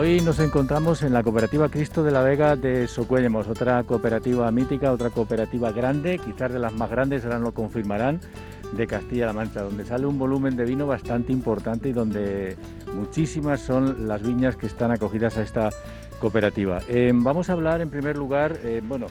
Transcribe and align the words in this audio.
Hoy 0.00 0.22
nos 0.22 0.38
encontramos 0.38 1.02
en 1.02 1.12
la 1.12 1.22
cooperativa 1.22 1.68
Cristo 1.68 2.02
de 2.02 2.10
la 2.10 2.22
Vega 2.22 2.56
de 2.56 2.88
Socuéllamos, 2.88 3.48
otra 3.48 3.82
cooperativa 3.82 4.50
mítica, 4.50 4.92
otra 4.92 5.10
cooperativa 5.10 5.72
grande, 5.72 6.18
quizás 6.18 6.50
de 6.50 6.58
las 6.58 6.72
más 6.72 6.88
grandes, 6.88 7.22
ahora 7.22 7.38
lo 7.38 7.52
confirmarán, 7.52 8.18
de 8.72 8.86
Castilla-La 8.86 9.34
Mancha, 9.34 9.60
donde 9.60 9.84
sale 9.84 10.06
un 10.06 10.18
volumen 10.18 10.56
de 10.56 10.64
vino 10.64 10.86
bastante 10.86 11.34
importante 11.34 11.90
y 11.90 11.92
donde 11.92 12.56
muchísimas 12.94 13.60
son 13.60 14.08
las 14.08 14.22
viñas 14.22 14.56
que 14.56 14.68
están 14.68 14.90
acogidas 14.90 15.36
a 15.36 15.42
esta 15.42 15.68
cooperativa. 16.18 16.80
Eh, 16.88 17.12
vamos 17.12 17.50
a 17.50 17.52
hablar 17.52 17.82
en 17.82 17.90
primer 17.90 18.16
lugar, 18.16 18.56
eh, 18.64 18.80
bueno, 18.82 19.06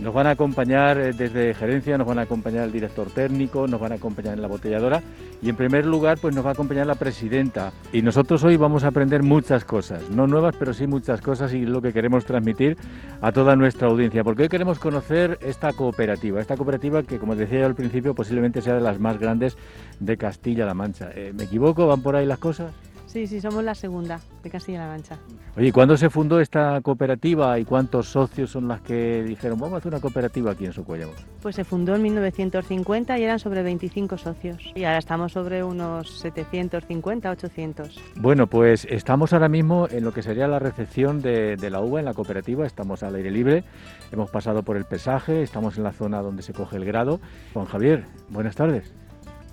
nos 0.00 0.12
van 0.12 0.26
a 0.26 0.30
acompañar 0.30 0.98
eh, 0.98 1.12
desde 1.12 1.54
gerencia, 1.54 1.96
nos 1.98 2.06
van 2.06 2.18
a 2.18 2.22
acompañar 2.22 2.64
el 2.64 2.72
director 2.72 3.10
técnico, 3.10 3.66
nos 3.66 3.80
van 3.80 3.92
a 3.92 3.94
acompañar 3.96 4.34
en 4.34 4.42
la 4.42 4.48
botelladora 4.48 5.02
y 5.40 5.48
en 5.48 5.56
primer 5.56 5.86
lugar 5.86 6.18
pues 6.20 6.34
nos 6.34 6.44
va 6.44 6.50
a 6.50 6.52
acompañar 6.52 6.86
la 6.86 6.94
presidenta. 6.94 7.72
Y 7.92 8.02
nosotros 8.02 8.42
hoy 8.44 8.56
vamos 8.56 8.84
a 8.84 8.88
aprender 8.88 9.22
muchas 9.22 9.64
cosas, 9.64 10.10
no 10.10 10.26
nuevas 10.26 10.56
pero 10.58 10.74
sí 10.74 10.86
muchas 10.86 11.20
cosas 11.20 11.52
y 11.54 11.64
lo 11.66 11.80
que 11.82 11.92
queremos 11.92 12.24
transmitir 12.24 12.76
a 13.20 13.32
toda 13.32 13.56
nuestra 13.56 13.88
audiencia, 13.88 14.24
porque 14.24 14.44
hoy 14.44 14.48
queremos 14.48 14.78
conocer 14.78 15.38
esta 15.42 15.72
cooperativa, 15.72 16.40
esta 16.40 16.56
cooperativa 16.56 17.02
que 17.02 17.18
como 17.18 17.36
decía 17.36 17.60
yo 17.60 17.66
al 17.66 17.74
principio 17.74 18.14
posiblemente 18.14 18.62
sea 18.62 18.74
de 18.74 18.80
las 18.80 18.98
más 18.98 19.18
grandes 19.18 19.56
de 20.00 20.16
Castilla-La 20.16 20.74
Mancha. 20.74 21.10
Eh, 21.14 21.32
¿Me 21.34 21.44
equivoco? 21.44 21.86
¿Van 21.86 22.02
por 22.02 22.16
ahí 22.16 22.26
las 22.26 22.38
cosas? 22.38 22.72
Sí, 23.14 23.28
sí, 23.28 23.40
somos 23.40 23.62
la 23.62 23.76
segunda 23.76 24.18
de 24.42 24.50
Castilla-La 24.50 24.88
Mancha. 24.88 25.16
Oye, 25.56 25.70
¿cuándo 25.70 25.96
se 25.96 26.10
fundó 26.10 26.40
esta 26.40 26.80
cooperativa 26.80 27.56
y 27.60 27.64
cuántos 27.64 28.08
socios 28.08 28.50
son 28.50 28.66
las 28.66 28.80
que 28.80 29.22
dijeron 29.22 29.56
vamos 29.56 29.74
a 29.74 29.76
hacer 29.76 29.92
una 29.92 30.00
cooperativa 30.00 30.50
aquí 30.50 30.66
en 30.66 30.72
Socuellamos? 30.72 31.14
Pues 31.40 31.54
se 31.54 31.62
fundó 31.62 31.94
en 31.94 32.02
1950 32.02 33.16
y 33.16 33.22
eran 33.22 33.38
sobre 33.38 33.62
25 33.62 34.18
socios. 34.18 34.72
Y 34.74 34.82
ahora 34.82 34.98
estamos 34.98 35.30
sobre 35.30 35.62
unos 35.62 36.10
750, 36.18 37.30
800. 37.30 38.00
Bueno, 38.16 38.48
pues 38.48 38.84
estamos 38.90 39.32
ahora 39.32 39.48
mismo 39.48 39.86
en 39.88 40.02
lo 40.02 40.12
que 40.12 40.24
sería 40.24 40.48
la 40.48 40.58
recepción 40.58 41.22
de, 41.22 41.54
de 41.54 41.70
la 41.70 41.82
uva 41.82 42.00
en 42.00 42.06
la 42.06 42.14
cooperativa. 42.14 42.66
Estamos 42.66 43.04
al 43.04 43.14
aire 43.14 43.30
libre, 43.30 43.62
hemos 44.10 44.28
pasado 44.28 44.64
por 44.64 44.76
el 44.76 44.86
pesaje, 44.86 45.44
estamos 45.44 45.78
en 45.78 45.84
la 45.84 45.92
zona 45.92 46.20
donde 46.20 46.42
se 46.42 46.52
coge 46.52 46.78
el 46.78 46.84
grado. 46.84 47.20
Juan 47.52 47.66
Javier, 47.66 48.06
buenas 48.28 48.56
tardes. 48.56 48.92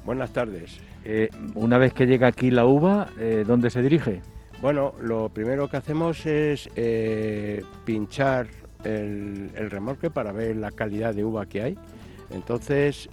Buenas 0.05 0.33
tardes. 0.33 0.79
Eh, 1.05 1.29
una 1.53 1.77
vez 1.77 1.93
que 1.93 2.07
llega 2.07 2.27
aquí 2.27 2.49
la 2.49 2.65
uva, 2.65 3.09
eh, 3.19 3.43
¿dónde 3.45 3.69
se 3.69 3.81
dirige? 3.81 4.21
Bueno, 4.61 4.93
lo 4.99 5.29
primero 5.29 5.67
que 5.67 5.77
hacemos 5.77 6.25
es 6.25 6.69
eh, 6.75 7.63
pinchar 7.85 8.47
el, 8.83 9.51
el 9.55 9.69
remolque 9.69 10.09
para 10.09 10.31
ver 10.31 10.55
la 10.55 10.71
calidad 10.71 11.13
de 11.13 11.23
uva 11.23 11.45
que 11.45 11.61
hay. 11.61 11.77
Entonces, 12.31 13.09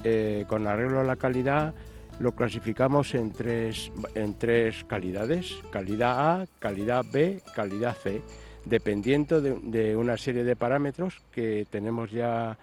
con 0.47 0.69
arreglo 0.69 1.01
a 1.01 1.05
la 1.05 1.17
calidad, 1.17 1.75
lo 2.21 2.37
clasificamos 2.37 3.17
en 3.17 3.33
tres, 3.33 3.91
en 4.15 4.39
tres 4.39 4.85
calidades, 4.85 5.57
calidad 5.73 6.43
A, 6.43 6.47
calidad 6.61 7.05
B, 7.13 7.41
calidad 7.53 7.97
C, 7.97 8.23
dependiendo 8.65 9.41
de, 9.41 9.59
de 9.61 9.97
una 9.97 10.17
serie 10.17 10.45
de 10.45 10.55
parámetros 10.55 11.21
que 11.33 11.67
tenemos 11.69 12.13
ya 12.13 12.57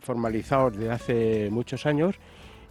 formalizados 0.00 0.76
desde 0.76 0.90
hace 0.90 1.50
muchos 1.50 1.86
años 1.86 2.18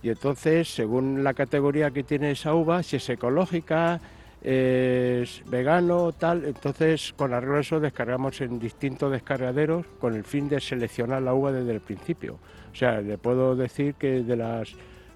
y 0.04 0.10
entonces, 0.10 0.74
según 0.74 1.24
la 1.24 1.34
categoría 1.34 1.92
que 1.92 2.04
tiene 2.04 2.32
esa 2.32 2.54
uva, 2.54 2.84
si 2.84 2.98
es 2.98 3.10
ecológica, 3.10 4.00
es 4.42 5.44
vegano, 5.50 6.12
tal, 6.14 6.46
entonces 6.46 7.14
con 7.18 7.34
arreglo 7.34 7.58
a 7.58 7.62
eso 7.62 7.80
descargamos 7.80 8.40
en 8.42 8.60
distintos 8.60 9.12
descargaderos 9.12 9.86
con 10.00 10.16
el 10.16 10.24
fin 10.24 10.48
de 10.48 10.62
seleccionar 10.62 11.22
la 11.22 11.34
uva 11.34 11.52
desde 11.52 11.74
el 11.74 11.82
principio. 11.82 12.40
O 12.72 12.76
sea, 12.76 13.02
le 13.02 13.18
puedo 13.18 13.56
decir 13.56 13.96
que 13.96 14.24
de 14.24 14.36
las 14.36 14.76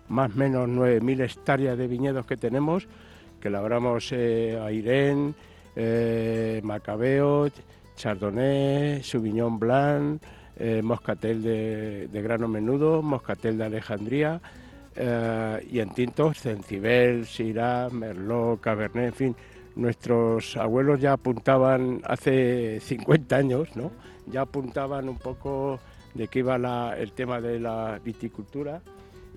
más 0.09 0.31
o 0.33 0.37
menos 0.37 0.67
9.000 0.67 1.23
hectáreas 1.23 1.77
de 1.77 1.87
viñedos 1.87 2.25
que 2.25 2.35
tenemos, 2.35 2.87
que 3.39 3.49
labramos 3.49 4.11
eh, 4.11 4.59
a 4.61 4.71
Irene, 4.71 5.33
eh, 5.75 6.59
Macabeo, 6.63 7.47
Chardonnay, 7.95 9.03
Sauvignon 9.03 9.59
Blanc, 9.59 10.21
eh, 10.57 10.81
Moscatel 10.83 11.41
de, 11.41 12.07
de 12.07 12.21
grano 12.21 12.47
menudo, 12.47 13.01
Moscatel 13.01 13.57
de 13.57 13.65
Alejandría, 13.65 14.41
eh, 14.95 15.67
y 15.71 15.79
en 15.79 15.89
tintos 15.91 16.39
Cencibel, 16.39 17.25
Syrah, 17.25 17.89
Merlot, 17.89 18.59
Cabernet, 18.61 19.05
en 19.07 19.13
fin, 19.13 19.35
nuestros 19.75 20.57
abuelos 20.57 20.99
ya 20.99 21.13
apuntaban 21.13 22.01
hace 22.05 22.79
50 22.81 23.35
años, 23.35 23.69
¿no? 23.75 23.91
Ya 24.27 24.41
apuntaban 24.41 25.07
un 25.09 25.17
poco 25.17 25.79
de 26.13 26.27
qué 26.27 26.39
iba 26.39 26.57
la- 26.57 26.95
el 26.97 27.13
tema 27.13 27.39
de 27.39 27.59
la 27.59 27.99
viticultura 28.03 28.81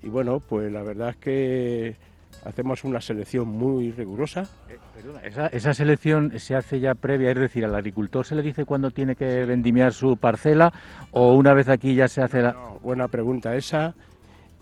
y 0.03 0.09
bueno, 0.09 0.39
pues 0.41 0.71
la 0.71 0.83
verdad 0.83 1.09
es 1.09 1.15
que 1.17 1.95
hacemos 2.43 2.83
una 2.83 2.99
selección 3.01 3.47
muy 3.47 3.91
rigurosa. 3.91 4.47
Esa, 5.23 5.47
esa 5.47 5.73
selección 5.73 6.37
se 6.37 6.53
hace 6.55 6.79
ya 6.79 6.93
previa, 6.95 7.31
es 7.31 7.39
decir, 7.39 7.63
al 7.65 7.73
agricultor 7.75 8.25
se 8.25 8.35
le 8.35 8.41
dice 8.41 8.65
cuándo 8.65 8.91
tiene 8.91 9.15
que 9.15 9.45
vendimiar 9.45 9.93
su 9.93 10.17
parcela 10.17 10.71
o 11.11 11.33
una 11.33 11.53
vez 11.53 11.69
aquí 11.69 11.95
ya 11.95 12.07
se 12.07 12.21
hace 12.21 12.41
la... 12.41 12.51
No, 12.53 12.79
buena 12.83 13.07
pregunta 13.07 13.55
esa 13.55 13.95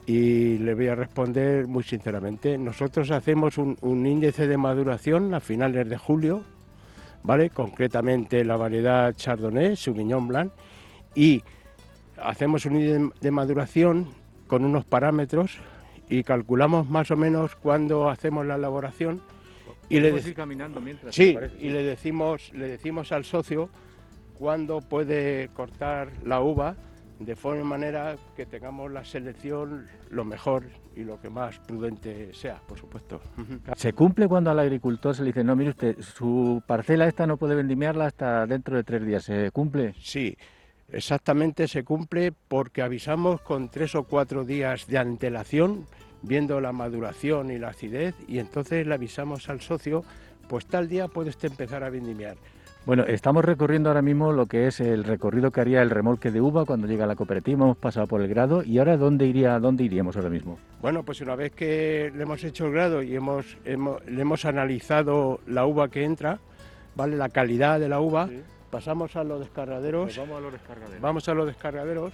y 0.05 0.57
le 0.57 0.73
voy 0.73 0.87
a 0.87 0.95
responder 0.95 1.67
muy 1.67 1.83
sinceramente. 1.83 2.57
Nosotros 2.57 3.11
hacemos 3.11 3.57
un, 3.57 3.77
un 3.81 4.05
índice 4.05 4.47
de 4.47 4.57
maduración 4.57 5.33
a 5.33 5.39
finales 5.39 5.87
de 5.87 5.97
julio, 5.97 6.43
¿vale? 7.23 7.49
Concretamente 7.49 8.43
la 8.43 8.57
variedad 8.57 9.13
Chardonnay, 9.15 9.75
Sauvignon 9.75 10.27
Blanc, 10.27 10.51
y 11.15 11.41
hacemos 12.21 12.65
un 12.65 12.75
índice 12.75 13.17
de 13.21 13.31
maduración 13.31 14.07
con 14.47 14.65
unos 14.65 14.83
parámetros 14.85 15.57
y 16.09 16.23
calculamos 16.23 16.89
más 16.89 17.09
o 17.11 17.15
menos 17.15 17.55
cuándo 17.55 18.09
hacemos 18.09 18.45
la 18.45 18.55
elaboración 18.55 19.21
y 19.89 19.99
le, 19.99 20.13
dec- 20.13 20.33
caminando 20.33 20.81
mientras. 20.81 21.15
Sí, 21.15 21.37
y 21.59 21.69
le 21.69 21.83
decimos, 21.83 22.51
le 22.53 22.67
decimos 22.67 23.11
al 23.11 23.23
socio 23.25 23.69
cuándo 24.37 24.81
puede 24.81 25.49
cortar 25.53 26.09
la 26.25 26.41
uva 26.41 26.75
de 27.25 27.35
forma 27.35 27.63
manera 27.63 28.15
que 28.35 28.45
tengamos 28.45 28.91
la 28.91 29.05
selección 29.05 29.87
lo 30.09 30.25
mejor 30.25 30.65
y 30.95 31.03
lo 31.03 31.19
que 31.19 31.29
más 31.29 31.59
prudente 31.59 32.33
sea, 32.33 32.61
por 32.67 32.77
supuesto. 32.77 33.21
¿Se 33.75 33.93
cumple 33.93 34.27
cuando 34.27 34.51
al 34.51 34.59
agricultor 34.59 35.15
se 35.15 35.23
le 35.23 35.27
dice, 35.27 35.43
no, 35.43 35.55
mire 35.55 35.71
usted, 35.71 35.99
su 36.01 36.61
parcela 36.65 37.07
esta 37.07 37.25
no 37.25 37.37
puede 37.37 37.55
vendimiarla 37.55 38.07
hasta 38.07 38.45
dentro 38.45 38.75
de 38.75 38.83
tres 38.83 39.05
días? 39.05 39.23
¿Se 39.23 39.51
cumple? 39.51 39.93
Sí, 39.99 40.35
exactamente 40.91 41.67
se 41.67 41.83
cumple 41.83 42.33
porque 42.47 42.81
avisamos 42.81 43.41
con 43.41 43.69
tres 43.69 43.95
o 43.95 44.03
cuatro 44.03 44.43
días 44.43 44.87
de 44.87 44.97
antelación, 44.97 45.85
viendo 46.21 46.61
la 46.61 46.71
maduración 46.71 47.51
y 47.51 47.57
la 47.57 47.69
acidez, 47.69 48.15
y 48.27 48.39
entonces 48.39 48.85
le 48.85 48.93
avisamos 48.93 49.49
al 49.49 49.61
socio, 49.61 50.03
pues 50.47 50.65
tal 50.65 50.87
día 50.87 51.07
puede 51.07 51.29
usted 51.29 51.51
empezar 51.51 51.83
a 51.83 51.89
vendimiar. 51.89 52.37
Bueno, 52.85 53.03
estamos 53.05 53.45
recorriendo 53.45 53.89
ahora 53.89 54.01
mismo 54.01 54.33
lo 54.33 54.45
que 54.45 54.67
es 54.67 54.81
el 54.81 55.05
recorrido 55.05 55.51
que 55.51 55.61
haría 55.61 55.81
el 55.81 55.89
remolque 55.89 56.31
de 56.31 56.41
uva 56.41 56.65
cuando 56.65 56.85
llega 56.85 57.05
a 57.05 57.07
la 57.07 57.15
cooperativa, 57.15 57.63
hemos 57.63 57.77
pasado 57.77 58.07
por 58.07 58.21
el 58.21 58.27
grado 58.27 58.61
y 58.61 58.77
ahora 58.77 58.97
¿dónde, 58.97 59.25
iría, 59.25 59.57
dónde 59.59 59.85
iríamos 59.85 60.17
ahora 60.17 60.29
mismo? 60.29 60.57
Bueno, 60.81 61.03
pues 61.03 61.21
una 61.21 61.35
vez 61.37 61.53
que 61.53 62.11
le 62.13 62.23
hemos 62.23 62.43
hecho 62.43 62.65
el 62.65 62.73
grado 62.73 63.01
y 63.01 63.15
hemos, 63.15 63.57
hemos- 63.63 64.05
le 64.05 64.21
hemos 64.21 64.43
analizado 64.43 65.39
la 65.47 65.65
uva 65.65 65.87
que 65.87 66.03
entra, 66.03 66.39
¿vale? 66.95 67.15
La 67.15 67.29
calidad 67.29 67.79
de 67.79 67.87
la 67.87 68.01
uva, 68.01 68.27
pasamos 68.69 69.15
a 69.15 69.23
los 69.23 69.39
descargaderos. 69.39 70.17
vamos 70.17 70.37
a 70.37 70.41
los 70.41 70.51
descargaderos. 70.51 71.01
Vamos 71.01 71.29
a 71.29 71.33
los 71.33 71.45
descargaderos. 71.47 72.13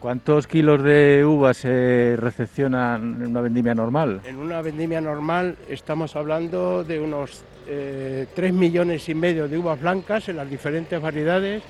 ¿Cuántos 0.00 0.46
kilos 0.46 0.82
de 0.82 1.24
uva 1.26 1.52
se 1.54 2.16
recepcionan 2.18 3.22
en 3.22 3.26
una 3.28 3.40
vendimia 3.42 3.74
normal? 3.74 4.20
En 4.24 4.36
una 4.36 4.60
vendimia 4.62 5.00
normal 5.00 5.56
estamos 5.68 6.16
hablando 6.16 6.84
de 6.84 7.00
unos 7.00 7.44
eh, 7.66 8.26
3 8.34 8.52
millones 8.52 9.08
y 9.08 9.14
medio 9.14 9.48
de 9.48 9.58
uvas 9.58 9.80
blancas 9.80 10.28
en 10.28 10.36
las 10.36 10.48
diferentes 10.48 11.00
variedades 11.00 11.62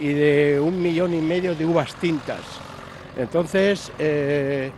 y 0.00 0.08
de 0.08 0.60
un 0.60 0.80
millón 0.82 1.14
y 1.14 1.20
medio 1.20 1.54
de 1.54 1.64
uvas 1.66 1.94
tintas. 1.96 2.40
Entonces, 3.16 3.92
eh, 3.98 4.70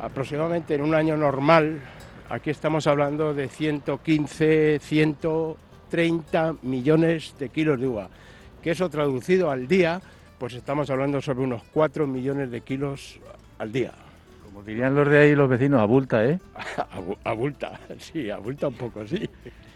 aproximadamente 0.00 0.74
en 0.74 0.82
un 0.82 0.94
año 0.94 1.16
normal, 1.16 1.80
aquí 2.28 2.50
estamos 2.50 2.86
hablando 2.86 3.32
de 3.34 3.48
115, 3.48 4.78
130 4.80 6.54
millones 6.62 7.34
de 7.38 7.48
kilos 7.48 7.80
de 7.80 7.86
uva, 7.86 8.08
que 8.62 8.70
eso 8.72 8.88
traducido 8.90 9.50
al 9.50 9.68
día, 9.68 10.00
pues 10.38 10.54
estamos 10.54 10.90
hablando 10.90 11.20
sobre 11.20 11.44
unos 11.44 11.62
4 11.72 12.06
millones 12.06 12.50
de 12.50 12.60
kilos 12.62 13.18
al 13.58 13.70
día. 13.72 13.92
Como 14.44 14.62
dirían 14.64 14.94
los 14.94 15.08
de 15.08 15.18
ahí 15.18 15.34
los 15.36 15.48
vecinos, 15.48 15.80
abulta, 15.80 16.24
¿eh? 16.24 16.38
Abu- 16.90 17.16
Abulta, 17.24 17.78
sí, 17.98 18.30
abulta 18.30 18.68
un 18.68 18.74
poco, 18.74 19.06
sí. 19.06 19.28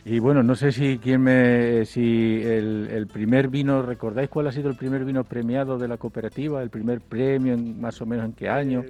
Y 0.06 0.19
bueno, 0.19 0.43
no 0.43 0.55
sé 0.55 0.71
si 0.71 0.99
quién 0.99 1.23
me, 1.23 1.87
si 1.87 2.43
el, 2.43 3.06
primer 3.11 3.49
vino, 3.49 3.81
¿recordáis 3.81 4.29
cuál 4.29 4.49
ha 4.49 4.53
sido 4.53 4.69
el 4.69 4.77
primer 4.77 5.05
vino 5.05 5.25
premiado 5.25 5.79
de 5.79 5.89
la 5.89 5.97
cooperativa? 5.97 6.62
¿El 6.62 6.69
primer 6.69 7.01
premio, 7.01 7.55
en, 7.55 7.81
más 7.81 8.03
o 8.03 8.06
menos 8.06 8.27
en 8.27 8.33
qué 8.35 8.51
año? 8.51 8.85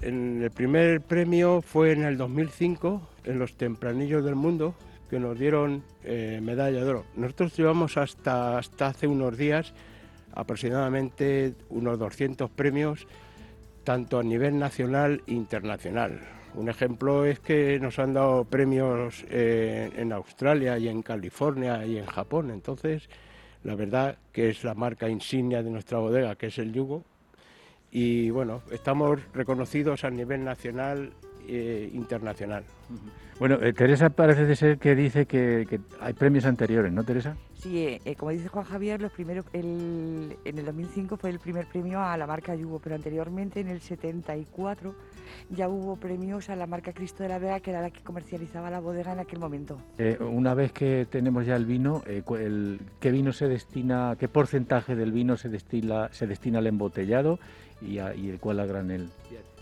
El 0.00 0.50
primer 0.54 1.02
premio 1.02 1.60
fue 1.60 1.92
en 1.92 2.04
el 2.04 2.16
2005, 2.16 3.02
en 3.24 3.38
los 3.38 3.56
Tempranillos 3.56 4.24
del 4.24 4.36
Mundo, 4.36 4.74
que 5.10 5.18
nos 5.18 5.38
dieron 5.38 5.82
eh, 6.02 6.40
medalla 6.42 6.82
de 6.82 6.90
oro. 6.90 7.04
Nosotros 7.14 7.54
llevamos 7.54 7.98
hasta, 7.98 8.56
hasta 8.56 8.86
hace 8.86 9.06
unos 9.06 9.36
días 9.36 9.74
aproximadamente 10.32 11.54
unos 11.68 11.98
200 11.98 12.48
premios, 12.50 13.06
tanto 13.84 14.18
a 14.18 14.22
nivel 14.22 14.58
nacional 14.58 15.22
e 15.26 15.34
internacional. 15.34 16.37
Un 16.54 16.68
ejemplo 16.68 17.24
es 17.24 17.40
que 17.40 17.78
nos 17.80 17.98
han 17.98 18.14
dado 18.14 18.44
premios 18.44 19.24
eh, 19.30 19.90
en 19.96 20.12
Australia 20.12 20.78
y 20.78 20.88
en 20.88 21.02
California 21.02 21.84
y 21.84 21.98
en 21.98 22.06
Japón. 22.06 22.50
Entonces, 22.50 23.08
la 23.64 23.74
verdad 23.74 24.18
que 24.32 24.50
es 24.50 24.64
la 24.64 24.74
marca 24.74 25.08
insignia 25.08 25.62
de 25.62 25.70
nuestra 25.70 25.98
bodega, 25.98 26.36
que 26.36 26.46
es 26.46 26.58
el 26.58 26.72
yugo. 26.72 27.04
Y 27.90 28.30
bueno, 28.30 28.62
estamos 28.70 29.20
reconocidos 29.32 30.04
a 30.04 30.10
nivel 30.10 30.44
nacional 30.44 31.12
e 31.48 31.90
internacional. 31.94 32.64
Bueno, 33.38 33.58
eh, 33.62 33.72
Teresa 33.72 34.10
parece 34.10 34.54
ser 34.54 34.78
que 34.78 34.94
dice 34.94 35.26
que, 35.26 35.80
hay 36.00 36.12
premios 36.12 36.44
anteriores, 36.44 36.92
¿no, 36.92 37.04
Teresa? 37.04 37.36
Sí, 37.58 37.78
eh, 37.78 38.00
eh, 38.04 38.14
como 38.14 38.30
dice 38.30 38.48
Juan 38.48 38.64
Javier, 38.64 39.00
los 39.00 39.10
primeros, 39.10 39.44
en 39.52 40.36
el 40.44 40.64
2005 40.64 41.16
fue 41.16 41.30
el 41.30 41.40
primer 41.40 41.66
premio 41.66 42.00
a 42.00 42.16
la 42.16 42.26
marca 42.26 42.54
Yugo, 42.54 42.78
pero 42.78 42.94
anteriormente, 42.94 43.60
en 43.60 43.68
el 43.68 43.80
74, 43.80 44.94
ya 45.50 45.68
hubo 45.68 45.96
premios 45.96 46.50
a 46.50 46.56
la 46.56 46.66
marca 46.68 46.92
Cristo 46.92 47.24
de 47.24 47.30
la 47.30 47.38
Vega, 47.38 47.58
que 47.60 47.70
era 47.70 47.82
la 47.82 47.90
que 47.90 48.00
comercializaba 48.02 48.70
la 48.70 48.78
bodega 48.78 49.12
en 49.12 49.18
aquel 49.18 49.40
momento. 49.40 49.78
una 50.20 50.54
vez 50.54 50.72
que 50.72 51.06
tenemos 51.10 51.46
ya 51.46 51.56
el 51.56 51.66
vino, 51.66 52.02
¿qué 53.00 53.10
vino 53.10 53.32
se 53.32 53.48
destina, 53.48 54.16
qué 54.18 54.28
porcentaje 54.28 54.94
del 54.94 55.10
vino 55.10 55.36
se, 55.36 55.48
destila, 55.48 56.10
se 56.12 56.28
destina 56.28 56.60
al 56.60 56.66
embotellado 56.68 57.40
y, 57.82 57.98
el 57.98 58.38
cual 58.38 58.60
a 58.60 58.66
granel? 58.66 59.08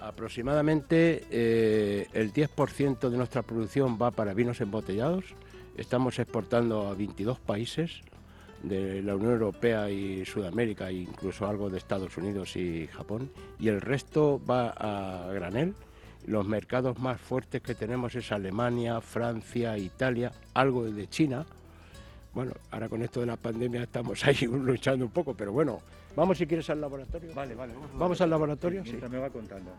Aproximadamente 0.00 1.25
eh, 1.31 2.06
el 2.12 2.32
10% 2.32 3.08
de 3.08 3.16
nuestra 3.16 3.42
producción 3.42 3.99
va 4.00 4.10
para 4.10 4.34
vinos 4.34 4.60
embotellados. 4.60 5.25
Estamos 5.76 6.19
exportando 6.19 6.88
a 6.88 6.94
22 6.94 7.38
países 7.38 8.00
de 8.62 9.02
la 9.02 9.14
Unión 9.14 9.32
Europea 9.32 9.90
y 9.90 10.25
Sudamérica, 10.25 10.88
e 10.88 10.94
incluso 10.94 11.46
algo 11.46 11.69
de 11.69 11.78
Estados 11.78 12.17
Unidos 12.17 12.56
y 12.56 12.87
Japón. 12.87 13.31
Y 13.58 13.69
el 13.69 13.81
resto 13.81 14.40
va 14.49 14.70
a 14.70 15.32
granel. 15.32 15.75
Los 16.26 16.46
mercados 16.46 16.99
más 16.99 17.20
fuertes 17.20 17.62
que 17.62 17.75
tenemos 17.75 18.14
es 18.14 18.32
Alemania, 18.32 19.00
Francia, 19.00 19.76
Italia, 19.76 20.32
algo 20.55 20.84
de 20.84 21.08
China. 21.08 21.44
Bueno, 22.34 22.52
ahora 22.70 22.88
con 22.88 23.02
esto 23.02 23.20
de 23.20 23.26
la 23.26 23.37
pandemia 23.37 23.82
estamos 23.82 24.25
ahí 24.26 24.46
luchando 24.46 25.05
un 25.05 25.12
poco, 25.12 25.34
pero 25.34 25.52
bueno, 25.52 25.81
Vamos 26.17 26.38
si 26.38 26.46
quieres 26.46 26.69
al 26.70 26.81
laboratorio. 26.81 27.31
Vale, 27.34 27.55
vale. 27.55 27.75
Vamos, 27.94 28.19
al 28.23 28.31
laboratorio. 28.31 28.82
Sí, 28.87 28.99
me 29.11 29.19
va 29.19 29.28
contando. 29.28 29.70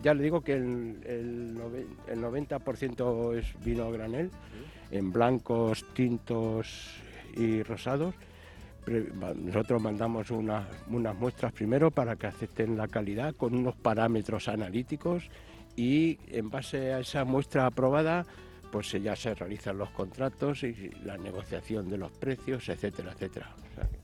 ya 0.00 0.14
le 0.14 0.22
digo 0.22 0.40
que 0.40 0.52
el, 0.52 1.00
el, 1.04 2.22
90% 2.22 3.36
es 3.36 3.64
vino 3.64 3.90
granel, 3.90 4.30
en 4.90 5.12
blancos, 5.12 5.84
tintos 5.94 6.94
y 7.36 7.62
rosados. 7.62 8.14
Nosotros 9.36 9.82
mandamos 9.82 10.30
unas 10.30 10.64
muestras 11.18 11.52
primero 11.52 11.90
para 11.90 12.16
que 12.16 12.28
acepten 12.28 12.76
la 12.76 12.86
calidad 12.86 13.34
con 13.34 13.54
unos 13.54 13.74
parámetros 13.74 14.48
analíticos 14.48 15.28
y 15.74 16.18
en 16.28 16.50
base 16.50 16.92
a 16.92 17.00
esa 17.00 17.24
muestra 17.24 17.66
aprobada 17.66 18.24
pues 18.70 18.92
ya 18.92 19.16
se 19.16 19.34
realizan 19.34 19.78
los 19.78 19.90
contratos 19.90 20.62
y 20.62 20.90
la 21.04 21.16
negociación 21.16 21.88
de 21.88 21.98
los 21.98 22.10
precios, 22.12 22.68
etcétera, 22.68 23.12
etcétera. 23.12 23.50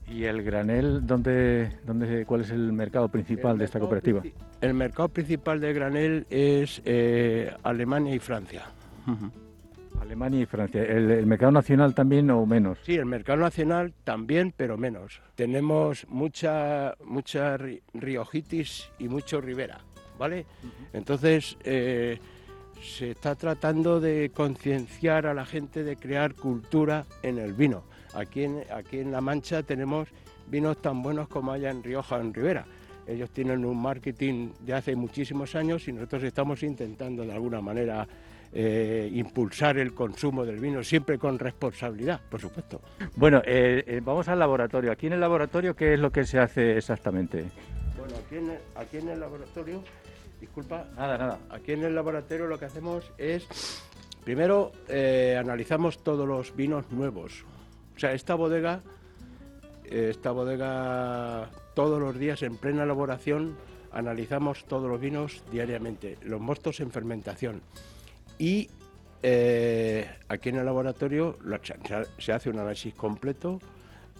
¿Y 0.07 0.23
el 0.23 0.43
granel, 0.43 1.05
dónde, 1.05 1.79
dónde, 1.85 2.25
cuál 2.25 2.41
es 2.41 2.49
el 2.51 2.71
mercado 2.73 3.09
principal 3.09 3.57
de 3.57 3.65
esta 3.65 3.79
cooperativa? 3.79 4.21
El 4.61 4.73
mercado 4.73 5.09
principal 5.09 5.59
de 5.59 5.73
granel 5.73 6.25
es 6.29 6.81
eh, 6.85 7.53
Alemania 7.63 8.15
y 8.15 8.19
Francia. 8.19 8.63
Alemania 10.03 10.41
y 10.41 10.45
Francia. 10.45 10.83
¿El, 10.83 11.25
mercado 11.25 11.51
nacional 11.51 11.95
también 11.95 12.29
o 12.29 12.45
menos? 12.45 12.77
Sí, 12.83 12.95
el 12.95 13.05
mercado 13.05 13.39
nacional 13.39 13.93
también, 14.03 14.53
pero 14.55 14.77
menos. 14.77 15.21
Tenemos 15.35 16.05
mucha, 16.09 16.93
mucha 17.03 17.57
riojitis 17.93 18.89
y 18.99 19.07
mucho 19.07 19.41
ribera, 19.41 19.79
¿vale? 20.19 20.45
Entonces, 20.91 21.57
eh, 21.63 22.19
se 22.81 23.11
está 23.11 23.35
tratando 23.35 23.99
de 23.99 24.31
concienciar 24.33 25.25
a 25.25 25.33
la 25.33 25.45
gente 25.45 25.83
de 25.83 25.95
crear 25.95 26.35
cultura 26.35 27.05
en 27.21 27.37
el 27.37 27.53
vino. 27.53 27.83
Aquí 28.13 28.43
en, 28.43 28.63
aquí 28.75 28.99
en 28.99 29.11
La 29.11 29.21
Mancha 29.21 29.63
tenemos 29.63 30.09
vinos 30.47 30.81
tan 30.81 31.01
buenos 31.01 31.27
como 31.27 31.53
hay 31.53 31.65
en 31.65 31.81
Rioja 31.81 32.17
o 32.17 32.21
en 32.21 32.33
Ribera. 32.33 32.65
Ellos 33.07 33.31
tienen 33.31 33.65
un 33.65 33.81
marketing 33.81 34.51
de 34.59 34.73
hace 34.73 34.95
muchísimos 34.95 35.55
años 35.55 35.87
y 35.87 35.93
nosotros 35.93 36.23
estamos 36.23 36.63
intentando 36.63 37.25
de 37.25 37.33
alguna 37.33 37.61
manera 37.61 38.07
eh, 38.53 39.09
impulsar 39.13 39.77
el 39.77 39.93
consumo 39.93 40.45
del 40.45 40.59
vino, 40.59 40.83
siempre 40.83 41.17
con 41.17 41.39
responsabilidad, 41.39 42.21
por 42.29 42.39
supuesto. 42.39 42.81
Bueno, 43.15 43.41
eh, 43.45 43.83
eh, 43.87 44.01
vamos 44.03 44.27
al 44.27 44.39
laboratorio. 44.39 44.91
Aquí 44.91 45.07
en 45.07 45.13
el 45.13 45.19
laboratorio, 45.19 45.75
¿qué 45.75 45.93
es 45.93 45.99
lo 45.99 46.11
que 46.11 46.23
se 46.25 46.39
hace 46.39 46.77
exactamente? 46.77 47.45
Bueno, 47.97 48.15
aquí 48.25 48.37
en 48.37 48.57
aquí 48.75 48.97
en 48.97 49.09
el 49.09 49.19
laboratorio 49.19 49.83
disculpa. 50.39 50.85
Nada, 50.95 51.17
nada. 51.17 51.39
Aquí 51.49 51.71
en 51.71 51.83
el 51.83 51.95
laboratorio 51.95 52.47
lo 52.47 52.59
que 52.59 52.65
hacemos 52.65 53.11
es, 53.17 53.47
primero 54.23 54.71
eh, 54.87 55.37
analizamos 55.39 56.03
todos 56.03 56.27
los 56.27 56.55
vinos 56.55 56.91
nuevos. 56.91 57.45
O 57.95 57.99
sea, 57.99 58.11
esta 58.11 58.35
bodega, 58.35 58.81
esta 59.85 60.31
bodega 60.31 61.49
todos 61.73 61.99
los 61.99 62.17
días 62.19 62.43
en 62.43 62.57
plena 62.57 62.83
elaboración 62.83 63.55
analizamos 63.93 64.65
todos 64.65 64.89
los 64.89 64.99
vinos 64.99 65.43
diariamente, 65.51 66.17
los 66.23 66.41
mostos 66.41 66.79
en 66.79 66.91
fermentación. 66.91 67.61
Y 68.43 68.69
eh, 69.21 70.05
aquí 70.27 70.49
en 70.49 70.57
el 70.57 70.65
laboratorio 70.65 71.37
se 72.17 72.33
hace 72.33 72.49
un 72.49 72.59
análisis 72.59 72.93
completo 72.93 73.61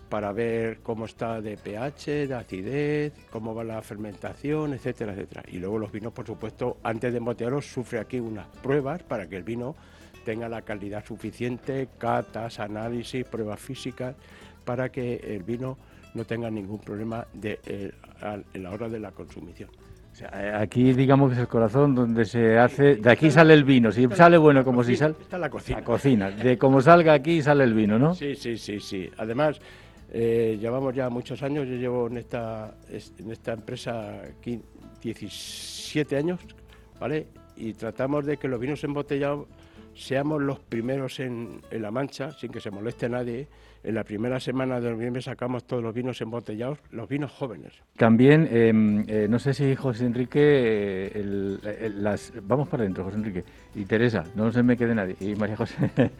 para 0.07 0.31
ver 0.31 0.79
cómo 0.79 1.07
está 1.07 1.41
de 1.41 1.57
pH, 1.57 2.27
de 2.27 2.33
acidez, 2.33 3.13
cómo 3.29 3.53
va 3.53 3.65
la 3.65 3.81
fermentación, 3.81 4.75
etcétera, 4.75 5.11
etcétera. 5.11 5.43
Y 5.51 5.57
luego 5.57 5.77
los 5.77 5.91
vinos, 5.91 6.13
por 6.13 6.25
supuesto, 6.25 6.77
antes 6.83 7.11
de 7.11 7.17
embotellarlos, 7.17 7.65
sufre 7.65 7.99
aquí 7.99 8.21
unas 8.21 8.47
pruebas 8.47 9.03
para 9.03 9.27
que 9.27 9.35
el 9.35 9.43
vino 9.43 9.75
tenga 10.23 10.47
la 10.47 10.61
calidad 10.61 11.03
suficiente, 11.05 11.89
catas, 11.97 12.61
análisis, 12.61 13.25
pruebas 13.25 13.59
físicas, 13.59 14.15
para 14.63 14.89
que 14.89 15.15
el 15.15 15.43
vino 15.43 15.77
no 16.13 16.23
tenga 16.23 16.49
ningún 16.49 16.79
problema 16.79 17.27
de, 17.33 17.59
eh, 17.65 17.91
a, 18.21 18.39
la 18.53 18.71
hora 18.71 18.87
de 18.87 19.01
la 19.01 19.11
consumición. 19.11 19.69
Eh, 20.21 20.53
aquí 20.55 20.93
digamos 20.93 21.29
que 21.29 21.35
es 21.35 21.41
el 21.41 21.47
corazón 21.47 21.95
donde 21.95 22.25
se 22.25 22.57
hace, 22.57 22.97
de 22.97 23.11
aquí 23.11 23.31
sale 23.31 23.53
el 23.53 23.63
vino, 23.63 23.91
si 23.91 24.07
sale 24.09 24.37
bueno 24.37 24.63
como 24.63 24.83
si 24.83 24.95
sale... 24.95 25.15
Está 25.19 25.37
la 25.37 25.49
cocina. 25.49 25.79
La 25.79 25.83
cocina, 25.83 26.31
de 26.31 26.57
como 26.57 26.81
salga 26.81 27.13
aquí 27.13 27.41
sale 27.41 27.63
el 27.63 27.73
vino, 27.73 27.97
¿no? 27.97 28.13
Sí, 28.13 28.35
sí, 28.35 28.57
sí, 28.57 28.79
sí. 28.79 29.09
Además, 29.17 29.59
eh, 30.11 30.57
llevamos 30.61 30.93
ya 30.93 31.09
muchos 31.09 31.41
años, 31.41 31.67
yo 31.67 31.75
llevo 31.75 32.07
en 32.07 32.17
esta, 32.17 32.75
en 33.17 33.31
esta 33.31 33.53
empresa 33.53 34.21
17 35.01 36.15
años, 36.15 36.39
¿vale? 36.99 37.27
Y 37.57 37.73
tratamos 37.73 38.25
de 38.25 38.37
que 38.37 38.47
los 38.47 38.59
vinos 38.59 38.83
embotellados 38.83 39.47
seamos 39.95 40.41
los 40.41 40.59
primeros 40.59 41.19
en, 41.19 41.61
La 41.71 41.89
Mancha, 41.89 42.31
sin 42.31 42.51
que 42.51 42.59
se 42.59 42.69
moleste 42.69 43.09
nadie. 43.09 43.47
En 43.83 43.95
la 43.95 44.03
primera 44.05 44.39
semana 44.39 44.79
de 44.79 44.89
noviembre 44.89 45.21
sacamos 45.21 45.65
todos 45.65 45.83
los 45.83 45.93
vinos 45.93 46.21
embotellados, 46.21 46.79
los 46.91 47.09
vinos 47.09 47.31
jóvenes. 47.31 47.73
También, 47.97 48.47
em, 48.49 49.03
eh, 49.07 49.27
no 49.29 49.39
sé 49.39 49.53
si 49.53 49.75
José 49.75 50.05
Enrique, 50.05 51.11
eh, 51.13 51.91
las, 51.95 52.31
vamos 52.43 52.69
para 52.69 52.83
adentro, 52.83 53.03
José 53.03 53.17
Enrique, 53.17 53.43
y 53.75 53.83
Teresa, 53.83 54.23
no 54.35 54.51
se 54.53 54.63
me 54.63 54.77
quede 54.77 54.95
nadie, 54.95 55.17
y 55.19 55.35
María 55.35 55.57
José. 55.57 55.75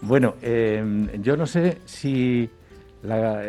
bueno, 0.00 0.36
em, 0.40 1.22
yo 1.22 1.36
no 1.36 1.46
sé 1.46 1.78
si 1.84 2.48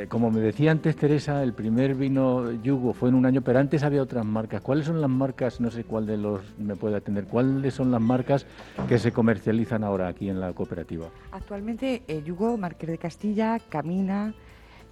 como 0.10 0.30
me 0.32 0.40
decía 0.40 0.72
antes 0.72 0.96
Teresa, 0.96 1.42
el 1.44 1.54
primer 1.54 1.96
vino 1.96 2.52
Yugo 2.52 2.94
fue 2.94 3.10
en 3.10 3.16
un 3.16 3.26
año, 3.26 3.42
pero 3.42 3.60
antes 3.60 3.84
había 3.84 4.02
otras 4.02 4.26
marcas. 4.26 4.62
¿Cuáles 4.62 4.86
son 4.86 5.02
las 5.02 5.10
marcas? 5.10 5.60
No 5.60 5.72
sé 5.72 5.84
cuál 5.84 6.06
de 6.06 6.18
los 6.18 6.42
me 6.58 6.76
puede 6.76 6.98
atender. 6.98 7.26
¿Cuáles 7.26 7.74
son 7.74 7.92
las 7.92 8.02
marcas 8.02 8.46
que 8.88 9.00
se 9.00 9.12
comercializan 9.12 9.84
ahora 9.84 10.08
aquí 10.08 10.30
en 10.30 10.40
la 10.40 10.54
cooperativa? 10.54 11.08
Actualmente 11.32 12.04
eh, 12.08 12.22
Yugo, 12.24 12.58
Marqués 12.58 12.90
de 12.90 12.98
Castilla, 12.98 13.60
Camina, 13.70 14.34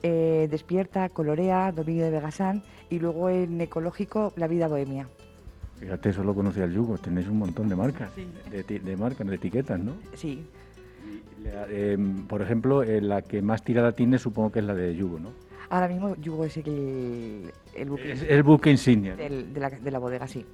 eh, 0.02 0.48
Despierta, 0.50 1.10
Colorea, 1.10 1.72
Dominio 1.72 2.06
de 2.06 2.12
Vegasán 2.12 2.64
y 2.90 3.00
luego 3.00 3.30
en 3.30 3.62
ecológico 3.62 4.34
La 4.36 4.48
Vida 4.48 4.68
Bohemia. 4.68 5.08
Fíjate, 5.80 6.14
solo 6.14 6.34
conocía 6.34 6.64
el 6.64 6.74
Yugo, 6.74 6.98
tenéis 6.98 7.28
un 7.28 7.40
montón 7.40 7.68
de 7.68 7.76
marcas, 7.76 8.10
de, 8.50 8.64
de 8.64 8.98
marcas, 8.98 9.28
de 9.28 9.36
etiquetas, 9.36 9.80
¿no? 9.80 9.94
Sí. 10.16 10.48
Eh, 11.46 11.98
por 12.28 12.42
ejemplo, 12.42 12.84
eh, 12.84 13.02
la 13.02 13.22
que 13.22 13.42
más 13.42 13.64
tirada 13.64 13.92
tiene 13.92 14.18
supongo 14.18 14.52
que 14.52 14.60
es 14.60 14.66
la 14.66 14.74
de 14.74 14.96
Yugo, 14.96 15.20
¿no? 15.20 15.30
Ahora 15.70 15.88
mismo 15.88 16.16
Yugo 16.18 16.46
es 16.46 16.58
el, 16.58 17.52
el 17.74 17.90
buque, 17.90 18.12
es 18.12 18.24
el 18.24 18.44
buque 18.44 18.72
insignia. 18.72 19.16
de, 19.16 19.30
la, 19.56 19.70
de, 19.70 19.92
la, 19.92 20.00
bodega, 20.00 20.28
sí. 20.28 20.46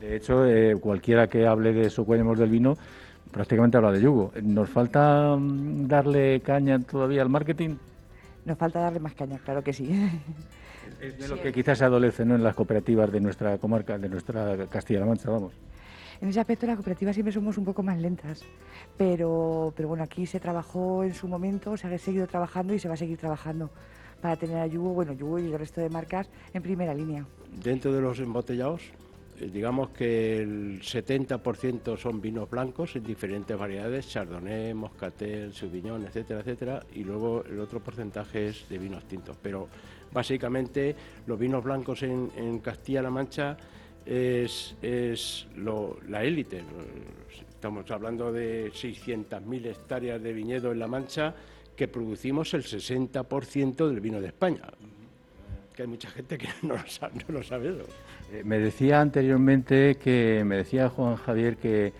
De 0.00 0.16
hecho, 0.16 0.44
eh, 0.46 0.76
cualquiera 0.80 1.26
que 1.28 1.46
hable 1.46 1.72
de 1.72 1.90
Socuéllemos 1.90 2.38
del 2.38 2.50
vino 2.50 2.76
prácticamente 3.30 3.76
habla 3.76 3.92
de 3.92 4.00
Yugo. 4.00 4.32
¿Nos 4.42 4.68
falta 4.68 5.36
mm, 5.36 5.86
darle 5.86 6.40
caña 6.40 6.78
todavía 6.80 7.22
al 7.22 7.28
marketing? 7.28 7.76
Nos 8.44 8.58
falta 8.58 8.80
darle 8.80 9.00
más 9.00 9.14
caña, 9.14 9.38
claro 9.44 9.62
que 9.62 9.72
sí. 9.72 9.90
Es 11.00 11.18
de 11.18 11.28
lo 11.28 11.40
que 11.40 11.52
quizás 11.52 11.78
se 11.78 11.84
adolece 11.84 12.24
¿no? 12.24 12.34
en 12.34 12.42
las 12.42 12.54
cooperativas 12.54 13.12
de 13.12 13.20
nuestra 13.20 13.58
comarca, 13.58 13.98
de 13.98 14.08
nuestra 14.08 14.66
Castilla-La 14.68 15.06
Mancha, 15.06 15.30
vamos. 15.30 15.52
En 16.20 16.28
ese 16.28 16.40
aspecto 16.40 16.66
las 16.66 16.76
cooperativas 16.76 17.14
siempre 17.14 17.32
somos 17.32 17.58
un 17.58 17.64
poco 17.64 17.82
más 17.82 17.98
lentas, 17.98 18.42
pero, 18.96 19.72
pero 19.76 19.88
bueno, 19.88 20.02
aquí 20.02 20.26
se 20.26 20.40
trabajó 20.40 21.04
en 21.04 21.14
su 21.14 21.28
momento, 21.28 21.76
se 21.76 21.86
ha 21.86 21.98
seguido 21.98 22.26
trabajando 22.26 22.74
y 22.74 22.78
se 22.78 22.88
va 22.88 22.94
a 22.94 22.96
seguir 22.96 23.18
trabajando 23.18 23.70
para 24.20 24.36
tener 24.36 24.58
a 24.58 24.66
Yugo, 24.66 24.90
bueno, 24.90 25.12
Yugo 25.12 25.38
y 25.38 25.46
el 25.46 25.58
resto 25.58 25.80
de 25.80 25.88
marcas 25.88 26.28
en 26.52 26.62
primera 26.62 26.92
línea. 26.92 27.24
Dentro 27.62 27.92
de 27.92 28.00
los 28.00 28.18
embotellados, 28.18 28.82
eh, 29.40 29.48
digamos 29.52 29.90
que 29.90 30.38
el 30.38 30.80
70% 30.80 31.96
son 31.96 32.20
vinos 32.20 32.50
blancos 32.50 32.96
en 32.96 33.04
diferentes 33.04 33.56
variedades, 33.56 34.08
Chardonnay, 34.08 34.74
Moscatel, 34.74 35.52
Sauvignon, 35.52 36.04
etcétera, 36.04 36.40
etcétera, 36.40 36.82
y 36.94 37.04
luego 37.04 37.44
el 37.44 37.60
otro 37.60 37.80
porcentaje 37.80 38.48
es 38.48 38.68
de 38.68 38.78
vinos 38.78 39.04
tintos. 39.04 39.36
Pero 39.40 39.68
básicamente 40.12 40.96
los 41.26 41.38
vinos 41.38 41.62
blancos 41.62 42.02
en, 42.02 42.58
Castilla-La 42.58 43.10
Mancha 43.10 43.56
es, 44.08 45.46
la 46.08 46.24
élite. 46.24 46.62
Estamos 47.50 47.90
hablando 47.90 48.32
de 48.32 48.70
600.000 48.72 49.66
hectáreas 49.66 50.22
de 50.22 50.32
viñedo 50.32 50.72
en 50.72 50.78
La 50.78 50.86
Mancha 50.86 51.34
que 51.76 51.88
producimos 51.88 52.54
el 52.54 52.64
60% 52.64 53.88
del 53.88 54.00
vino 54.00 54.20
de 54.20 54.28
España 54.28 54.62
que 55.78 55.82
hay 55.82 55.88
mucha 55.88 56.10
gente 56.10 56.36
que 56.36 56.48
no 56.62 56.74
lo 56.74 56.86
sabe. 56.88 57.24
No 57.28 57.34
lo 57.34 57.42
sabe 57.44 57.68
eh, 58.32 58.42
me 58.44 58.58
decía 58.58 59.00
anteriormente 59.00 59.94
que, 59.94 60.42
me 60.44 60.56
decía 60.56 60.88
Juan 60.88 61.14
Javier 61.14 61.56
que, 61.56 61.92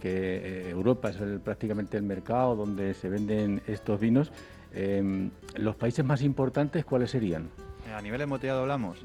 que 0.00 0.68
eh, 0.68 0.70
Europa 0.70 1.10
es 1.10 1.16
prácticamente 1.44 1.98
el 1.98 2.02
mercado 2.02 2.56
donde 2.56 2.94
se 2.94 3.10
venden 3.10 3.60
estos 3.66 4.00
vinos. 4.00 4.32
Em, 4.72 5.30
¿Los 5.56 5.76
países 5.76 6.02
más 6.02 6.22
importantes 6.22 6.86
cuáles 6.86 7.10
serían? 7.10 7.50
A 7.94 8.00
nivel 8.00 8.22
embotellado 8.22 8.62
hablamos. 8.62 9.04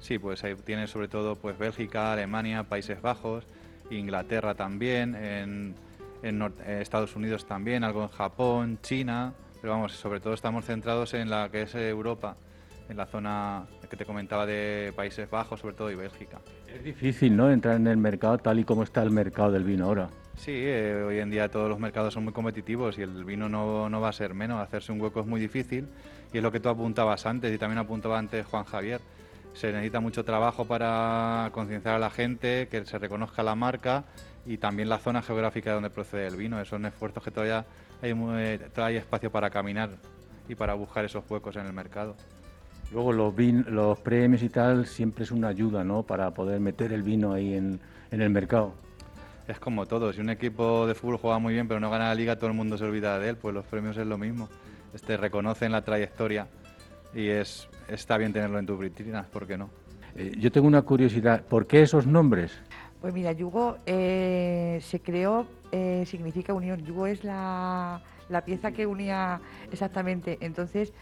Sí, 0.00 0.18
pues 0.18 0.42
ahí 0.44 0.54
tiene 0.54 0.86
sobre 0.86 1.08
todo 1.08 1.36
pues 1.36 1.58
Bélgica, 1.58 2.12
Alemania, 2.12 2.64
Países 2.64 3.00
Bajos, 3.00 3.46
Inglaterra 3.90 4.54
también, 4.54 5.14
en, 5.14 5.74
en 6.22 6.42
eh, 6.42 6.78
Estados 6.80 7.14
Unidos 7.16 7.46
también, 7.46 7.84
algo 7.84 8.02
en 8.02 8.08
Japón, 8.08 8.78
China, 8.82 9.34
pero 9.60 9.74
vamos, 9.74 9.92
sobre 9.92 10.20
todo 10.20 10.34
estamos 10.34 10.64
centrados 10.64 11.14
en 11.14 11.30
la 11.30 11.48
que 11.50 11.62
es 11.62 11.74
Europa 11.74 12.36
en 12.90 12.96
la 12.96 13.06
zona 13.06 13.66
que 13.88 13.96
te 13.96 14.04
comentaba 14.04 14.44
de 14.46 14.92
Países 14.94 15.30
Bajos, 15.30 15.60
sobre 15.60 15.74
todo, 15.74 15.90
y 15.90 15.94
Bélgica. 15.94 16.38
Es 16.66 16.82
difícil, 16.82 17.36
¿no?, 17.36 17.50
entrar 17.50 17.76
en 17.76 17.86
el 17.86 17.96
mercado 17.96 18.38
tal 18.38 18.58
y 18.58 18.64
como 18.64 18.82
está 18.82 19.02
el 19.02 19.10
mercado 19.10 19.52
del 19.52 19.64
vino 19.64 19.86
ahora. 19.86 20.10
Sí, 20.36 20.52
eh, 20.54 21.04
hoy 21.06 21.18
en 21.18 21.30
día 21.30 21.48
todos 21.48 21.68
los 21.68 21.78
mercados 21.78 22.14
son 22.14 22.24
muy 22.24 22.32
competitivos 22.32 22.98
y 22.98 23.02
el 23.02 23.24
vino 23.24 23.48
no, 23.48 23.88
no, 23.88 24.00
va 24.00 24.08
a 24.08 24.12
ser 24.12 24.34
menos. 24.34 24.60
Hacerse 24.60 24.90
un 24.90 25.00
hueco 25.00 25.20
es 25.20 25.26
muy 25.26 25.40
difícil 25.40 25.86
y 26.32 26.38
es 26.38 26.42
lo 26.42 26.50
que 26.50 26.60
tú 26.60 26.68
apuntabas 26.68 27.26
antes 27.26 27.54
y 27.54 27.58
también 27.58 27.78
apuntaba 27.78 28.18
antes 28.18 28.46
Juan 28.46 28.64
Javier. 28.64 29.00
Se 29.52 29.72
necesita 29.72 30.00
mucho 30.00 30.24
trabajo 30.24 30.64
para 30.64 31.50
concienciar 31.52 31.96
a 31.96 31.98
la 31.98 32.10
gente, 32.10 32.68
que 32.68 32.84
se 32.86 32.98
reconozca 32.98 33.42
la 33.42 33.54
marca 33.54 34.04
y 34.46 34.58
también 34.58 34.88
la 34.88 34.98
zona 34.98 35.22
geográfica 35.22 35.70
de 35.70 35.74
donde 35.74 35.90
procede 35.90 36.26
el 36.26 36.36
vino. 36.36 36.64
Son 36.64 36.86
esfuerzos 36.86 37.22
que 37.22 37.30
todavía 37.30 37.66
hay, 38.02 38.10
eh, 38.10 38.58
todavía 38.72 38.86
hay 38.86 38.96
espacio 38.96 39.30
para 39.30 39.50
caminar 39.50 39.90
y 40.48 40.54
para 40.54 40.74
buscar 40.74 41.04
esos 41.04 41.24
huecos 41.28 41.56
en 41.56 41.66
el 41.66 41.72
mercado. 41.72 42.16
Luego 42.92 43.12
los, 43.12 43.34
los 43.68 43.98
premios 44.00 44.42
y 44.42 44.48
tal 44.48 44.86
siempre 44.86 45.24
es 45.24 45.30
una 45.30 45.48
ayuda, 45.48 45.84
¿no? 45.84 46.02
Para 46.02 46.32
poder 46.32 46.58
meter 46.60 46.92
el 46.92 47.02
vino 47.02 47.32
ahí 47.32 47.54
en, 47.54 47.80
el 48.10 48.30
mercado. 48.30 48.74
Es 49.46 49.60
como 49.60 49.86
todo, 49.86 50.12
si 50.12 50.20
un 50.20 50.30
equipo 50.30 50.86
de 50.86 50.94
fútbol 50.94 51.18
juega 51.18 51.38
muy 51.38 51.54
bien 51.54 51.66
pero 51.68 51.80
no 51.80 51.90
gana 51.90 52.08
la 52.08 52.14
liga, 52.14 52.36
todo 52.36 52.48
el 52.48 52.56
mundo 52.56 52.78
se 52.78 52.84
olvida 52.84 53.18
de 53.18 53.30
él, 53.30 53.36
pues 53.36 53.54
los 53.54 53.64
premios 53.64 53.96
es 53.96 54.06
lo 54.06 54.18
mismo. 54.18 54.48
Este, 54.92 55.16
reconocen 55.16 55.70
la 55.70 55.82
trayectoria 55.82 56.48
y 57.14 57.28
es, 57.28 57.68
está 57.88 58.16
bien 58.16 58.32
tenerlo 58.32 58.58
en 58.58 58.66
tus 58.66 58.78
vitrinas, 58.78 59.26
¿por 59.26 59.46
qué 59.46 59.56
no? 59.56 59.70
Eh, 60.16 60.34
yo 60.38 60.50
tengo 60.50 60.66
una 60.66 60.82
curiosidad, 60.82 61.42
¿por 61.42 61.66
qué 61.66 61.82
esos 61.82 62.06
nombres? 62.06 62.52
Pues 63.00 63.14
mira, 63.14 63.32
Yugo 63.32 63.78
eh, 63.86 64.78
se 64.82 65.00
creó, 65.00 65.46
eh, 65.72 66.04
significa 66.06 66.52
unión. 66.52 66.84
Yugo 66.84 67.06
es 67.06 67.24
la, 67.24 68.02
la 68.28 68.44
pieza 68.44 68.72
que 68.72 68.86
unía 68.86 69.40
exactamente. 69.72 70.36
Entonces, 70.42 70.92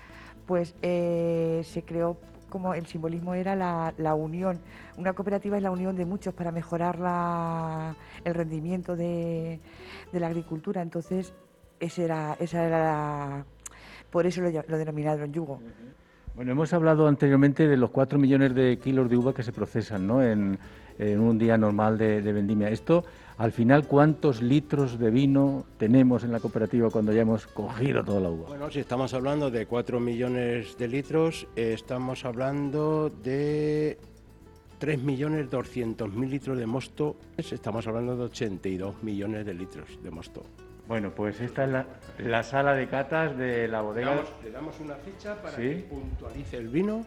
pues 0.46 0.74
eh, 0.82 1.62
se 1.64 1.82
creó 1.82 2.18
como 2.48 2.72
el 2.72 2.86
simbolismo 2.86 3.34
era 3.34 3.54
la, 3.54 4.14
unión. 4.14 4.60
Una 4.96 5.12
cooperativa 5.12 5.58
es 5.58 5.62
la 5.62 5.70
unión 5.70 5.96
de 5.96 6.06
muchos 6.06 6.32
para 6.32 6.50
mejorar 6.50 7.96
el 8.24 8.34
rendimiento 8.34 8.96
de, 8.96 9.60
la 10.12 10.28
agricultura. 10.28 10.80
Entonces, 10.80 11.34
ese 11.80 12.04
era, 12.04 12.36
esa 12.40 12.64
era 12.64 13.44
por 14.10 14.26
eso 14.26 14.40
lo, 14.40 14.50
denominaron 14.50 15.32
yugo. 15.32 15.60
Bueno, 16.34 16.52
hemos 16.52 16.72
hablado 16.72 17.08
anteriormente 17.08 17.66
de 17.66 17.76
los 17.76 17.90
cuatro 17.90 18.18
millones 18.18 18.54
de 18.54 18.78
kilos 18.78 19.10
de 19.10 19.16
uva 19.16 19.34
que 19.34 19.42
se 19.42 19.52
procesan 19.52 20.06
¿no? 20.06 20.22
en, 20.22 20.58
un 20.98 21.38
día 21.38 21.56
normal 21.56 21.98
de, 21.98 22.22
de 22.22 22.32
vendimia. 22.32 22.68
Esto 22.68 23.04
al 23.38 23.52
final, 23.52 23.86
¿cuántos 23.86 24.42
litros 24.42 24.98
de 24.98 25.10
vino 25.10 25.64
tenemos 25.78 26.24
en 26.24 26.32
la 26.32 26.40
cooperativa 26.40 26.90
cuando 26.90 27.12
ya 27.12 27.22
hemos 27.22 27.46
cogido 27.46 28.02
toda 28.02 28.20
la 28.20 28.30
uva? 28.30 28.48
Bueno, 28.48 28.68
si 28.68 28.80
estamos 28.80 29.14
hablando 29.14 29.48
de 29.48 29.64
4 29.64 30.00
millones 30.00 30.76
de 30.76 30.88
litros, 30.88 31.46
estamos 31.54 32.24
hablando 32.24 33.10
de 33.10 33.96
3.200.000 34.80 36.28
litros 36.28 36.58
de 36.58 36.66
mosto, 36.66 37.16
estamos 37.36 37.86
hablando 37.86 38.16
de 38.16 38.24
82 38.24 39.02
millones 39.04 39.46
de 39.46 39.54
litros 39.54 40.02
de 40.02 40.10
mosto. 40.10 40.42
Bueno, 40.88 41.12
pues 41.14 41.38
esta 41.40 41.64
es 41.64 42.26
la, 42.26 42.42
sala 42.42 42.74
de 42.74 42.88
catas 42.88 43.36
de 43.36 43.68
la 43.68 43.82
bodega. 43.82 44.24
Le 44.42 44.50
damos, 44.50 44.80
una 44.80 44.94
ficha 44.96 45.40
para 45.40 45.56
que 45.56 45.86
puntualice 45.88 46.56
el 46.56 46.68
vino 46.68 47.04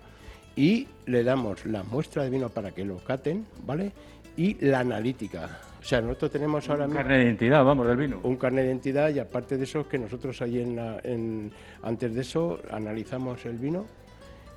y 0.55 0.87
le 1.07 1.23
damos 1.23 1.65
la 1.65 1.83
muestra 1.83 2.23
de 2.23 2.29
vino 2.29 2.49
para 2.49 2.71
que 2.71 2.85
lo 2.85 2.97
caten, 2.99 3.47
¿vale? 3.65 3.91
Y 4.37 4.63
la 4.65 4.79
analítica 4.79 5.59
o 5.81 5.83
sea, 5.83 5.99
nosotros 5.99 6.31
tenemos 6.31 6.69
ahora 6.69 6.85
mismo... 6.85 6.99
Un 6.99 7.03
carnet 7.03 7.17
de 7.17 7.25
identidad, 7.25 7.65
vamos, 7.65 7.87
del 7.87 7.97
vino. 7.97 8.19
Un 8.21 8.35
carnet 8.35 8.65
de 8.65 8.69
identidad 8.69 9.09
y 9.09 9.17
aparte 9.17 9.57
de 9.57 9.63
eso, 9.63 9.87
que 9.87 9.97
nosotros 9.97 10.39
ahí 10.43 10.61
en, 10.61 10.75
la, 10.75 10.99
en 11.03 11.51
antes 11.81 12.13
de 12.13 12.21
eso 12.21 12.59
analizamos 12.69 13.43
el 13.47 13.57
vino 13.57 13.87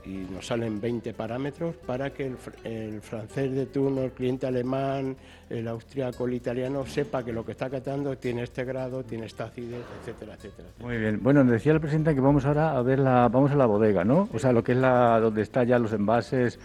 y 0.06 0.26
nos 0.32 0.46
salen 0.46 0.80
20 0.80 1.14
parámetros 1.14 1.76
para 1.76 2.10
que 2.10 2.32
el, 2.64 3.00
francés 3.00 3.52
de 3.52 3.66
turno, 3.66 4.02
el 4.02 4.12
cliente 4.12 4.46
alemán, 4.46 5.16
el 5.48 5.66
austriaco, 5.68 6.26
el 6.26 6.34
italiano 6.34 6.84
sepa 6.86 7.24
que 7.24 7.32
lo 7.32 7.44
que 7.44 7.52
está 7.52 7.70
catando 7.70 8.16
tiene 8.18 8.42
este 8.42 8.64
grado, 8.64 9.02
tiene 9.02 9.26
esta 9.26 9.44
acidez, 9.44 9.84
etcétera, 10.00 10.34
etcétera, 10.34 10.68
Muy 10.80 10.98
bien. 10.98 11.20
Bueno, 11.22 11.44
decía 11.44 11.72
el 11.72 11.80
presidente 11.80 12.14
que 12.14 12.20
vamos 12.20 12.44
ahora 12.44 12.76
a 12.76 12.82
ver 12.82 12.98
la, 12.98 13.28
vamos 13.28 13.50
a 13.50 13.56
la 13.56 13.66
bodega, 13.66 14.04
¿no? 14.04 14.28
O 14.32 14.38
sea, 14.38 14.52
lo 14.52 14.62
que 14.62 14.72
es 14.72 14.78
la 14.78 15.18
donde 15.20 15.42
están 15.42 15.66
ya 15.66 15.78
los 15.78 15.92
envases, 15.92 16.58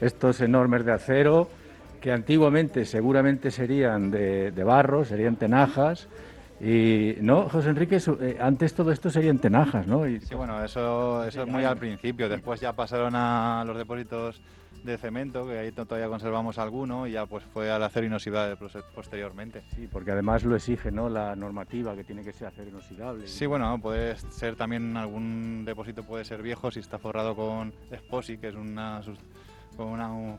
estos 0.00 0.40
enormes 0.40 0.84
de 0.84 0.92
acero 0.92 1.48
que 2.04 2.12
antiguamente 2.12 2.84
seguramente 2.84 3.50
serían 3.50 4.10
de, 4.10 4.52
barro, 4.62 5.06
serían 5.06 5.36
tenajas. 5.36 6.06
Y 6.60 7.16
no, 7.20 7.48
José 7.48 7.70
Enrique, 7.70 7.98
eh, 8.20 8.38
antes 8.40 8.74
todo 8.74 8.92
esto 8.92 9.10
serían 9.10 9.38
tenajas, 9.38 9.86
¿no? 9.86 10.04
sí, 10.04 10.34
bueno, 10.34 10.62
eso, 10.64 11.24
eso 11.24 11.42
es 11.42 11.48
muy 11.48 11.64
al 11.64 11.76
principio. 11.76 12.28
Después 12.28 12.60
ya 12.60 12.72
pasaron 12.72 13.14
a 13.16 13.64
los 13.66 13.76
depósitos 13.76 14.40
de 14.84 14.98
cemento, 14.98 15.46
que 15.46 15.58
ahí 15.58 15.72
todavía 15.72 16.08
conservamos 16.08 16.58
alguno, 16.58 17.06
y 17.06 17.12
ya 17.12 17.26
pues 17.26 17.42
fue 17.44 17.70
al 17.70 17.82
acero 17.82 18.06
inoxidable 18.06 18.56
posteriormente. 18.94 19.62
Sí, 19.74 19.88
porque 19.90 20.12
además 20.12 20.44
lo 20.44 20.54
exige, 20.54 20.92
¿no? 20.92 21.08
La 21.08 21.34
normativa 21.34 21.96
que 21.96 22.04
tiene 22.04 22.22
que 22.22 22.32
ser 22.32 22.48
acero 22.48 22.68
inoxidable. 22.68 23.26
Sí, 23.26 23.46
bueno, 23.46 23.78
puede 23.80 24.16
ser 24.16 24.56
también 24.56 24.96
algún 24.96 25.64
depósito 25.64 26.04
puede 26.04 26.24
ser 26.24 26.42
viejo 26.42 26.70
si 26.70 26.80
está 26.80 26.98
forrado 26.98 27.34
con 27.34 27.72
Esposi, 27.90 28.36
que 28.36 28.48
es 28.48 28.54
una 28.54 29.02
con 29.76 29.88
una, 29.88 30.12
un, 30.12 30.38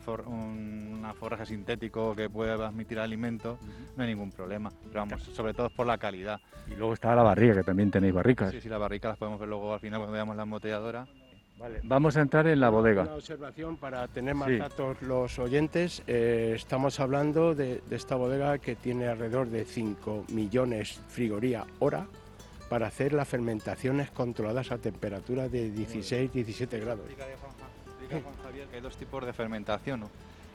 una 0.98 1.14
forraje 1.14 1.46
sintético 1.46 2.16
que 2.16 2.30
puede 2.30 2.52
admitir 2.52 3.00
alimento, 3.00 3.58
no 3.96 4.04
hay 4.04 4.10
ningún 4.10 4.32
problema. 4.32 4.72
Pero 4.88 5.02
vamos, 5.02 5.24
sobre 5.24 5.54
todo 5.54 5.68
es 5.68 5.74
por 5.74 5.88
la 5.88 5.98
calidad. 5.98 6.40
Y 6.68 6.76
luego 6.76 6.94
está 6.94 7.16
la 7.16 7.24
barriga, 7.24 7.56
que 7.56 7.64
también 7.64 7.92
tenéis 7.92 8.14
barricas. 8.14 8.52
Sí, 8.52 8.62
sí, 8.62 8.70
las 8.70 8.80
barricas 8.80 9.12
las 9.12 9.18
podemos 9.18 9.40
ver 9.40 9.50
luego 9.50 9.74
al 9.74 9.80
final 9.80 10.00
cuando 10.00 10.14
veamos 10.14 10.36
la 10.36 10.44
embotelladora. 10.44 11.08
Vale, 11.58 11.80
vamos 11.84 12.18
a 12.18 12.22
entrar 12.22 12.48
en 12.48 12.60
la 12.60 12.70
bodega. 12.70 13.04
Una 13.04 13.16
observación 13.16 13.78
para 13.78 14.08
tener 14.10 14.36
más 14.36 14.50
datos 14.58 15.02
los 15.02 15.40
oyentes. 15.40 16.04
Eh, 16.06 16.54
estamos 16.56 17.00
hablando 17.00 17.56
de, 17.56 17.82
esta 17.92 18.16
bodega 18.16 18.58
que 18.58 18.76
tiene 18.76 19.08
alrededor 19.08 19.48
de 19.48 19.64
5 19.64 20.26
millones 20.34 21.00
frigoría 21.08 21.66
hora 21.80 22.08
para 22.70 22.88
hacer 22.88 23.14
las 23.14 23.28
fermentaciones 23.28 24.12
controladas 24.12 24.72
a 24.72 24.80
temperatura 24.80 25.48
de 25.48 25.72
16-17 25.72 26.82
grados 26.82 27.06
que 28.22 28.76
hay 28.76 28.82
dos 28.82 28.98
tipos 28.98 29.26
de 29.26 29.34
fermentación. 29.34 30.04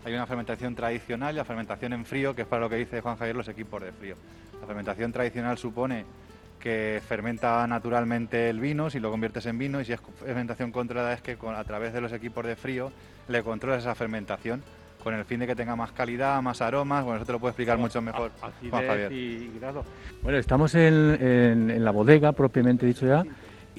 Hay 0.05 0.14
una 0.14 0.26
fermentación 0.26 0.75
tradicional 0.75 1.35
y 1.35 1.37
la 1.38 1.45
fermentación 1.45 1.93
en 1.93 2.05
frío, 2.05 2.35
que 2.35 2.43
es 2.43 2.49
para 2.49 2.62
lo 2.62 2.71
que 2.71 2.76
dice 2.76 3.00
Juan 3.00 3.17
Javier 3.17 3.37
los 3.37 3.49
equipos 3.49 3.83
de 3.83 3.93
frío. 3.93 4.17
La 4.61 4.67
fermentación 4.67 5.12
tradicional 5.12 5.59
supone 5.59 6.05
que 6.59 7.00
fermenta 7.07 7.67
naturalmente 7.67 8.50
el 8.50 8.61
vino, 8.61 8.90
si 8.90 9.00
lo 9.00 9.11
conviertes 9.11 9.47
en 9.47 9.59
vino, 9.59 9.81
y 9.81 9.85
si 9.85 9.93
es 9.93 10.00
fermentación 10.23 10.73
controlada 10.73 11.12
es 11.14 11.23
que 11.23 11.37
a 11.43 11.64
través 11.64 11.93
de 11.93 12.00
los 12.00 12.12
equipos 12.12 12.45
de 12.45 12.57
frío 12.57 12.93
le 13.29 13.43
controlas 13.43 13.81
esa 13.81 13.95
fermentación 13.95 14.62
con 15.02 15.14
el 15.14 15.25
fin 15.25 15.40
de 15.40 15.47
que 15.47 15.57
tenga 15.57 15.75
más 15.76 15.93
calidad, 15.93 16.43
más 16.43 16.61
aromas. 16.61 17.02
Bueno, 17.05 17.17
eso 17.17 17.25
te 17.25 17.33
lo 17.33 17.38
puede 17.38 17.52
explicar 17.52 17.79
mucho 17.79 18.02
mejor 18.02 18.31
Juan 18.69 18.87
Javier. 18.87 19.11
Bueno, 20.23 20.38
estamos 20.38 20.75
en 20.75 21.83
la 21.83 21.90
bodega 21.90 22.33
propiamente 22.33 22.85
dicho 22.85 23.07
ya. 23.07 23.25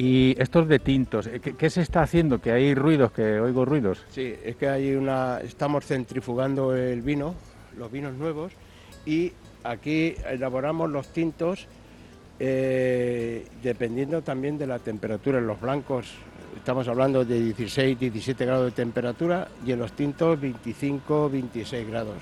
Y 0.04 0.34
estos 0.42 0.68
de 0.68 0.80
tintos, 0.80 1.28
eh, 1.28 1.40
¿qué, 1.40 1.70
se 1.70 1.82
está 1.82 2.02
haciendo? 2.02 2.42
Que 2.42 2.52
hay 2.52 2.74
ruidos, 2.74 3.12
que 3.12 3.40
oigo 3.40 3.66
ruidos. 3.66 4.04
Sí, 4.10 4.34
es 4.44 4.56
que 4.56 4.68
hay 4.68 4.96
una, 4.96 5.40
estamos 5.42 5.86
centrifugando 5.86 6.76
el 6.76 7.04
vino, 7.04 7.36
los 7.78 7.92
vinos 7.92 8.16
nuevos, 8.16 8.52
y 9.06 9.32
aquí 9.64 10.16
elaboramos 10.28 10.90
los 10.90 11.10
tintos 11.10 11.68
eh, 12.40 13.46
dependiendo 13.62 14.24
también 14.24 14.58
de 14.58 14.66
la 14.66 14.80
temperatura. 14.80 15.38
En 15.38 15.46
los 15.46 15.62
blancos 15.62 16.12
estamos 16.58 16.88
hablando 16.88 17.24
de 17.24 17.40
16, 17.40 18.00
17 18.00 18.44
grados 18.44 18.66
de 18.66 18.72
temperatura 18.72 19.50
y 19.64 19.72
en 19.72 19.78
los 19.78 19.92
tintos 19.92 20.42
25, 20.42 21.30
26 21.30 21.88
grados. 21.88 22.16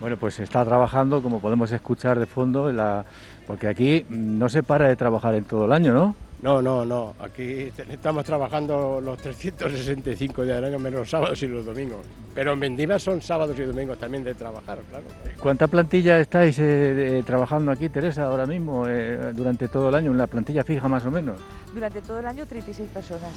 Bueno, 0.00 0.16
pues 0.16 0.36
se 0.36 0.44
está 0.44 0.64
trabajando, 0.64 1.22
como 1.22 1.38
podemos 1.38 1.70
escuchar 1.70 2.18
de 2.18 2.24
fondo, 2.24 2.72
la... 2.72 3.04
porque 3.46 3.68
aquí 3.68 4.06
no 4.08 4.48
se 4.48 4.62
para 4.62 4.88
de 4.88 4.96
trabajar 4.96 5.34
en 5.34 5.44
todo 5.44 5.66
el 5.66 5.72
año, 5.72 5.92
¿no? 5.92 6.31
No, 6.42 6.60
no, 6.60 6.84
no. 6.84 7.14
Aquí 7.20 7.72
estamos 7.88 8.24
trabajando 8.24 9.00
los 9.00 9.16
365 9.18 10.42
días 10.42 10.56
del 10.56 10.64
año, 10.66 10.78
menos 10.78 11.00
los 11.00 11.10
sábados 11.10 11.42
y 11.42 11.46
los 11.46 11.64
domingos. 11.64 12.04
Pero 12.34 12.52
en 12.52 12.60
Vendimia 12.60 12.98
son 12.98 13.22
sábados 13.22 13.56
y 13.58 13.62
domingos 13.62 13.96
también 13.98 14.24
de 14.24 14.34
trabajar, 14.34 14.80
claro. 14.90 15.04
¿Cuánta 15.40 15.68
plantilla 15.68 16.18
estáis 16.18 16.58
eh, 16.58 17.22
trabajando 17.24 17.70
aquí, 17.70 17.88
Teresa, 17.88 18.24
ahora 18.24 18.46
mismo, 18.46 18.88
eh, 18.88 19.32
durante 19.32 19.68
todo 19.68 19.88
el 19.88 19.94
año? 19.94 20.10
¿Una 20.10 20.26
plantilla 20.26 20.64
fija 20.64 20.88
más 20.88 21.06
o 21.06 21.10
menos? 21.10 21.40
Durante 21.72 22.02
todo 22.02 22.18
el 22.18 22.26
año 22.26 22.44
36 22.44 22.90
personas. 22.90 23.32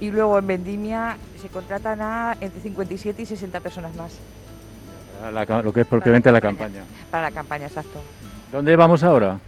Y 0.00 0.10
luego 0.10 0.38
en 0.38 0.46
Vendimia 0.46 1.16
se 1.40 1.48
contratan 1.48 2.00
a 2.02 2.36
entre 2.40 2.60
57 2.60 3.22
y 3.22 3.26
60 3.26 3.60
personas 3.60 3.94
más 3.94 4.18
la 5.32 5.62
lo 5.62 5.72
que 5.72 5.80
es 5.80 5.86
propiamente 5.86 6.30
la 6.30 6.40
campaña. 6.40 6.84
para 7.10 7.24
la 7.24 7.30
campaña, 7.30 7.66
exacto. 7.66 8.00
¿Dónde 8.52 8.76
vamos 8.76 9.02
ahora? 9.02 9.38